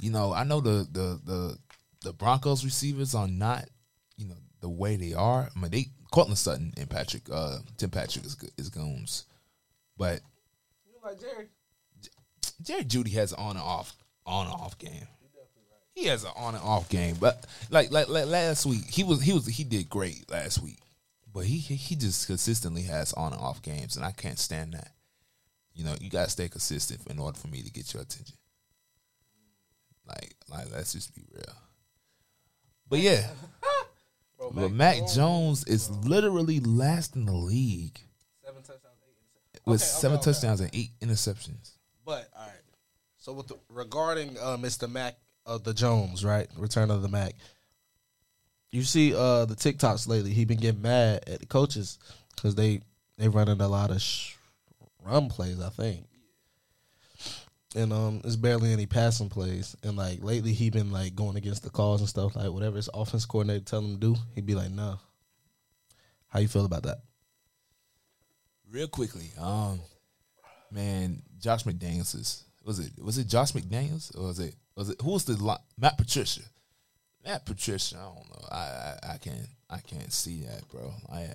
you 0.00 0.10
know 0.10 0.32
I 0.32 0.44
know 0.44 0.60
the 0.60 0.86
the 0.90 1.20
the 1.24 1.58
the 2.02 2.12
Broncos 2.12 2.64
receivers 2.64 3.14
are 3.14 3.28
not 3.28 3.66
you 4.16 4.26
know 4.26 4.36
the 4.60 4.68
way 4.70 4.96
they 4.96 5.12
are. 5.12 5.50
I 5.54 5.58
mean 5.58 5.70
they 5.70 5.86
Courtland 6.10 6.38
Sutton 6.38 6.72
and 6.78 6.88
Patrick 6.88 7.24
uh 7.30 7.58
Tim 7.76 7.90
Patrick 7.90 8.24
is 8.24 8.36
is 8.56 8.70
goons, 8.70 9.26
but 9.98 10.20
like 11.06 11.20
Jerry? 11.20 11.46
Jerry 12.62 12.84
Jeudy 12.84 13.12
has 13.12 13.32
an 13.32 13.38
on 13.38 13.50
and 13.56 13.60
off 13.60 13.96
on 14.26 14.46
and 14.46 14.54
off 14.54 14.78
game. 14.78 15.06
He 15.94 16.06
has 16.06 16.24
an 16.24 16.32
on 16.36 16.54
and 16.54 16.62
off 16.62 16.88
game, 16.90 17.16
but 17.18 17.46
like 17.70 17.90
like 17.90 18.08
like 18.08 18.26
last 18.26 18.66
week 18.66 18.84
he 18.90 19.02
was 19.02 19.22
he 19.22 19.32
was 19.32 19.46
he 19.46 19.64
did 19.64 19.88
great 19.88 20.30
last 20.30 20.62
week, 20.62 20.78
but 21.32 21.44
he 21.44 21.56
he 21.58 21.96
just 21.96 22.26
consistently 22.26 22.82
has 22.82 23.14
on 23.14 23.32
and 23.32 23.40
off 23.40 23.62
games, 23.62 23.96
and 23.96 24.04
I 24.04 24.10
can't 24.10 24.38
stand 24.38 24.74
that. 24.74 24.90
You 25.74 25.84
know, 25.84 25.94
you 26.00 26.10
gotta 26.10 26.30
stay 26.30 26.48
consistent 26.48 27.00
in 27.08 27.18
order 27.18 27.38
for 27.38 27.48
me 27.48 27.62
to 27.62 27.70
get 27.70 27.94
your 27.94 28.02
attention. 28.02 28.36
Like 30.06 30.34
like 30.50 30.66
let's 30.72 30.92
just 30.92 31.14
be 31.14 31.22
real. 31.32 31.56
But 32.88 32.98
yeah, 32.98 33.26
Bro, 34.38 34.50
but 34.50 34.72
Mac 34.72 35.08
Jones 35.08 35.64
is 35.64 35.88
uh, 35.88 35.94
literally 36.04 36.60
last 36.60 37.16
in 37.16 37.24
the 37.24 37.32
league 37.32 38.00
with 39.66 39.82
Okay, 39.82 39.88
seven 39.88 40.18
okay. 40.18 40.32
touchdowns 40.32 40.60
and 40.60 40.70
eight 40.72 40.90
interceptions. 41.00 41.72
But 42.04 42.28
all 42.36 42.42
right. 42.46 42.52
So 43.18 43.32
with 43.32 43.48
the, 43.48 43.58
regarding 43.68 44.38
uh, 44.38 44.56
Mr. 44.56 44.90
Mac 44.90 45.16
of 45.44 45.64
the 45.64 45.74
Jones, 45.74 46.24
right? 46.24 46.48
Return 46.56 46.90
of 46.90 47.02
the 47.02 47.08
Mac. 47.08 47.34
You 48.70 48.82
see 48.82 49.14
uh, 49.14 49.44
the 49.44 49.54
TikToks 49.56 50.06
lately. 50.08 50.32
He 50.32 50.44
been 50.44 50.58
getting 50.58 50.82
mad 50.82 51.24
at 51.26 51.40
the 51.40 51.46
coaches 51.46 51.98
because 52.34 52.54
they 52.54 52.80
they 53.18 53.28
running 53.28 53.60
a 53.60 53.68
lot 53.68 53.90
of 53.90 54.00
sh- 54.00 54.34
run 55.04 55.28
plays. 55.28 55.60
I 55.60 55.70
think. 55.70 56.06
And 57.74 57.92
um, 57.92 58.20
there's 58.20 58.36
barely 58.36 58.72
any 58.72 58.86
passing 58.86 59.28
plays. 59.28 59.76
And 59.82 59.96
like 59.96 60.22
lately, 60.22 60.52
he 60.52 60.70
been 60.70 60.90
like 60.92 61.14
going 61.14 61.36
against 61.36 61.62
the 61.62 61.70
calls 61.70 62.00
and 62.00 62.08
stuff. 62.08 62.36
Like 62.36 62.50
whatever 62.50 62.76
his 62.76 62.88
offense 62.94 63.26
coordinator 63.26 63.64
tell 63.64 63.80
him 63.80 63.94
to 63.94 64.00
do, 64.00 64.16
he'd 64.34 64.46
be 64.46 64.54
like, 64.54 64.70
"No." 64.70 64.98
How 66.28 66.40
you 66.40 66.48
feel 66.48 66.64
about 66.64 66.82
that? 66.84 66.98
Real 68.70 68.88
quickly, 68.88 69.30
um, 69.38 69.80
man, 70.70 71.22
Josh 71.38 71.64
McDaniels 71.64 72.14
is 72.14 72.44
was 72.64 72.80
it 72.80 72.92
was 73.00 73.16
it 73.16 73.28
Josh 73.28 73.52
McDaniels 73.52 74.16
or 74.18 74.26
was 74.26 74.40
it 74.40 74.54
was 74.76 74.90
it 74.90 75.00
who 75.00 75.12
was 75.12 75.24
the 75.24 75.58
Matt 75.78 75.96
Patricia? 75.96 76.42
Matt 77.24 77.46
Patricia, 77.46 77.96
I 77.96 78.02
don't 78.02 78.30
know. 78.30 78.48
I 78.50 78.56
I, 78.56 78.98
I 79.14 79.16
can't 79.18 79.48
I 79.70 79.78
can't 79.78 80.12
see 80.12 80.42
that, 80.42 80.68
bro. 80.68 80.92
I, 81.10 81.28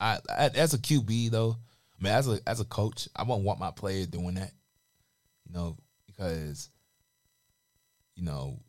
I 0.00 0.18
I 0.28 0.50
as 0.54 0.74
a 0.74 0.78
QB 0.78 1.30
though, 1.30 1.56
I 1.98 2.04
mean 2.04 2.12
as 2.12 2.28
a 2.28 2.38
as 2.46 2.60
a 2.60 2.64
coach, 2.64 3.08
I 3.16 3.24
wouldn't 3.24 3.44
want 3.44 3.58
my 3.58 3.72
player 3.72 4.06
doing 4.06 4.34
that, 4.34 4.52
you 5.46 5.54
know, 5.54 5.76
because 6.06 6.70
you 8.14 8.24
know 8.24 8.60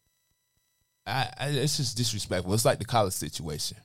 I, 1.06 1.30
I, 1.40 1.48
it's 1.50 1.78
just 1.78 1.98
disrespectful. 1.98 2.54
It's 2.54 2.66
like 2.66 2.80
the 2.80 2.86
college 2.86 3.14
situation. 3.14 3.78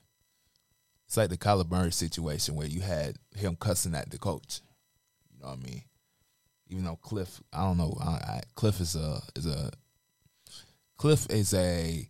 It's 1.06 1.16
like 1.16 1.30
the 1.30 1.36
Kyler 1.36 1.70
Murray 1.70 1.92
situation 1.92 2.56
where 2.56 2.66
you 2.66 2.80
had 2.80 3.16
him 3.34 3.56
cussing 3.56 3.94
at 3.94 4.10
the 4.10 4.18
coach. 4.18 4.60
You 5.32 5.42
know 5.42 5.50
what 5.50 5.58
I 5.58 5.62
mean? 5.62 5.82
Even 6.68 6.84
though 6.84 6.96
Cliff, 6.96 7.40
I 7.52 7.62
don't 7.62 7.78
know, 7.78 7.96
I, 8.00 8.08
I, 8.08 8.42
Cliff 8.56 8.80
is 8.80 8.96
a 8.96 9.20
is 9.36 9.46
a 9.46 9.70
Cliff 10.96 11.26
is 11.30 11.54
a 11.54 12.08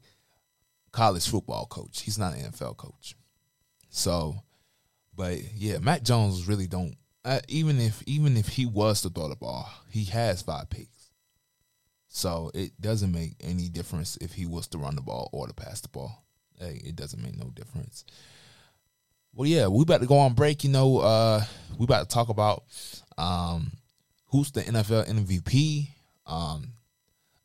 college 0.92 1.28
football 1.28 1.66
coach. 1.66 2.02
He's 2.02 2.18
not 2.18 2.34
an 2.34 2.52
NFL 2.52 2.78
coach. 2.78 3.16
So, 3.90 4.36
but 5.14 5.38
yeah, 5.54 5.78
Matt 5.78 6.04
Jones 6.04 6.48
really 6.48 6.66
don't. 6.66 6.96
Uh, 7.24 7.40
even 7.48 7.80
if 7.80 8.02
even 8.06 8.36
if 8.36 8.48
he 8.48 8.64
was 8.64 9.02
to 9.02 9.10
throw 9.10 9.28
the 9.28 9.36
ball, 9.36 9.68
he 9.90 10.04
has 10.04 10.40
five 10.40 10.70
picks. 10.70 11.10
So 12.08 12.50
it 12.54 12.80
doesn't 12.80 13.12
make 13.12 13.34
any 13.40 13.68
difference 13.68 14.16
if 14.22 14.32
he 14.32 14.46
was 14.46 14.68
to 14.68 14.78
run 14.78 14.94
the 14.96 15.02
ball 15.02 15.28
or 15.32 15.46
to 15.46 15.52
pass 15.52 15.82
the 15.82 15.88
ball. 15.88 16.24
Hey, 16.58 16.80
it 16.82 16.96
doesn't 16.96 17.22
make 17.22 17.36
no 17.36 17.50
difference. 17.50 18.06
Well, 19.36 19.46
yeah, 19.46 19.66
we 19.66 19.82
about 19.82 20.00
to 20.00 20.06
go 20.06 20.16
on 20.16 20.32
break. 20.32 20.64
You 20.64 20.70
know, 20.70 20.98
uh, 20.98 21.44
we 21.76 21.84
about 21.84 22.08
to 22.08 22.14
talk 22.14 22.30
about 22.30 22.64
um, 23.18 23.70
who's 24.28 24.50
the 24.50 24.62
NFL 24.62 25.06
MVP 25.06 25.88
um, 26.26 26.72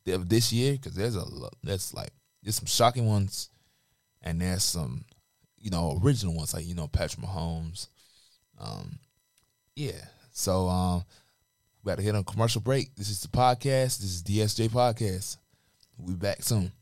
of 0.06 0.26
this 0.26 0.54
year 0.54 0.72
because 0.72 0.94
there's 0.94 1.16
a 1.16 1.24
there's 1.62 1.92
like 1.92 2.08
there's 2.42 2.56
some 2.56 2.64
shocking 2.64 3.06
ones, 3.06 3.50
and 4.22 4.40
there's 4.40 4.64
some 4.64 5.04
you 5.58 5.70
know 5.70 6.00
original 6.02 6.34
ones 6.34 6.54
like 6.54 6.66
you 6.66 6.74
know 6.74 6.88
Patrick 6.88 7.26
Mahomes. 7.26 7.88
Um, 8.58 8.98
yeah, 9.76 10.02
so 10.32 10.68
um, 10.70 11.04
we 11.84 11.90
got 11.90 11.96
to 11.96 12.02
hit 12.02 12.14
on 12.14 12.24
commercial 12.24 12.62
break. 12.62 12.94
This 12.96 13.10
is 13.10 13.20
the 13.20 13.28
podcast. 13.28 13.98
This 13.98 14.14
is 14.14 14.22
DSJ 14.22 14.70
Podcast. 14.70 15.36
We'll 15.98 16.14
be 16.14 16.14
back 16.14 16.42
soon. 16.42 16.72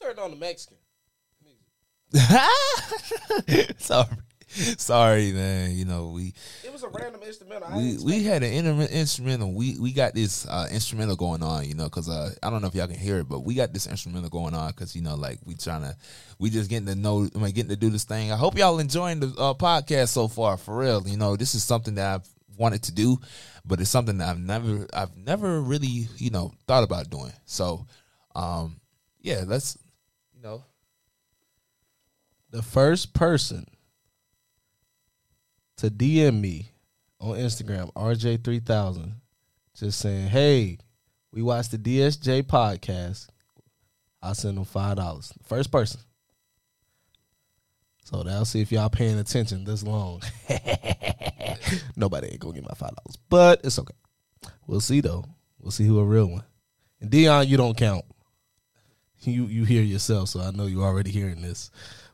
Turned 0.00 0.18
on 0.18 0.30
the 0.30 0.36
Mexican. 0.36 0.76
sorry, 3.78 4.16
sorry, 4.48 5.32
man. 5.32 5.72
You 5.72 5.84
know 5.84 6.08
we. 6.14 6.32
It 6.64 6.72
was 6.72 6.82
a 6.82 6.88
random 6.88 7.20
instrumental. 7.22 7.76
We 7.76 7.98
we 8.02 8.24
had 8.24 8.42
an 8.42 8.80
instrumental. 8.86 9.52
We 9.52 9.78
we 9.78 9.92
got 9.92 10.14
this 10.14 10.46
uh, 10.46 10.68
instrumental 10.70 11.16
going 11.16 11.42
on. 11.42 11.66
You 11.66 11.74
know, 11.74 11.84
because 11.84 12.08
uh, 12.08 12.30
I 12.42 12.48
don't 12.48 12.62
know 12.62 12.68
if 12.68 12.74
y'all 12.74 12.86
can 12.86 12.96
hear 12.96 13.18
it, 13.18 13.28
but 13.28 13.40
we 13.40 13.54
got 13.54 13.74
this 13.74 13.86
instrumental 13.86 14.30
going 14.30 14.54
on 14.54 14.70
because 14.70 14.96
you 14.96 15.02
know, 15.02 15.16
like 15.16 15.38
we 15.44 15.54
trying 15.54 15.82
to, 15.82 15.94
we 16.38 16.48
just 16.48 16.70
getting 16.70 16.86
to 16.86 16.94
know, 16.94 17.28
I 17.34 17.38
mean, 17.38 17.52
getting 17.52 17.68
to 17.68 17.76
do 17.76 17.90
this 17.90 18.04
thing. 18.04 18.32
I 18.32 18.36
hope 18.36 18.56
y'all 18.56 18.78
enjoying 18.78 19.20
the 19.20 19.26
uh, 19.38 19.52
podcast 19.52 20.08
so 20.08 20.28
far. 20.28 20.56
For 20.56 20.78
real, 20.78 21.06
you 21.06 21.18
know, 21.18 21.36
this 21.36 21.54
is 21.54 21.62
something 21.62 21.96
that 21.96 22.14
I've 22.14 22.28
wanted 22.56 22.84
to 22.84 22.92
do, 22.92 23.18
but 23.66 23.82
it's 23.82 23.90
something 23.90 24.16
that 24.18 24.28
I've 24.30 24.40
never, 24.40 24.86
I've 24.94 25.14
never 25.14 25.60
really, 25.60 26.08
you 26.16 26.30
know, 26.30 26.52
thought 26.66 26.84
about 26.84 27.10
doing. 27.10 27.32
So, 27.44 27.86
um, 28.34 28.80
yeah, 29.20 29.44
let's 29.46 29.76
you 30.38 30.44
know, 30.48 30.62
the 32.50 32.62
first 32.62 33.12
person 33.12 33.66
to 35.76 35.90
DM 35.90 36.40
me 36.40 36.70
on 37.20 37.36
Instagram, 37.36 37.92
RJ3000, 37.94 39.14
just 39.76 39.98
saying, 39.98 40.28
hey, 40.28 40.78
we 41.32 41.42
watched 41.42 41.72
the 41.72 41.78
DSJ 41.78 42.44
podcast. 42.44 43.28
I'll 44.22 44.34
send 44.34 44.56
them 44.56 44.64
$5. 44.64 45.32
First 45.44 45.72
person. 45.72 46.00
So 48.04 48.22
that'll 48.22 48.44
see 48.44 48.62
if 48.62 48.72
y'all 48.72 48.88
paying 48.88 49.18
attention 49.18 49.64
this 49.64 49.82
long. 49.82 50.22
Nobody 51.96 52.28
ain't 52.28 52.40
gonna 52.40 52.54
get 52.54 52.64
my 52.64 52.74
$5. 52.74 52.90
But 53.28 53.60
it's 53.64 53.78
okay. 53.78 53.94
We'll 54.66 54.80
see 54.80 55.00
though. 55.00 55.24
We'll 55.58 55.72
see 55.72 55.84
who 55.84 55.98
a 55.98 56.04
real 56.04 56.26
one. 56.26 56.44
And 57.00 57.10
Dion, 57.10 57.46
you 57.48 57.56
don't 57.56 57.76
count 57.76 58.04
you 59.22 59.44
you 59.44 59.64
hear 59.64 59.82
yourself, 59.82 60.30
so 60.30 60.40
I 60.40 60.50
know 60.50 60.66
you're 60.66 60.84
already 60.84 61.10
hearing 61.10 61.42
this. 61.42 61.70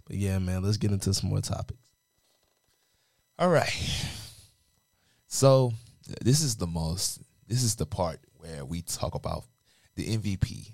But 0.06 0.16
yeah, 0.16 0.38
man, 0.38 0.62
let's 0.62 0.76
get 0.76 0.90
into 0.90 1.14
some 1.14 1.30
more 1.30 1.40
topics. 1.40 1.80
All 3.38 3.48
right. 3.48 3.72
So 5.26 5.72
this 6.22 6.42
is 6.42 6.56
the 6.56 6.66
most. 6.66 7.20
This 7.48 7.62
is 7.62 7.74
the 7.74 7.86
part 7.86 8.20
where 8.36 8.64
we 8.64 8.82
talk 8.82 9.14
about 9.14 9.44
the 9.96 10.16
MVP. 10.16 10.72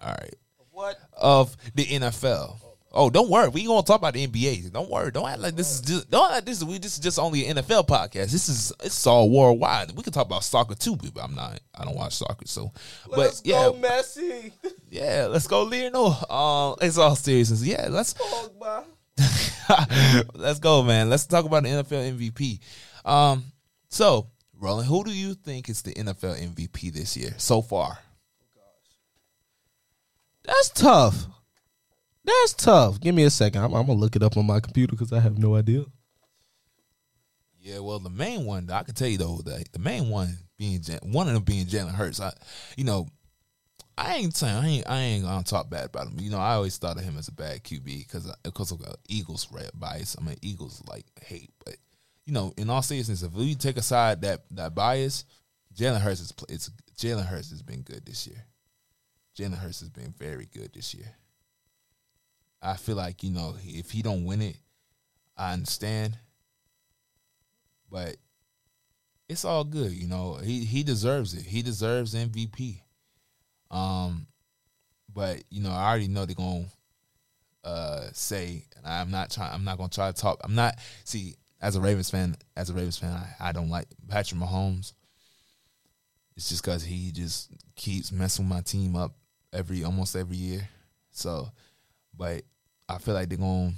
All 0.00 0.10
right. 0.10 0.34
What 0.70 0.96
of 1.12 1.56
the 1.74 1.84
NFL? 1.84 2.58
Oh. 2.62 2.71
Oh, 2.94 3.08
don't 3.08 3.30
worry. 3.30 3.48
We 3.48 3.64
gonna 3.64 3.82
talk 3.82 3.98
about 3.98 4.14
the 4.14 4.26
NBA. 4.26 4.70
Don't 4.70 4.90
worry. 4.90 5.10
Don't 5.10 5.28
act 5.28 5.40
like 5.40 5.56
this 5.56 5.72
is 5.74 5.80
just. 5.80 6.10
Don't 6.10 6.24
act 6.24 6.32
like 6.34 6.44
this. 6.44 6.58
Is 6.58 6.64
we 6.64 6.78
this 6.78 6.94
is 6.94 6.98
just 6.98 7.18
only 7.18 7.46
an 7.46 7.56
NFL 7.56 7.86
podcast. 7.86 8.30
This 8.30 8.48
is 8.48 8.72
it's 8.82 9.06
all 9.06 9.30
worldwide. 9.30 9.92
We 9.92 10.02
can 10.02 10.12
talk 10.12 10.26
about 10.26 10.44
soccer 10.44 10.74
too, 10.74 10.96
but 10.96 11.22
I'm 11.22 11.34
not. 11.34 11.60
I 11.74 11.84
don't 11.84 11.96
watch 11.96 12.14
soccer, 12.14 12.46
so. 12.46 12.72
Let's 13.08 13.40
but 13.40 13.48
yeah, 13.48 13.62
go 13.64 13.74
Messi. 13.74 14.52
Yeah, 14.90 15.28
let's 15.30 15.46
go, 15.46 15.62
Lionel. 15.62 16.30
Um, 16.30 16.76
it's 16.82 16.98
all 16.98 17.16
seriousness. 17.16 17.64
Yeah, 17.64 17.88
let's. 17.90 18.14
Let's 20.34 20.58
go, 20.58 20.82
man. 20.82 21.08
Let's 21.08 21.26
talk 21.26 21.44
about 21.44 21.62
the 21.62 21.68
NFL 21.68 22.18
MVP. 22.18 22.60
Um, 23.04 23.44
so 23.88 24.30
Roland, 24.58 24.88
who 24.88 25.04
do 25.04 25.12
you 25.12 25.34
think 25.34 25.68
is 25.68 25.82
the 25.82 25.92
NFL 25.92 26.40
MVP 26.40 26.92
this 26.92 27.16
year 27.16 27.34
so 27.36 27.62
far? 27.62 27.98
That's 30.44 30.70
tough. 30.70 31.26
That's 32.24 32.54
tough. 32.54 33.00
Give 33.00 33.14
me 33.14 33.24
a 33.24 33.30
second. 33.30 33.62
I'm, 33.62 33.72
gonna 33.72 33.92
look 33.94 34.16
it 34.16 34.22
up 34.22 34.36
on 34.36 34.46
my 34.46 34.60
computer 34.60 34.92
because 34.92 35.12
I 35.12 35.20
have 35.20 35.38
no 35.38 35.56
idea. 35.56 35.84
Yeah, 37.60 37.78
well, 37.78 37.98
the 37.98 38.10
main 38.10 38.44
one 38.44 38.68
I 38.70 38.82
can 38.82 38.94
tell 38.94 39.08
you 39.08 39.18
though, 39.18 39.40
the, 39.44 39.64
the 39.72 39.78
main 39.78 40.08
one 40.08 40.36
being 40.58 40.80
one 41.02 41.28
of 41.28 41.34
them 41.34 41.44
being 41.44 41.66
Jalen 41.66 41.94
Hurts. 41.94 42.20
I, 42.20 42.32
you 42.76 42.84
know, 42.84 43.08
I 43.96 44.14
ain't 44.14 44.34
saying 44.34 44.56
I 44.56 44.66
ain't 44.66 44.90
I 44.90 44.98
ain't 44.98 45.24
gonna 45.24 45.44
talk 45.44 45.68
bad 45.68 45.86
about 45.86 46.08
him. 46.08 46.18
You 46.18 46.30
know, 46.30 46.38
I 46.38 46.54
always 46.54 46.76
thought 46.78 46.96
of 46.96 47.04
him 47.04 47.18
as 47.18 47.28
a 47.28 47.32
bad 47.32 47.62
QB 47.62 47.84
because 47.84 48.32
because 48.42 48.72
of 48.72 48.80
Eagles 49.08 49.48
red 49.52 49.70
bias. 49.74 50.16
I 50.18 50.24
mean, 50.24 50.36
Eagles 50.42 50.82
like 50.88 51.06
hate, 51.20 51.50
but 51.64 51.76
you 52.24 52.32
know, 52.32 52.52
in 52.56 52.70
all 52.70 52.82
seriousness, 52.82 53.22
if 53.22 53.32
we 53.32 53.54
take 53.54 53.76
aside 53.76 54.22
that 54.22 54.44
that 54.52 54.74
bias, 54.74 55.24
Jalen 55.76 56.00
Hurts 56.00 56.20
is 56.20 56.32
it's 56.48 56.70
Jalen 56.96 57.26
Hurts 57.26 57.50
has 57.50 57.62
been 57.62 57.82
good 57.82 58.06
this 58.06 58.26
year. 58.26 58.44
Jalen 59.38 59.58
Hurts 59.58 59.80
has 59.80 59.90
been 59.90 60.14
very 60.16 60.46
good 60.52 60.72
this 60.72 60.94
year. 60.94 61.16
I 62.62 62.76
feel 62.76 62.96
like 62.96 63.22
you 63.22 63.30
know 63.30 63.56
if 63.62 63.90
he 63.90 64.02
don't 64.02 64.24
win 64.24 64.40
it, 64.42 64.56
I 65.36 65.52
understand, 65.52 66.16
but 67.90 68.16
it's 69.28 69.44
all 69.44 69.64
good. 69.64 69.92
You 69.92 70.06
know 70.06 70.34
he 70.42 70.64
he 70.64 70.82
deserves 70.82 71.34
it. 71.34 71.42
He 71.42 71.62
deserves 71.62 72.14
MVP. 72.14 72.80
Um, 73.70 74.26
but 75.12 75.42
you 75.50 75.62
know 75.62 75.70
I 75.70 75.88
already 75.88 76.08
know 76.08 76.24
they're 76.24 76.34
gonna 76.34 76.66
uh 77.64 78.08
say, 78.12 78.64
and 78.76 78.86
I'm 78.86 79.10
not 79.10 79.30
trying. 79.30 79.52
I'm 79.52 79.64
not 79.64 79.78
gonna 79.78 79.88
try 79.88 80.12
to 80.12 80.20
talk. 80.20 80.40
I'm 80.44 80.54
not 80.54 80.78
see 81.04 81.34
as 81.60 81.76
a 81.76 81.80
Ravens 81.80 82.10
fan. 82.10 82.36
As 82.56 82.70
a 82.70 82.74
Ravens 82.74 82.98
fan, 82.98 83.12
I, 83.12 83.48
I 83.48 83.52
don't 83.52 83.70
like 83.70 83.88
Patrick 84.08 84.40
Mahomes. 84.40 84.92
It's 86.36 86.48
just 86.48 86.64
because 86.64 86.82
he 86.84 87.10
just 87.12 87.50
keeps 87.76 88.12
messing 88.12 88.48
my 88.48 88.60
team 88.60 88.96
up 88.96 89.14
every 89.52 89.84
almost 89.84 90.16
every 90.16 90.36
year. 90.36 90.68
So, 91.10 91.50
but 92.16 92.42
I 92.88 92.98
feel 92.98 93.14
like 93.14 93.28
they're 93.28 93.38
gonna 93.38 93.72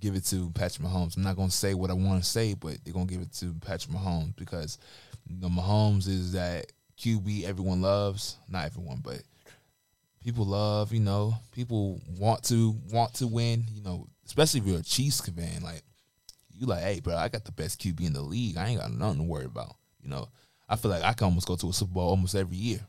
give 0.00 0.14
it 0.14 0.24
to 0.26 0.50
Patrick 0.50 0.86
Mahomes. 0.86 1.16
I'm 1.16 1.22
not 1.22 1.36
gonna 1.36 1.50
say 1.50 1.74
what 1.74 1.90
I 1.90 1.94
want 1.94 2.22
to 2.22 2.28
say, 2.28 2.54
but 2.54 2.76
they're 2.84 2.94
gonna 2.94 3.06
give 3.06 3.22
it 3.22 3.32
to 3.34 3.54
Patrick 3.60 3.94
Mahomes 3.94 4.36
because 4.36 4.78
the 5.26 5.48
Mahomes 5.48 6.08
is 6.08 6.32
that 6.32 6.66
QB 6.98 7.44
everyone 7.44 7.82
loves. 7.82 8.36
Not 8.48 8.66
everyone, 8.66 9.00
but 9.02 9.22
people 10.22 10.46
love. 10.46 10.92
You 10.92 11.00
know, 11.00 11.34
people 11.52 12.00
want 12.18 12.42
to 12.44 12.74
want 12.90 13.14
to 13.14 13.26
win. 13.26 13.64
You 13.72 13.82
know, 13.82 14.06
especially 14.26 14.60
if 14.60 14.66
you're 14.66 14.80
a 14.80 14.82
Chiefs 14.82 15.20
fan. 15.20 15.62
Like 15.62 15.82
you, 16.52 16.66
like, 16.66 16.82
hey, 16.82 17.00
bro, 17.00 17.16
I 17.16 17.28
got 17.28 17.44
the 17.44 17.52
best 17.52 17.80
QB 17.80 18.06
in 18.06 18.12
the 18.12 18.22
league. 18.22 18.56
I 18.56 18.68
ain't 18.68 18.80
got 18.80 18.92
nothing 18.92 19.18
to 19.18 19.24
worry 19.24 19.46
about. 19.46 19.76
You 20.02 20.10
know, 20.10 20.28
I 20.68 20.76
feel 20.76 20.90
like 20.90 21.02
I 21.02 21.12
can 21.12 21.26
almost 21.26 21.48
go 21.48 21.56
to 21.56 21.70
a 21.70 21.72
Super 21.72 21.94
Bowl 21.94 22.10
almost 22.10 22.34
every 22.34 22.56
year. 22.56 22.80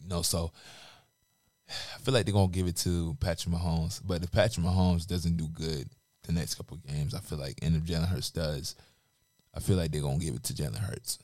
You 0.00 0.08
know, 0.08 0.22
so 0.22 0.52
I 1.68 1.98
feel 1.98 2.14
like 2.14 2.24
they're 2.24 2.32
gonna 2.32 2.48
give 2.48 2.66
it 2.66 2.76
to 2.78 3.16
Patrick 3.20 3.54
Mahomes. 3.54 4.00
But 4.04 4.22
if 4.22 4.30
Patrick 4.30 4.64
Mahomes 4.64 5.06
doesn't 5.06 5.36
do 5.36 5.48
good 5.48 5.88
the 6.22 6.32
next 6.32 6.54
couple 6.54 6.76
games, 6.78 7.14
I 7.14 7.20
feel 7.20 7.38
like, 7.38 7.58
and 7.62 7.76
if 7.76 7.82
Jalen 7.84 8.08
Hurts 8.08 8.30
does, 8.30 8.74
I 9.54 9.60
feel 9.60 9.76
like 9.76 9.90
they're 9.90 10.02
gonna 10.02 10.18
give 10.18 10.34
it 10.34 10.42
to 10.44 10.54
Jalen 10.54 10.78
Hurts. 10.78 11.18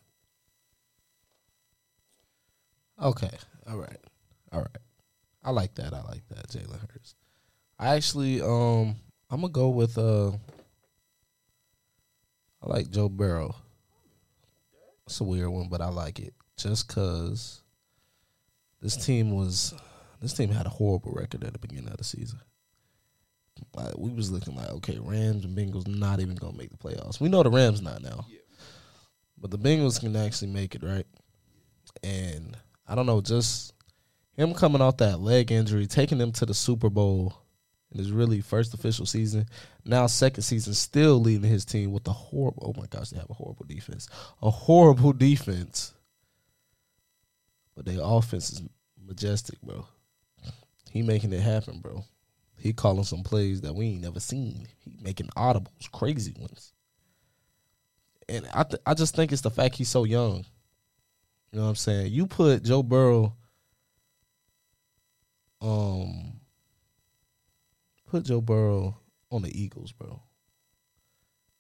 Okay, 3.01 3.37
all 3.67 3.79
right, 3.79 3.99
all 4.53 4.61
right. 4.61 4.79
I 5.43 5.51
like 5.51 5.75
that. 5.75 5.93
I 5.93 6.03
like 6.03 6.27
that, 6.29 6.49
Jalen 6.49 6.81
Hurts. 6.81 7.15
I 7.79 7.97
actually, 7.97 8.41
um, 8.41 8.97
I'm 9.31 9.41
gonna 9.41 9.49
go 9.49 9.69
with 9.69 9.99
uh, 9.99 10.31
I 12.63 12.67
like 12.67 12.91
Joe 12.91 13.09
Burrow. 13.09 13.55
It's 15.07 15.21
a 15.21 15.25
weird 15.25 15.51
one, 15.51 15.69
but 15.69 15.81
I 15.81 15.89
like 15.89 16.19
it 16.19 16.35
just 16.57 16.89
cause 16.89 17.63
this 18.81 18.97
team 18.97 19.33
was 19.35 19.75
this 20.25 20.33
team 20.35 20.51
had 20.51 20.67
a 20.67 20.71
horrible 20.71 21.13
record 21.13 21.45
at 21.45 21.53
the 21.53 21.59
beginning 21.59 21.89
of 21.89 21.99
the 21.99 22.05
season. 22.05 22.41
Like, 23.75 23.97
we 23.97 24.11
was 24.11 24.31
looking 24.31 24.57
like, 24.57 24.71
okay, 24.71 24.99
Rams 25.01 25.45
and 25.45 25.57
Bengals 25.57 25.87
not 25.87 26.21
even 26.21 26.35
gonna 26.35 26.57
make 26.57 26.71
the 26.71 26.77
playoffs. 26.77 27.21
We 27.21 27.29
know 27.29 27.43
the 27.43 27.51
Rams 27.51 27.83
not 27.83 28.03
now, 28.03 28.27
yeah. 28.29 28.39
but 29.39 29.51
the 29.51 29.59
Bengals 29.59 30.01
can 30.01 30.17
actually 30.17 30.51
make 30.51 30.75
it, 30.75 30.83
right? 30.83 31.07
And 32.03 32.57
I 32.89 32.95
don't 32.95 33.07
know, 33.07 33.21
just 33.21 33.73
him 34.37 34.55
coming 34.55 34.83
off 34.83 34.97
that 34.99 35.21
leg 35.21 35.53
injury, 35.53 35.87
taking 35.87 36.19
them 36.19 36.33
to 36.33 36.47
the 36.47 36.55
Super 36.55 36.91
Bowl 36.91 37.35
in 37.93 37.99
his 37.99 38.11
really 38.11 38.41
first 38.41 38.75
official 38.75 39.07
season. 39.07 39.47
Now 39.85 40.07
second 40.07 40.43
season, 40.43 40.75
still 40.75 41.21
leading 41.21 41.49
his 41.49 41.65
team 41.65 41.93
with 41.93 42.07
a 42.09 42.13
horrible. 42.13 42.75
Oh 42.75 42.81
my 42.81 42.87
gosh, 42.87 43.11
they 43.11 43.19
have 43.19 43.31
a 43.31 43.35
horrible 43.35 43.67
defense, 43.67 44.09
a 44.43 44.51
horrible 44.51 45.13
defense, 45.13 45.95
but 47.77 47.85
their 47.85 48.01
offense 48.03 48.51
is 48.51 48.63
majestic, 49.07 49.61
bro. 49.63 49.87
He 50.95 51.03
making 51.03 51.33
it 51.33 51.41
happen, 51.41 51.81
bro. 51.81 52.05
He 52.57 52.73
calling 52.73 53.03
some 53.03 53.25
plays 53.25 53.63
that 53.63 53.75
we 53.75 53.87
ain't 53.87 54.03
never 54.03 54.21
seen. 54.21 54.69
He 54.79 54.97
making 55.03 55.27
audibles, 55.37 55.91
crazy 55.91 56.33
ones. 56.39 56.73
And 58.29 58.47
I 58.55 58.63
th- 58.63 58.81
I 58.87 58.95
just 58.95 59.17
think 59.17 59.33
it's 59.33 59.43
the 59.43 59.51
fact 59.51 59.75
he's 59.75 59.89
so 59.89 60.05
young. 60.05 60.45
You 61.51 61.59
know 61.59 61.65
what 61.65 61.71
I'm 61.71 61.75
saying? 61.75 62.13
You 62.13 62.29
put 62.29 62.63
Joe 62.63 62.85
Burrow 62.85 63.35
um 65.61 66.35
put 68.07 68.25
Joe 68.25 68.41
Burrow 68.41 68.97
on 69.33 69.43
the 69.43 69.61
Eagles, 69.61 69.91
bro. 69.91 70.23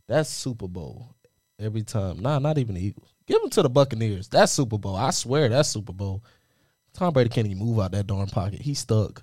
That's 0.07 0.31
Super 0.31 0.69
Bowl 0.69 1.17
every 1.59 1.83
time. 1.83 2.23
Nah, 2.23 2.39
not 2.39 2.59
even 2.59 2.77
the 2.77 2.87
Eagles. 2.87 3.13
Give 3.27 3.43
him 3.43 3.51
to 3.51 3.63
the 3.63 3.69
Buccaneers. 3.71 4.29
That's 4.29 4.53
Super 4.53 4.79
Bowl. 4.79 4.95
I 4.95 5.11
swear 5.11 5.49
that's 5.49 5.71
Super 5.71 5.93
Bowl. 5.93 6.23
Tom 6.95 7.13
Brady 7.13 7.29
can't 7.29 7.47
even 7.47 7.59
move 7.59 7.81
out 7.81 7.93
that 7.93 8.07
darn 8.07 8.27
pocket. 8.27 8.63
He's 8.63 8.79
stuck. 8.79 9.23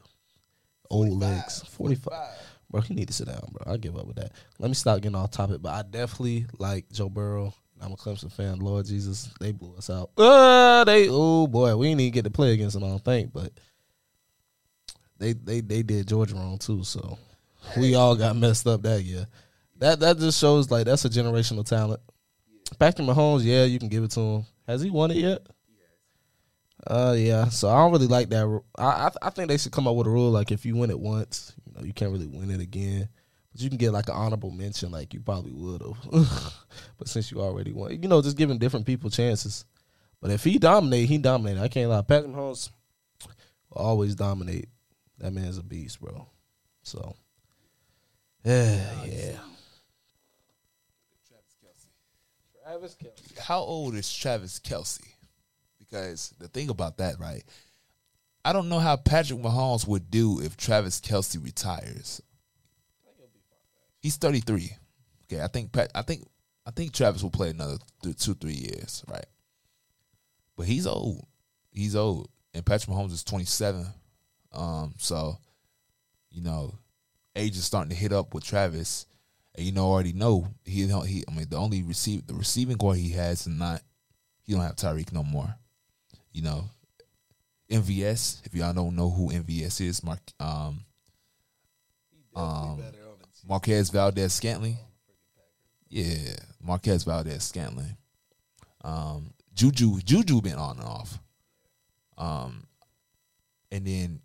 Old 0.90 1.08
45, 1.08 1.30
legs. 1.30 1.64
45. 1.70 2.04
45. 2.04 2.28
Bro, 2.70 2.82
he 2.82 2.94
need 2.94 3.08
to 3.08 3.14
sit 3.14 3.28
down, 3.28 3.50
bro. 3.52 3.74
I 3.74 3.78
give 3.78 3.98
up 3.98 4.08
with 4.08 4.16
that. 4.16 4.32
Let 4.58 4.70
me 4.70 4.74
stop 4.76 5.02
getting 5.02 5.16
off 5.16 5.32
topic, 5.32 5.62
but 5.62 5.74
I 5.74 5.82
definitely 5.82 6.46
like 6.58 6.90
Joe 6.92 7.10
Burrow. 7.10 7.54
I'm 7.82 7.92
a 7.92 7.96
Clemson 7.96 8.32
fan. 8.32 8.60
Lord 8.60 8.86
Jesus, 8.86 9.30
they 9.40 9.52
blew 9.52 9.76
us 9.76 9.90
out. 9.90 10.12
Uh, 10.16 10.84
they 10.86 11.08
oh 11.10 11.48
boy, 11.48 11.76
we 11.76 11.90
didn't 11.90 12.02
even 12.02 12.14
get 12.14 12.24
to 12.24 12.30
play 12.30 12.54
against 12.54 12.76
them, 12.76 12.84
I 12.84 12.90
don't 12.90 13.04
think, 13.04 13.34
but 13.34 13.52
they 15.18 15.34
they 15.34 15.62
they 15.62 15.84
did 15.84 16.08
Georgia 16.08 16.36
wrong 16.36 16.58
too, 16.58 16.84
so 16.84 17.18
we 17.78 17.96
all 17.96 18.16
got 18.16 18.36
messed 18.36 18.68
up 18.68 18.84
that 18.84 19.04
year. 19.04 19.28
That 19.78 20.00
that 20.00 20.20
just 20.20 20.40
shows 20.40 20.72
like 20.72 20.86
that's 20.86 21.06
a 21.06 21.10
generational 21.10 21.66
talent. 21.66 22.02
Patrick 22.80 23.08
Mahomes, 23.08 23.44
yeah, 23.44 23.66
you 23.66 23.80
can 23.80 23.90
give 23.90 24.04
it 24.04 24.12
to 24.12 24.20
him. 24.20 24.46
Has 24.68 24.82
he 24.82 24.90
won 24.90 25.12
it 25.12 25.18
yet? 25.18 25.46
Uh, 26.88 27.16
yeah. 27.18 27.48
So 27.50 27.70
I 27.70 27.78
don't 27.78 27.92
really 27.92 28.08
like 28.08 28.30
that. 28.30 28.62
I, 28.78 28.84
I 28.84 29.12
I 29.22 29.30
think 29.30 29.50
they 29.50 29.58
should 29.58 29.72
come 29.72 29.88
up 29.88 29.96
with 29.96 30.08
a 30.08 30.10
rule 30.10 30.32
like 30.32 30.52
if 30.52 30.66
you 30.66 30.76
win 30.76 30.90
it 30.90 31.00
once, 31.00 31.54
you 31.66 31.74
know, 31.74 31.86
you 31.86 31.94
can't 31.94 32.12
really 32.12 32.28
win 32.28 32.50
it 32.50 32.62
again. 32.62 33.08
But 33.52 33.62
you 33.62 33.70
can 33.70 33.78
get 33.78 33.92
like 33.92 34.08
an 34.08 34.16
honorable 34.16 34.52
mention, 34.52 34.92
like 34.92 35.14
you 35.14 35.20
probably 35.20 35.52
would 35.52 35.82
have. 35.82 36.54
but 36.98 37.08
since 37.08 37.32
you 37.32 37.42
already 37.42 37.74
won, 37.74 38.02
you 38.02 38.08
know, 38.08 38.22
just 38.22 38.38
giving 38.38 38.58
different 38.58 38.86
people 38.86 39.10
chances. 39.10 39.66
But 40.22 40.32
if 40.32 40.44
he 40.44 40.58
dominate, 40.58 41.10
he 41.10 41.18
dominated. 41.18 41.62
I 41.62 41.68
can't 41.68 41.90
lie. 41.90 42.02
Patrick 42.02 42.32
Mahomes 42.32 42.70
will 43.70 43.82
always 43.82 44.16
dominate. 44.16 44.70
That 45.18 45.34
man's 45.34 45.58
a 45.58 45.64
beast, 45.64 46.00
bro. 46.00 46.28
So, 46.84 47.16
yeah, 48.46 48.76
yeah. 49.06 49.38
Travis 51.28 51.56
Kelce. 51.62 51.88
Travis 52.64 52.96
Kelce. 52.96 53.40
How 53.40 53.60
old 53.60 53.96
is 53.96 54.12
Travis 54.12 54.60
Kelce? 54.60 55.11
Because 55.92 56.34
the 56.40 56.48
thing 56.48 56.70
about 56.70 56.98
that, 56.98 57.20
right? 57.20 57.44
I 58.46 58.54
don't 58.54 58.70
know 58.70 58.80
how 58.80 58.96
Patrick 58.96 59.40
Mahomes 59.40 59.88
would 59.88 60.10
do 60.10 60.40
if 60.40 60.58
Travis 60.58 61.02
Kelce 61.02 61.44
retires. 61.44 62.22
He's 64.00 64.16
33. 64.16 64.72
Okay, 65.26 65.44
I 65.44 65.48
think 65.48 65.72
Pat, 65.72 65.92
I 65.94 66.02
think 66.02 66.26
I 66.66 66.72
think 66.72 66.94
Travis 66.94 67.22
will 67.22 67.30
play 67.30 67.50
another 67.50 67.78
th- 68.04 68.18
two 68.18 68.34
three 68.34 68.54
years, 68.54 69.04
right? 69.08 69.26
But 70.58 70.66
he's 70.66 70.88
old. 70.88 71.26
He's 71.72 71.96
old, 71.96 72.30
and 72.54 72.66
Patrick 72.66 72.96
Mahomes 72.96 73.12
is 73.12 73.24
27. 73.24 73.86
Um, 74.54 74.96
so 74.98 75.38
you 76.32 76.42
know, 76.42 76.74
age 77.36 77.58
is 77.58 77.66
starting 77.66 77.92
to 77.92 77.96
hit 77.96 78.12
up 78.12 78.34
with 78.34 78.44
Travis, 78.44 79.06
and 79.56 79.66
you 79.66 79.72
know 79.72 79.86
already 79.86 80.14
know 80.14 80.48
he 80.66 80.88
he. 80.88 81.24
I 81.28 81.32
mean, 81.32 81.48
the 81.48 81.58
only 81.58 81.84
receive 81.84 82.26
the 82.26 82.34
receiving 82.34 82.78
core 82.78 82.96
he 82.96 83.10
has 83.12 83.42
is 83.42 83.48
not. 83.48 83.84
He 84.42 84.54
don't 84.54 84.62
have 84.62 84.76
Tyreek 84.76 85.14
no 85.14 85.24
more 85.24 85.56
you 86.32 86.42
know, 86.42 86.66
MVS. 87.70 88.46
If 88.46 88.54
y'all 88.54 88.74
don't 88.74 88.96
know 88.96 89.10
who 89.10 89.32
MVS 89.32 89.82
is, 89.82 90.04
Mark, 90.04 90.20
um, 90.40 90.86
um, 92.36 92.82
Marquez 93.48 93.90
Valdes 93.90 94.34
Scantling. 94.34 94.78
Yeah, 95.90 96.36
Marquez 96.62 97.04
Valdes 97.04 97.44
Scantling. 97.44 97.98
Um, 98.84 99.34
Juju, 99.54 100.00
Juju 100.02 100.42
been 100.42 100.56
on 100.56 100.78
and 100.80 100.88
off. 100.88 101.20
Um, 102.18 102.68
and 103.72 103.86
then 103.86 104.22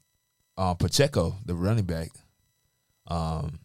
uh, 0.56 0.74
Pacheco, 0.74 1.36
the 1.44 1.54
running 1.54 1.84
back. 1.84 2.10
Um, 3.06 3.60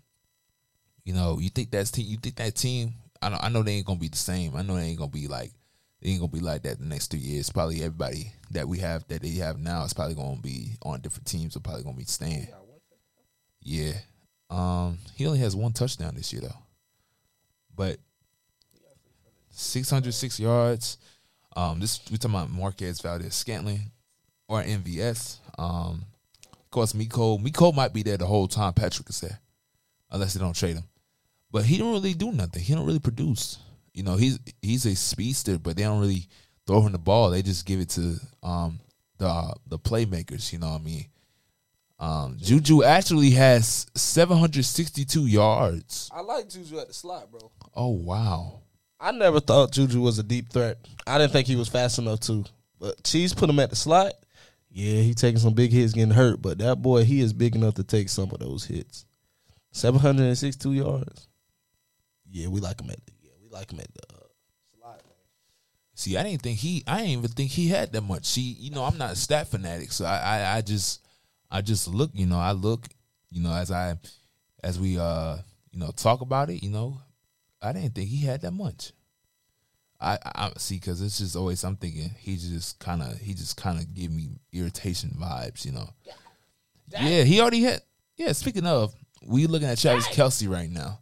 you 1.03 1.13
know, 1.13 1.39
you 1.39 1.49
think 1.49 1.71
that's 1.71 1.91
team. 1.91 2.05
You 2.07 2.17
think 2.17 2.35
that 2.35 2.55
team. 2.55 2.93
I 3.21 3.29
know. 3.29 3.39
I 3.41 3.49
know 3.49 3.63
they 3.63 3.73
ain't 3.73 3.85
gonna 3.85 3.99
be 3.99 4.07
the 4.07 4.17
same. 4.17 4.55
I 4.55 4.61
know 4.61 4.75
they 4.75 4.83
ain't 4.83 4.99
gonna 4.99 5.11
be 5.11 5.27
like. 5.27 5.51
They 6.01 6.09
ain't 6.09 6.19
gonna 6.19 6.31
be 6.31 6.39
like 6.39 6.63
that 6.63 6.79
the 6.79 6.85
next 6.85 7.11
three 7.11 7.19
years. 7.19 7.49
Probably 7.51 7.77
everybody 7.77 8.33
that 8.51 8.67
we 8.67 8.79
have 8.79 9.07
that 9.07 9.21
they 9.21 9.29
have 9.35 9.59
now 9.59 9.83
is 9.83 9.93
probably 9.93 10.15
gonna 10.15 10.41
be 10.41 10.77
on 10.81 11.01
different 11.01 11.27
teams. 11.27 11.55
Are 11.55 11.59
probably 11.59 11.83
gonna 11.83 11.97
be 11.97 12.05
staying. 12.05 12.47
Yeah. 13.61 13.93
Um. 14.49 14.97
He 15.15 15.27
only 15.27 15.39
has 15.39 15.55
one 15.55 15.73
touchdown 15.73 16.15
this 16.15 16.33
year 16.33 16.41
though. 16.41 16.57
But 17.75 17.99
606 19.51 20.39
yards. 20.39 20.97
Um, 21.55 21.79
this 21.79 21.99
we 22.09 22.17
talking 22.17 22.35
about 22.35 22.49
Marquez 22.49 23.01
Valdes 23.01 23.35
Scantling 23.35 23.91
or 24.47 24.63
MVS. 24.63 25.37
Um, 25.57 26.05
of 26.53 26.71
course, 26.71 26.93
Mecole 26.93 27.41
Mecole 27.43 27.75
might 27.75 27.93
be 27.93 28.03
there 28.03 28.17
the 28.17 28.25
whole 28.25 28.47
time 28.47 28.73
Patrick 28.73 29.09
is 29.09 29.21
there, 29.21 29.39
unless 30.09 30.33
they 30.33 30.39
don't 30.39 30.55
trade 30.55 30.77
him. 30.77 30.85
But 31.51 31.65
he 31.65 31.77
don't 31.77 31.91
really 31.91 32.13
do 32.13 32.31
nothing. 32.31 32.63
He 32.63 32.73
don't 32.73 32.85
really 32.85 32.99
produce. 32.99 33.59
You 33.93 34.03
know, 34.03 34.15
he's 34.15 34.39
he's 34.61 34.85
a 34.85 34.95
speedster, 34.95 35.57
but 35.57 35.75
they 35.75 35.83
don't 35.83 35.99
really 35.99 36.27
throw 36.65 36.81
him 36.81 36.91
the 36.91 36.97
ball. 36.97 37.29
They 37.29 37.41
just 37.41 37.65
give 37.65 37.79
it 37.79 37.89
to 37.89 38.15
um 38.43 38.79
the 39.17 39.53
the 39.67 39.79
playmakers. 39.79 40.51
You 40.53 40.59
know 40.59 40.69
what 40.69 40.81
I 40.81 40.83
mean? 40.83 41.05
Um, 41.99 42.37
Juju 42.41 42.83
actually 42.83 43.29
has 43.31 43.85
762 43.93 45.27
yards. 45.27 46.09
I 46.11 46.21
like 46.21 46.49
Juju 46.49 46.79
at 46.79 46.87
the 46.87 46.93
slot, 46.95 47.29
bro. 47.29 47.51
Oh 47.75 47.89
wow. 47.89 48.61
I 48.99 49.11
never 49.11 49.39
thought 49.39 49.71
Juju 49.71 50.01
was 50.01 50.17
a 50.17 50.23
deep 50.23 50.51
threat. 50.51 50.77
I 51.05 51.19
didn't 51.19 51.31
think 51.33 51.47
he 51.47 51.55
was 51.55 51.67
fast 51.67 51.99
enough 51.99 52.19
to. 52.21 52.43
But 52.79 53.03
Cheese 53.03 53.33
put 53.33 53.49
him 53.49 53.59
at 53.59 53.69
the 53.69 53.75
slot. 53.75 54.13
Yeah, 54.71 55.01
he 55.01 55.13
taking 55.13 55.39
some 55.39 55.53
big 55.53 55.71
hits, 55.71 55.93
getting 55.93 56.13
hurt. 56.13 56.41
But 56.41 56.57
that 56.59 56.81
boy, 56.81 57.03
he 57.03 57.21
is 57.21 57.33
big 57.33 57.55
enough 57.55 57.75
to 57.75 57.83
take 57.83 58.09
some 58.09 58.31
of 58.31 58.39
those 58.39 58.65
hits. 58.65 59.05
Seven 59.71 59.99
hundred 59.99 60.23
and 60.23 60.37
sixty-two 60.37 60.73
yards. 60.73 61.27
Yeah, 62.29 62.47
we 62.47 62.61
like 62.61 62.79
him 62.81 62.89
at 62.89 63.05
the. 63.05 63.10
Yeah, 63.10 63.10
we 63.10 63.10
like 63.51 63.71
him 63.71 63.79
at 63.79 63.93
the. 63.93 64.01
Uh, 64.13 64.27
slot, 64.77 65.01
man. 65.05 65.15
See, 65.93 66.17
I 66.17 66.23
didn't 66.23 66.41
think 66.41 66.57
he. 66.59 66.83
I 66.87 66.97
didn't 66.97 67.11
even 67.11 67.31
think 67.31 67.51
he 67.51 67.67
had 67.67 67.91
that 67.93 68.01
much. 68.01 68.25
See, 68.25 68.41
you 68.59 68.71
know, 68.71 68.83
I'm 68.83 68.97
not 68.97 69.11
a 69.11 69.15
stat 69.15 69.47
fanatic, 69.47 69.91
so 69.91 70.05
I, 70.05 70.17
I, 70.17 70.57
I 70.57 70.61
just, 70.61 71.05
I 71.49 71.61
just 71.61 71.87
look. 71.87 72.11
You 72.13 72.25
know, 72.25 72.39
I 72.39 72.53
look. 72.53 72.87
You 73.29 73.41
know, 73.43 73.53
as 73.53 73.71
I, 73.71 73.97
as 74.63 74.79
we, 74.79 74.97
uh, 74.97 75.37
you 75.71 75.79
know, 75.79 75.91
talk 75.91 76.21
about 76.21 76.49
it. 76.49 76.63
You 76.63 76.69
know, 76.69 76.97
I 77.61 77.73
didn't 77.73 77.95
think 77.95 78.09
he 78.09 78.25
had 78.25 78.41
that 78.41 78.51
much. 78.51 78.93
I, 79.99 80.17
I 80.23 80.51
see, 80.57 80.75
because 80.75 80.99
it's 81.01 81.19
just 81.19 81.35
always 81.35 81.63
I'm 81.63 81.75
thinking 81.75 82.09
he 82.17 82.35
just 82.35 82.79
kind 82.79 83.03
of, 83.03 83.19
he 83.19 83.35
just 83.35 83.55
kind 83.55 83.77
of 83.77 83.93
give 83.93 84.11
me 84.11 84.29
irritation 84.51 85.15
vibes. 85.19 85.63
You 85.63 85.73
know. 85.73 85.89
Yeah, 86.87 87.23
he 87.23 87.39
already 87.39 87.61
had. 87.61 87.81
Yeah, 88.17 88.31
speaking 88.31 88.65
of, 88.65 88.93
we 89.23 89.47
looking 89.47 89.67
at 89.67 89.77
Travis 89.77 90.07
Kelce 90.07 90.49
right 90.49 90.69
now. 90.69 90.99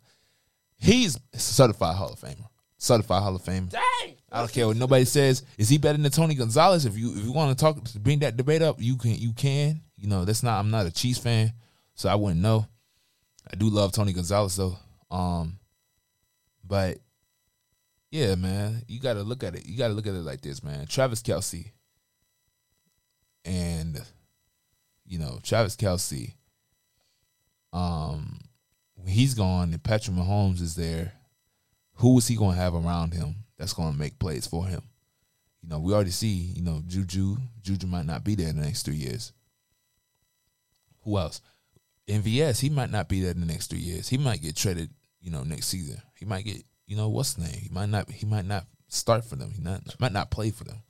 He's 0.79 1.19
certified 1.33 1.95
Hall 1.95 2.13
of 2.13 2.19
Famer. 2.19 2.47
Certified 2.77 3.21
Hall 3.21 3.35
of 3.35 3.43
Famer. 3.43 3.69
Dang. 3.69 4.15
I 4.31 4.39
don't 4.39 4.51
care 4.51 4.67
what 4.67 4.77
nobody 4.77 5.05
says. 5.05 5.43
Is 5.57 5.69
he 5.69 5.77
better 5.77 5.97
than 5.97 6.11
Tony 6.11 6.35
Gonzalez? 6.35 6.85
If 6.85 6.97
you 6.97 7.15
if 7.17 7.23
you 7.25 7.31
want 7.31 7.57
to 7.57 7.61
talk 7.61 7.77
bring 7.95 8.19
that 8.19 8.37
debate 8.37 8.61
up, 8.61 8.77
you 8.79 8.95
can 8.95 9.15
you 9.15 9.33
can. 9.33 9.81
You 9.97 10.07
know, 10.07 10.23
that's 10.23 10.43
not 10.43 10.59
I'm 10.59 10.71
not 10.71 10.85
a 10.85 10.91
Chiefs 10.91 11.19
fan, 11.19 11.53
so 11.95 12.09
I 12.09 12.15
wouldn't 12.15 12.41
know. 12.41 12.65
I 13.51 13.55
do 13.55 13.69
love 13.69 13.91
Tony 13.91 14.13
Gonzalez 14.13 14.55
though. 14.55 14.77
Um 15.11 15.57
but 16.65 16.99
yeah, 18.11 18.35
man, 18.35 18.83
you 18.87 18.99
gotta 18.99 19.23
look 19.23 19.43
at 19.43 19.55
it. 19.55 19.65
You 19.65 19.77
gotta 19.77 19.93
look 19.93 20.07
at 20.07 20.13
it 20.13 20.23
like 20.23 20.41
this, 20.41 20.63
man. 20.63 20.85
Travis 20.87 21.21
Kelce 21.21 21.71
and 23.45 24.01
you 25.09 25.17
know, 25.17 25.39
Travis 25.41 25.75
Kelce, 25.75 26.33
um, 27.73 28.39
when 29.01 29.13
he's 29.13 29.33
gone 29.33 29.73
and 29.73 29.83
Patrick 29.83 30.15
Mahomes 30.15 30.61
is 30.61 30.75
there, 30.75 31.13
who 31.95 32.17
is 32.17 32.27
he 32.27 32.35
gonna 32.35 32.55
have 32.55 32.75
around 32.75 33.13
him 33.13 33.35
that's 33.57 33.73
gonna 33.73 33.97
make 33.97 34.19
plays 34.19 34.47
for 34.47 34.65
him? 34.65 34.81
You 35.61 35.69
know, 35.69 35.79
we 35.79 35.93
already 35.93 36.11
see, 36.11 36.27
you 36.27 36.61
know, 36.61 36.81
Juju. 36.87 37.37
Juju 37.61 37.87
might 37.87 38.05
not 38.05 38.23
be 38.23 38.35
there 38.35 38.49
in 38.49 38.55
the 38.55 38.65
next 38.65 38.83
three 38.83 38.95
years. 38.95 39.33
Who 41.03 41.17
else? 41.17 41.41
MVS, 42.07 42.59
he 42.59 42.69
might 42.69 42.89
not 42.89 43.09
be 43.09 43.21
there 43.21 43.31
in 43.31 43.39
the 43.39 43.45
next 43.45 43.67
three 43.67 43.79
years. 43.79 44.09
He 44.09 44.17
might 44.17 44.41
get 44.41 44.55
traded, 44.55 44.89
you 45.21 45.31
know, 45.31 45.43
next 45.43 45.67
season. 45.67 46.01
He 46.15 46.25
might 46.25 46.45
get, 46.45 46.63
you 46.87 46.95
know, 46.95 47.09
what's 47.09 47.33
the 47.33 47.43
name? 47.43 47.59
He 47.61 47.69
might 47.69 47.89
not. 47.89 48.09
He 48.09 48.25
might 48.25 48.45
not 48.45 48.65
start 48.87 49.25
for 49.25 49.35
them. 49.35 49.51
He 49.51 49.61
not 49.61 49.81
might 49.99 50.13
not 50.13 50.31
play 50.31 50.49
for 50.51 50.63
them. 50.63 50.81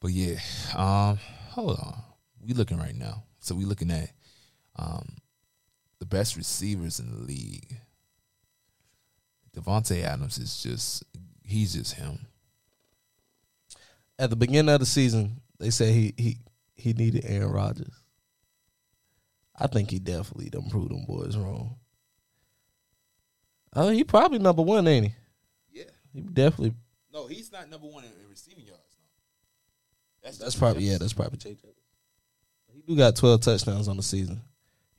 But 0.00 0.10
yeah, 0.10 0.38
um, 0.74 1.18
hold 1.50 1.78
on. 1.78 2.02
We 2.44 2.54
looking 2.54 2.78
right 2.78 2.94
now. 2.94 3.24
So 3.38 3.54
we 3.54 3.64
looking 3.64 3.90
at 3.90 4.10
um 4.76 5.16
the 6.00 6.06
best 6.06 6.34
receivers 6.36 6.98
in 6.98 7.12
the 7.12 7.22
league. 7.22 7.76
Davante 9.54 10.02
Adams 10.02 10.38
is 10.38 10.62
just 10.62 11.04
he's 11.44 11.74
just 11.74 11.94
him. 11.94 12.26
At 14.18 14.30
the 14.30 14.36
beginning 14.36 14.74
of 14.74 14.80
the 14.80 14.86
season, 14.86 15.40
they 15.58 15.70
said 15.70 15.94
he 15.94 16.14
he 16.16 16.38
he 16.74 16.92
needed 16.94 17.24
Aaron 17.26 17.52
Rodgers. 17.52 18.02
I 19.56 19.66
think 19.66 19.90
he 19.90 19.98
definitely 19.98 20.48
done 20.48 20.70
proved 20.70 20.90
them 20.90 21.04
boys 21.06 21.36
wrong. 21.36 21.76
Oh, 23.76 23.90
he 23.90 24.04
probably 24.04 24.38
number 24.38 24.62
one, 24.62 24.88
ain't 24.88 25.06
he? 25.06 25.14
Yeah. 25.70 25.84
He 26.12 26.22
definitely. 26.22 26.74
No, 27.12 27.26
he's 27.26 27.52
not 27.52 27.68
number 27.68 27.86
one 27.86 28.04
in, 28.04 28.10
receiving 28.28 28.64
yards. 28.64 28.80
No. 30.24 30.44
That's 30.44 30.56
probably 30.56 30.84
yeah. 30.84 30.98
That's 30.98 31.12
probably 31.12 31.38
JJ. 31.38 31.58
He 32.72 32.82
do 32.86 32.96
got 32.96 33.16
twelve 33.16 33.40
touchdowns 33.42 33.88
on 33.88 33.96
the 33.96 34.02
season. 34.02 34.40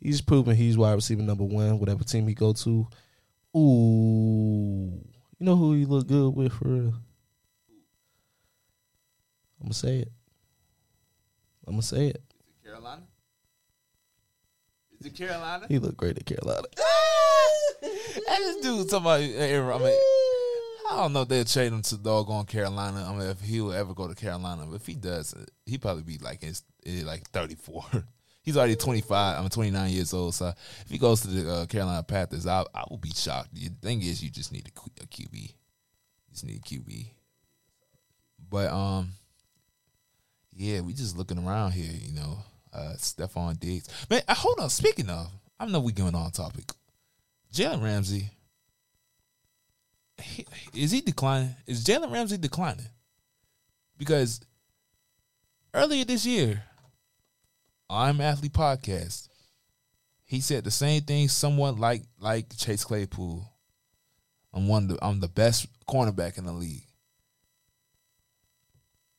He's 0.01 0.19
proven 0.19 0.55
he's 0.55 0.77
wide 0.77 0.93
receiver 0.93 1.21
number 1.21 1.43
one. 1.43 1.79
Whatever 1.79 2.03
team 2.03 2.27
he 2.27 2.33
go 2.33 2.53
to. 2.53 2.87
Ooh, 3.55 4.99
you 5.39 5.45
know 5.45 5.55
who 5.55 5.73
he 5.73 5.85
look 5.85 6.07
good 6.07 6.29
with 6.35 6.53
for 6.53 6.67
real. 6.67 6.93
I'm 9.59 9.67
gonna 9.67 9.73
say 9.73 9.99
it. 9.99 10.11
I'm 11.67 11.73
gonna 11.73 11.83
say 11.83 12.07
it. 12.07 12.21
Is 12.39 12.47
it 12.49 12.65
Carolina? 12.65 13.03
Is 14.99 15.05
it 15.05 15.15
Carolina? 15.15 15.65
He 15.69 15.77
looked 15.77 15.97
great 15.97 16.17
at 16.17 16.25
Carolina. 16.25 16.67
Dude 18.61 18.89
talking 18.89 19.05
about 19.05 19.21
Aaron. 19.21 19.81
I 19.81 19.83
mean, 19.83 19.99
I 20.91 20.97
don't 20.97 21.13
know 21.13 21.21
if 21.21 21.27
they'll 21.27 21.45
trade 21.45 21.73
him 21.73 21.81
to 21.81 21.97
doggone 21.97 22.45
Carolina. 22.45 23.07
I 23.09 23.17
mean, 23.17 23.27
if 23.27 23.41
he 23.41 23.59
will 23.59 23.73
ever 23.73 23.93
go 23.93 24.07
to 24.07 24.13
Carolina, 24.13 24.65
but 24.67 24.75
if 24.75 24.85
he 24.85 24.93
does, 24.93 25.33
he 25.65 25.79
probably 25.79 26.03
be 26.03 26.17
like 26.19 26.41
his 26.41 26.63
eh, 26.85 27.01
like 27.03 27.27
thirty 27.29 27.55
four. 27.55 27.83
He's 28.43 28.57
already 28.57 28.75
twenty 28.75 29.01
five. 29.01 29.39
I'm 29.39 29.49
twenty 29.49 29.71
nine 29.71 29.91
years 29.91 30.13
old. 30.13 30.33
So 30.33 30.47
if 30.47 30.89
he 30.89 30.97
goes 30.97 31.21
to 31.21 31.27
the 31.27 31.51
uh, 31.51 31.65
Carolina 31.67 32.03
Panthers, 32.03 32.47
I 32.47 32.63
I 32.73 32.83
will 32.89 32.97
be 32.97 33.11
shocked. 33.11 33.53
The 33.53 33.69
thing 33.81 34.01
is, 34.01 34.23
you 34.23 34.29
just 34.29 34.51
need 34.51 34.67
a 34.67 35.05
QB. 35.05 35.33
You 35.33 35.49
just 36.31 36.45
need 36.45 36.57
a 36.57 36.59
QB. 36.59 37.07
But 38.49 38.71
um, 38.71 39.11
yeah, 40.53 40.81
we 40.81 40.93
just 40.93 41.17
looking 41.17 41.37
around 41.37 41.71
here. 41.73 41.91
You 41.91 42.13
know, 42.13 42.37
uh, 42.73 42.93
Stefon 42.97 43.59
Diggs. 43.59 43.87
Man, 44.09 44.21
uh, 44.27 44.33
hold 44.33 44.59
on. 44.59 44.69
Speaking 44.69 45.09
of, 45.09 45.27
I 45.59 45.65
know 45.67 45.79
we 45.79 45.91
going 45.91 46.15
on 46.15 46.31
topic. 46.31 46.71
Jalen 47.53 47.83
Ramsey, 47.83 48.29
he, 50.21 50.45
is 50.73 50.91
he 50.91 51.01
declining? 51.01 51.55
Is 51.67 51.83
Jalen 51.83 52.11
Ramsey 52.11 52.37
declining? 52.37 52.87
Because 53.97 54.41
earlier 55.73 56.05
this 56.05 56.25
year, 56.25 56.63
I'm 57.93 58.21
Athlete 58.21 58.53
podcast, 58.53 59.27
he 60.23 60.39
said 60.39 60.63
the 60.63 60.71
same 60.71 61.01
thing, 61.01 61.27
somewhat 61.27 61.77
like 61.77 62.03
like 62.19 62.55
Chase 62.55 62.85
Claypool. 62.85 63.45
I'm 64.53 64.69
one. 64.69 64.87
The, 64.87 64.97
I'm 65.01 65.19
the 65.19 65.27
best 65.27 65.67
cornerback 65.89 66.37
in 66.37 66.45
the 66.45 66.53
league. 66.53 66.85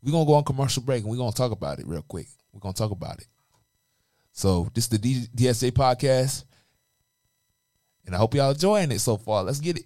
We're 0.03 0.13
gonna 0.13 0.25
go 0.25 0.35
on 0.35 0.45
commercial 0.45 0.83
break 0.83 1.03
and 1.03 1.11
we're 1.11 1.19
gonna 1.19 1.33
talk 1.33 1.53
about 1.53 1.81
it 1.81 1.87
real 1.87 2.01
quick. 2.01 2.29
We're 2.51 2.61
gonna 2.61 2.73
talk 2.73 2.93
about 2.93 3.19
it. 3.19 3.27
So 4.33 4.71
this 4.73 4.85
is 4.85 4.89
the 4.89 4.99
DSJ 4.99 5.73
podcast. 5.73 6.45
And 8.07 8.15
I 8.15 8.19
hope 8.19 8.35
y'all 8.35 8.53
enjoying 8.53 8.91
it 8.91 9.01
so 9.01 9.19
far. 9.19 9.43
Let's 9.45 9.61
get 9.61 9.81
it. 9.81 9.85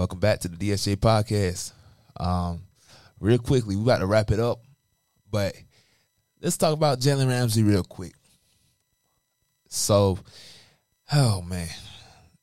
Welcome 0.00 0.18
back 0.18 0.40
to 0.40 0.48
the 0.48 0.56
DSJ 0.56 0.96
podcast. 0.96 1.74
Um, 2.18 2.62
real 3.20 3.36
quickly, 3.36 3.76
we 3.76 3.82
about 3.82 3.98
to 3.98 4.06
wrap 4.06 4.30
it 4.30 4.40
up, 4.40 4.62
but 5.30 5.54
let's 6.40 6.56
talk 6.56 6.72
about 6.72 7.00
Jalen 7.00 7.28
Ramsey 7.28 7.62
real 7.62 7.84
quick. 7.84 8.14
So, 9.68 10.18
oh 11.12 11.42
man, 11.42 11.68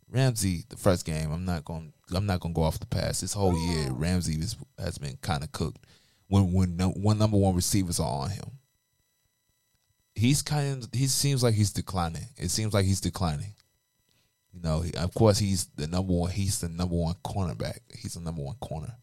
Ramsey, 0.08 0.66
the 0.70 0.78
first 0.78 1.04
game, 1.04 1.32
I'm 1.32 1.46
not 1.46 1.66
going. 1.66 1.94
I'm 2.14 2.28
not 2.28 2.42
going 2.42 2.54
to 2.54 2.56
go 2.56 2.62
off 2.62 2.80
the 2.80 2.86
pass. 2.86 3.22
This 3.22 3.34
whole 3.34 3.58
year, 3.58 3.92
Ramsey 3.92 4.40
has 4.78 5.00
been 5.00 5.18
kind 5.24 5.44
of 5.44 5.52
cooked 5.52 5.84
when 6.28 6.54
when 6.54 6.78
no, 6.78 6.90
one 6.90 7.18
number 7.18 7.38
one 7.38 7.56
receivers 7.56 8.00
are 8.00 8.22
on 8.22 8.30
him. 8.30 8.52
He's 10.14 10.44
kind 10.44 10.84
of. 10.84 10.90
He 10.94 11.08
seems 11.08 11.42
like 11.42 11.56
he's 11.56 11.74
declining. 11.74 12.28
It 12.38 12.52
seems 12.52 12.76
like 12.76 12.86
he's 12.86 13.02
declining. 13.02 13.56
You 14.54 14.62
know, 14.62 14.82
he, 14.82 14.94
of 14.96 15.14
course, 15.14 15.38
he's 15.38 15.66
the 15.76 15.88
number 15.88 16.14
one. 16.14 16.32
He's 16.32 16.60
the 16.60 16.70
number 16.70 16.96
one 16.96 17.16
cornerback. 17.24 17.80
He's 17.96 18.16
the 18.16 18.22
number 18.22 18.42
one 18.42 18.56
corner. 18.56 18.96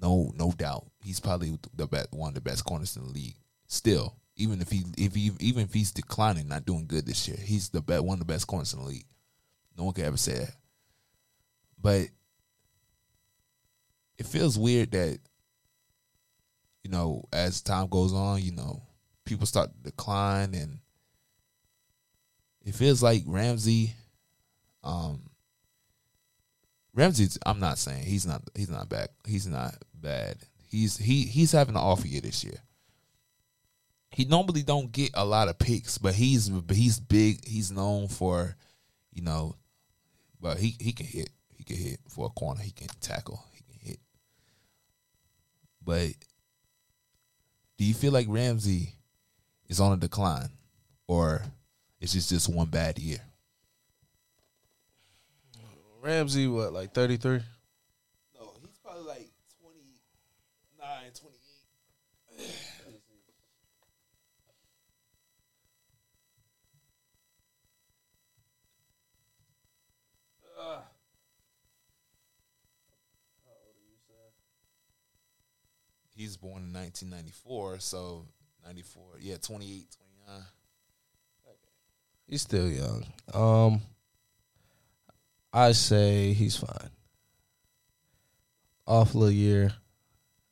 No, 0.00 0.32
no 0.36 0.52
doubt. 0.52 0.86
He's 1.02 1.20
probably 1.20 1.58
the 1.74 1.86
best, 1.86 2.12
one 2.12 2.28
of 2.28 2.34
the 2.34 2.40
best 2.40 2.64
corners 2.64 2.96
in 2.96 3.04
the 3.04 3.10
league. 3.10 3.36
Still, 3.66 4.16
even 4.36 4.60
if 4.60 4.70
he, 4.70 4.84
if 4.96 5.14
he, 5.14 5.30
even 5.40 5.64
if 5.64 5.74
he's 5.74 5.92
declining, 5.92 6.48
not 6.48 6.66
doing 6.66 6.86
good 6.86 7.06
this 7.06 7.28
year, 7.28 7.36
he's 7.38 7.68
the 7.68 7.80
best, 7.80 8.04
one 8.04 8.14
of 8.14 8.26
the 8.26 8.32
best 8.32 8.46
corners 8.46 8.72
in 8.72 8.80
the 8.80 8.86
league. 8.86 9.06
No 9.76 9.84
one 9.84 9.94
can 9.94 10.04
ever 10.04 10.16
say 10.16 10.38
that. 10.38 10.54
But 11.80 12.08
it 14.18 14.26
feels 14.26 14.58
weird 14.58 14.92
that, 14.92 15.18
you 16.82 16.90
know, 16.90 17.24
as 17.32 17.62
time 17.62 17.88
goes 17.88 18.12
on, 18.12 18.42
you 18.42 18.52
know, 18.52 18.82
people 19.24 19.46
start 19.46 19.70
to 19.72 19.90
decline, 19.90 20.54
and 20.54 20.78
it 22.64 22.74
feels 22.74 23.02
like 23.02 23.22
Ramsey 23.26 23.94
um, 24.84 25.20
Ramsey's. 26.94 27.38
I'm 27.46 27.60
not 27.60 27.78
saying 27.78 28.04
he's 28.04 28.26
not. 28.26 28.42
He's 28.54 28.70
not 28.70 28.88
back. 28.88 29.10
He's 29.26 29.46
not 29.46 29.74
bad. 29.94 30.36
He's 30.68 30.96
he 30.96 31.22
he's 31.22 31.52
having 31.52 31.74
an 31.74 31.80
off 31.80 32.04
year 32.04 32.20
this 32.20 32.44
year. 32.44 32.58
He 34.10 34.24
normally 34.26 34.62
don't 34.62 34.92
get 34.92 35.10
a 35.14 35.24
lot 35.24 35.48
of 35.48 35.58
picks, 35.58 35.98
but 35.98 36.14
he's 36.14 36.50
he's 36.70 37.00
big. 37.00 37.46
He's 37.46 37.70
known 37.70 38.08
for, 38.08 38.56
you 39.12 39.22
know, 39.22 39.56
but 40.40 40.58
he 40.58 40.76
he 40.78 40.92
can 40.92 41.06
hit. 41.06 41.30
He 41.56 41.64
can 41.64 41.76
hit 41.76 42.00
for 42.08 42.26
a 42.26 42.30
corner. 42.30 42.60
He 42.60 42.72
can 42.72 42.88
tackle. 43.00 43.42
He 43.54 43.62
can 43.62 43.88
hit. 43.88 44.00
But 45.82 46.12
do 47.78 47.84
you 47.84 47.94
feel 47.94 48.12
like 48.12 48.26
Ramsey 48.28 48.96
is 49.68 49.80
on 49.80 49.92
a 49.92 49.96
decline, 49.96 50.50
or 51.06 51.42
is 52.00 52.12
this 52.12 52.28
just 52.28 52.48
one 52.48 52.68
bad 52.68 52.98
year? 52.98 53.20
Ramsey, 56.02 56.48
what, 56.48 56.72
like 56.72 56.92
33? 56.92 57.38
No, 58.34 58.54
he's 58.60 58.76
probably 58.82 59.04
like 59.04 59.30
29, 59.60 61.12
28. 61.14 61.38
He's 76.14 76.36
born 76.36 76.62
in 76.64 76.72
1994, 76.72 77.78
so 77.78 78.26
94, 78.64 79.02
yeah, 79.20 79.36
28, 79.40 79.86
29. 80.26 80.42
He's 82.26 82.42
still 82.42 82.68
young. 82.68 83.04
Um, 83.32 83.80
I 85.52 85.72
say 85.72 86.32
he's 86.32 86.56
fine. 86.56 86.90
Off 88.86 89.14
year. 89.14 89.72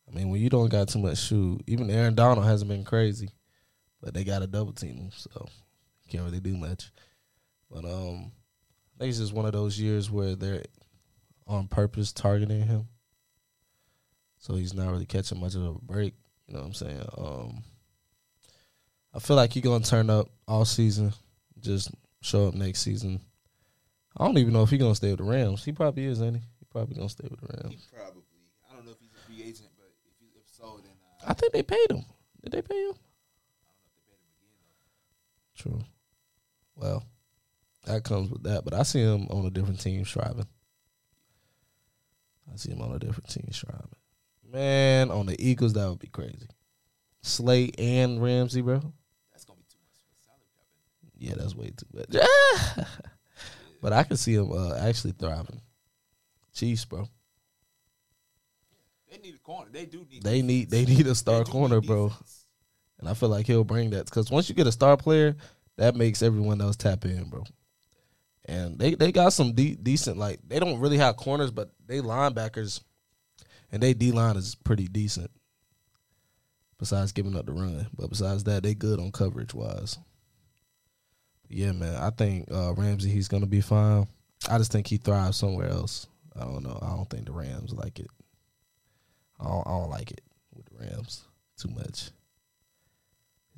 I 0.09 0.15
mean, 0.15 0.29
when 0.29 0.41
you 0.41 0.51
don't 0.51 0.69
got 0.69 0.89
too 0.89 0.99
much 0.99 1.19
shoot, 1.19 1.63
even 1.67 1.89
Aaron 1.89 2.15
Donald 2.15 2.47
hasn't 2.47 2.69
been 2.71 2.85
crazy, 2.85 3.31
but 4.03 4.13
they 4.13 4.25
got 4.25 4.41
to 4.41 4.47
double 4.47 4.73
team 4.73 4.97
him, 4.97 5.11
so 5.13 5.49
can't 6.09 6.25
really 6.25 6.41
do 6.41 6.57
much. 6.57 6.91
But 7.71 7.85
um, 7.85 8.33
I 8.95 8.99
think 8.99 9.11
it's 9.11 9.19
just 9.19 9.33
one 9.33 9.47
of 9.47 9.53
those 9.53 9.79
years 9.79 10.11
where 10.11 10.35
they're 10.35 10.65
on 11.47 11.69
purpose 11.69 12.13
targeting 12.13 12.67
him, 12.67 12.89
so 14.39 14.55
he's 14.55 14.75
not 14.75 14.91
really 14.91 15.07
catching 15.07 15.41
much 15.41 15.55
of 15.55 15.65
a 15.65 15.73
break. 15.75 16.15
You 16.47 16.55
know 16.55 16.61
what 16.61 16.67
I'm 16.67 16.75
saying? 16.75 17.05
Um, 17.17 17.63
I 19.15 19.21
feel 19.21 19.37
like 19.37 19.53
he's 19.53 19.63
gonna 19.63 19.85
turn 19.85 20.11
up 20.11 20.29
all 20.49 20.65
season, 20.65 21.13
just 21.61 21.91
show 22.21 22.49
up 22.49 22.55
next 22.55 22.81
season 22.83 23.21
I 24.17 24.25
don't 24.25 24.39
even 24.39 24.53
know 24.53 24.63
if 24.63 24.71
he's 24.71 24.81
gonna 24.81 24.95
stay 24.95 25.11
with 25.11 25.19
the 25.19 25.25
Rams. 25.25 25.65
He 25.65 25.73
probably 25.73 26.05
is, 26.05 26.21
ain't 26.21 26.37
he? 26.37 26.43
He 26.59 26.67
probably 26.71 26.97
gonna 26.97 27.09
stay 27.09 27.29
with 27.31 27.41
the 27.41 27.47
Rams. 27.47 27.75
He 27.91 27.97
probably. 27.97 28.23
I 28.71 28.75
don't 28.75 28.85
know 28.85 28.93
if 28.93 28.99
he's 29.01 29.13
a 29.13 29.27
free 29.27 29.43
agent, 29.43 29.69
but 29.77 29.93
if, 30.05 30.15
he, 30.19 30.27
if 30.37 30.45
so, 30.51 30.81
then 30.83 30.93
uh, 31.23 31.31
I 31.31 31.35
think 31.35 31.53
they 31.53 31.63
paid 31.63 31.91
him. 31.91 32.05
Did 32.43 32.53
they 32.53 32.63
pay 32.63 32.75
him? 32.75 32.95
I 32.95 33.67
don't 33.67 33.77
know 33.77 33.87
if 33.87 33.95
they 33.95 34.13
paid 34.13 34.19
him 34.19 35.77
again. 35.77 35.83
True. 35.83 35.85
Well, 36.77 37.05
that 37.85 38.05
comes 38.05 38.31
with 38.31 38.43
that. 38.45 38.65
But 38.65 38.75
I 38.75 38.83
see 38.83 39.01
him 39.01 39.27
on 39.31 39.47
a 39.47 39.51
different 39.51 39.81
team 39.81 40.05
striving. 40.05 40.49
I 42.53 42.57
see 42.57 42.73
him 42.73 42.83
on 42.83 42.93
a 42.93 42.99
different 42.99 43.31
team 43.31 43.49
striving. 43.53 43.89
Man, 44.53 45.11
on 45.11 45.27
the 45.27 45.41
Eagles, 45.41 45.75
that 45.75 45.89
would 45.89 46.01
be 46.01 46.09
crazy. 46.09 46.49
Slate 47.23 47.79
and 47.79 48.21
Ramsey, 48.21 48.63
bro. 48.63 48.81
That's 49.31 49.45
gonna 49.45 49.59
be 49.59 49.67
too 49.71 49.79
much 49.85 50.01
for 50.09 50.25
salary 50.25 50.49
cap. 50.57 50.67
Yeah, 51.17 51.35
that's 51.37 51.55
way 51.55 51.71
too 51.71 51.87
much. 51.93 52.87
but 53.81 53.93
I 53.93 54.03
can 54.03 54.17
see 54.17 54.35
him 54.35 54.53
uh, 54.53 54.77
actually 54.77 55.13
thriving. 55.13 55.61
Chiefs, 56.53 56.85
bro. 56.85 57.09
They 59.11 59.19
need 59.19 59.35
a 59.35 59.39
corner. 59.39 59.71
They 59.73 59.87
do 59.87 60.07
need. 60.11 60.23
They 60.23 60.43
need 60.43 60.71
they 60.71 60.85
need 60.85 61.07
a 61.07 61.15
star 61.15 61.45
corner, 61.45 61.81
bro. 61.81 62.13
And 62.99 63.09
I 63.09 63.15
feel 63.15 63.29
like 63.29 63.47
he'll 63.47 63.65
bring 63.65 63.91
that 63.91 64.05
because 64.05 64.31
once 64.31 64.49
you 64.49 64.55
get 64.55 64.67
a 64.67 64.73
star 64.73 64.97
player, 64.97 65.37
that 65.77 65.97
makes 65.97 66.23
everyone 66.23 66.61
else 66.61 66.77
tap 66.77 67.05
in, 67.05 67.25
bro. 67.25 67.45
And 68.45 68.79
they, 68.79 68.95
they 68.95 69.13
got 69.13 69.33
some 69.33 69.53
de- 69.53 69.77
decent 69.77 70.19
like 70.19 70.41
they 70.47 70.59
don't 70.59 70.81
really 70.81 70.99
have 70.99 71.17
corners, 71.17 71.51
but 71.51 71.71
they 71.87 72.01
linebackers 72.01 72.83
and 73.73 73.83
they 73.83 73.95
D 73.95 74.13
line 74.13 74.37
is 74.37 74.55
pretty 74.55 74.89
decent. 74.89 75.31
Besides 76.79 77.13
giving 77.13 77.37
up 77.37 77.47
the 77.47 77.53
run, 77.53 77.89
but 77.95 78.09
besides 78.09 78.45
that, 78.45 78.63
they 78.63 78.75
good 78.75 79.01
on 79.01 79.13
coverage 79.13 79.53
wise. 79.53 79.99
Yeah, 81.51 81.73
man, 81.73 81.97
I 81.97 82.11
think 82.11 82.51
uh, 82.51 82.73
Ramsey 82.75 83.11
he's 83.11 83.29
gonna 83.29 83.47
be 83.47 83.61
fine. 83.61 84.07
I 84.49 84.59
just 84.59 84.73
think 84.73 84.87
he 84.87 84.97
thrives 84.97 85.37
somewhere 85.37 85.69
else. 85.69 86.07
I 86.35 86.45
don't 86.45 86.63
know. 86.63 86.79
I 86.81 86.89
don't 86.91 87.11
think 87.11 87.27
the 87.27 87.33
Rams 87.33 87.73
like 87.73 87.99
it. 87.99 88.09
I 89.39 89.45
don't, 89.45 89.67
I 89.67 89.71
don't 89.71 89.91
like 89.91 90.11
it 90.13 90.23
with 90.55 90.67
the 90.67 90.79
Rams 90.79 91.25
too 91.59 91.69
much 91.69 92.11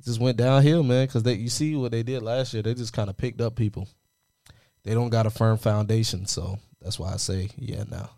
it 0.03 0.05
just 0.05 0.19
went 0.19 0.37
downhill, 0.37 0.83
man. 0.83 1.05
Because 1.05 1.23
they, 1.23 1.33
you 1.35 1.49
see 1.49 1.75
what 1.75 1.91
they 1.91 2.03
did 2.03 2.23
last 2.23 2.53
year. 2.53 2.63
They 2.63 2.73
just 2.73 2.93
kind 2.93 3.09
of 3.09 3.17
picked 3.17 3.41
up 3.41 3.55
people. 3.55 3.87
They 4.83 4.93
don't 4.93 5.09
got 5.09 5.25
a 5.25 5.29
firm 5.29 5.57
foundation, 5.57 6.25
so 6.25 6.59
that's 6.81 6.99
why 6.99 7.13
I 7.13 7.17
say, 7.17 7.49
yeah, 7.57 7.83
now. 7.89 8.09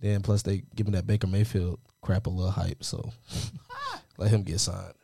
Then 0.00 0.22
plus 0.22 0.42
they 0.42 0.62
giving 0.74 0.94
that 0.94 1.06
Baker 1.06 1.26
Mayfield 1.26 1.78
crap 2.00 2.26
a 2.26 2.30
little 2.30 2.50
hype, 2.50 2.82
so 2.82 3.12
let 4.16 4.30
him 4.30 4.42
get 4.42 4.58
signed. 4.58 4.94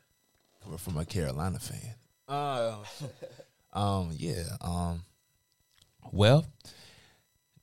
Coming 0.63 0.79
from 0.79 0.97
a 0.97 1.05
Carolina 1.05 1.59
fan. 1.59 1.95
Uh, 2.27 2.77
um, 3.73 4.11
yeah. 4.13 4.45
Um, 4.61 5.03
well, 6.13 6.47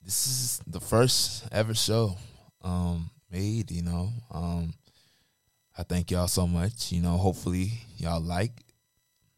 this 0.03 0.27
is 0.27 0.61
the 0.67 0.79
first 0.79 1.47
ever 1.51 1.73
show 1.73 2.17
um 2.61 3.09
made. 3.31 3.71
You 3.71 3.83
know, 3.83 4.09
um, 4.31 4.73
I 5.77 5.83
thank 5.83 6.11
y'all 6.11 6.27
so 6.27 6.47
much. 6.47 6.91
You 6.91 7.01
know, 7.01 7.17
hopefully 7.17 7.71
y'all 7.97 8.21
like, 8.21 8.51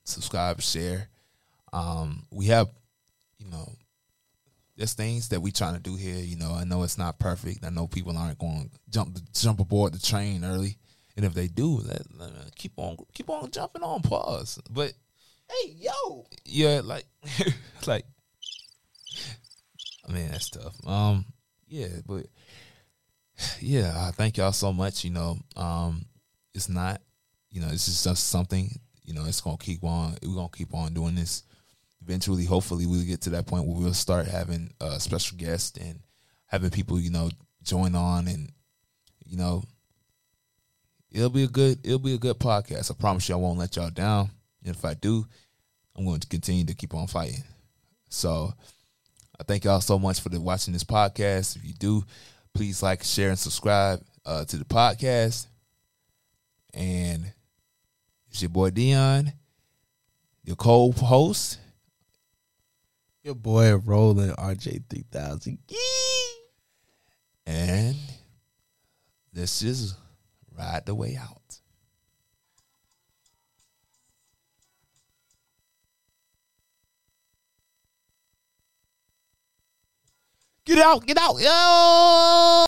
subscribe, 0.04 0.62
share. 0.62 1.10
Um, 1.74 2.24
we 2.32 2.46
have, 2.48 2.70
you 3.40 3.50
know, 3.50 3.72
there's 4.76 4.94
things 4.94 5.30
that 5.30 5.42
we 5.42 5.52
trying 5.52 5.74
to 5.74 5.80
do 5.82 5.96
here. 5.96 6.18
You 6.18 6.38
know, 6.38 6.54
I 6.54 6.64
know 6.64 6.84
it's 6.84 6.98
not 6.98 7.20
perfect. 7.20 7.66
I 7.66 7.70
know 7.70 7.88
people 7.88 8.16
aren't 8.18 8.40
going 8.40 8.70
to 8.70 8.80
jump 8.90 9.18
jump 9.34 9.60
aboard 9.60 9.94
the 9.94 10.00
train 10.00 10.46
early, 10.46 10.78
and 11.16 11.26
if 11.26 11.34
they 11.34 11.48
do, 11.48 11.78
let- 11.78 12.04
keep 12.56 12.74
on 12.78 12.98
keep 13.14 13.30
on 13.30 13.50
jumping 13.52 13.84
on 13.84 14.02
pause. 14.02 14.60
But 14.70 14.94
Hey, 15.50 15.76
yo. 15.78 16.26
yeah, 16.46 16.82
like 16.84 17.06
like 17.88 18.06
I 20.08 20.12
mean 20.12 20.30
that's 20.30 20.50
tough. 20.50 20.76
Um 20.86 21.26
yeah, 21.68 21.88
but 22.06 22.28
yeah, 23.60 23.94
I 23.96 24.12
thank 24.12 24.38
y'all 24.38 24.52
so 24.52 24.74
much, 24.74 25.04
you 25.04 25.12
know. 25.12 25.38
Um 25.56 26.06
it's 26.54 26.70
not, 26.70 27.02
you 27.50 27.62
know, 27.62 27.68
is 27.68 27.86
just 28.04 28.28
something, 28.28 28.70
you 29.04 29.14
know, 29.14 29.26
it's 29.26 29.42
gonna 29.42 29.58
keep 29.58 29.84
on 29.84 30.16
we're 30.24 30.36
gonna 30.36 30.50
keep 30.50 30.74
on 30.74 30.94
doing 30.94 31.16
this. 31.16 31.44
Eventually, 32.02 32.46
hopefully 32.46 32.86
we'll 32.86 33.06
get 33.06 33.22
to 33.22 33.30
that 33.32 33.48
point 33.48 33.66
where 33.66 33.78
we'll 33.78 33.94
start 33.94 34.28
having 34.28 34.72
uh 34.82 34.98
special 34.98 35.38
guests 35.38 35.78
and 35.78 36.00
having 36.46 36.70
people, 36.70 37.00
you 37.00 37.10
know, 37.10 37.30
join 37.64 37.96
on 37.96 38.28
and 38.28 38.50
you 39.26 39.36
know 39.36 39.62
it'll 41.12 41.30
be 41.30 41.44
a 41.44 41.48
good 41.48 41.80
it'll 41.86 42.00
be 42.00 42.16
a 42.16 42.20
good 42.20 42.40
podcast. 42.40 42.92
I 42.92 42.96
promise 42.96 43.28
you 43.30 43.36
I 43.36 43.38
won't 43.38 43.60
let 43.60 43.76
y'all 43.76 43.90
down. 43.90 44.30
And 44.68 44.76
if 44.76 44.86
I 44.86 44.94
do, 44.94 45.26
I'm 45.96 46.06
going 46.06 46.20
to 46.20 46.28
continue 46.28 46.66
to 46.66 46.76
keep 46.76 46.94
on 46.94 47.08
fighting. 47.08 47.44
So 48.10 48.54
I 49.40 49.44
thank 49.44 49.64
y'all 49.64 49.82
so 49.82 49.98
much 49.98 50.20
for 50.20 50.30
the, 50.30 50.40
watching 50.40 50.74
this 50.74 50.84
podcast. 50.84 51.56
If 51.56 51.66
you 51.66 51.74
do, 51.74 52.04
Please 52.58 52.82
like, 52.82 53.04
share, 53.04 53.30
and 53.30 53.38
subscribe 53.38 54.02
uh, 54.26 54.44
to 54.46 54.58
the 54.58 54.66
podcast. 54.66 55.46
And 56.74 57.32
it's 58.32 58.42
your 58.42 58.50
boy 58.50 58.72
Dion, 58.72 59.32
your 60.44 60.56
co-host. 60.56 61.60
Your 63.22 63.36
boy 63.36 63.76
Roland 63.76 64.36
RJ 64.38 64.86
three 64.90 65.06
thousand. 65.12 65.60
And 67.46 67.96
this 69.32 69.62
is 69.62 69.94
ride 70.58 70.88
the 70.88 70.96
way 70.96 71.16
out. 71.16 71.47
Get 80.68 80.80
out, 80.80 81.06
get 81.06 81.18
out, 81.18 81.40
yo! 81.40 82.67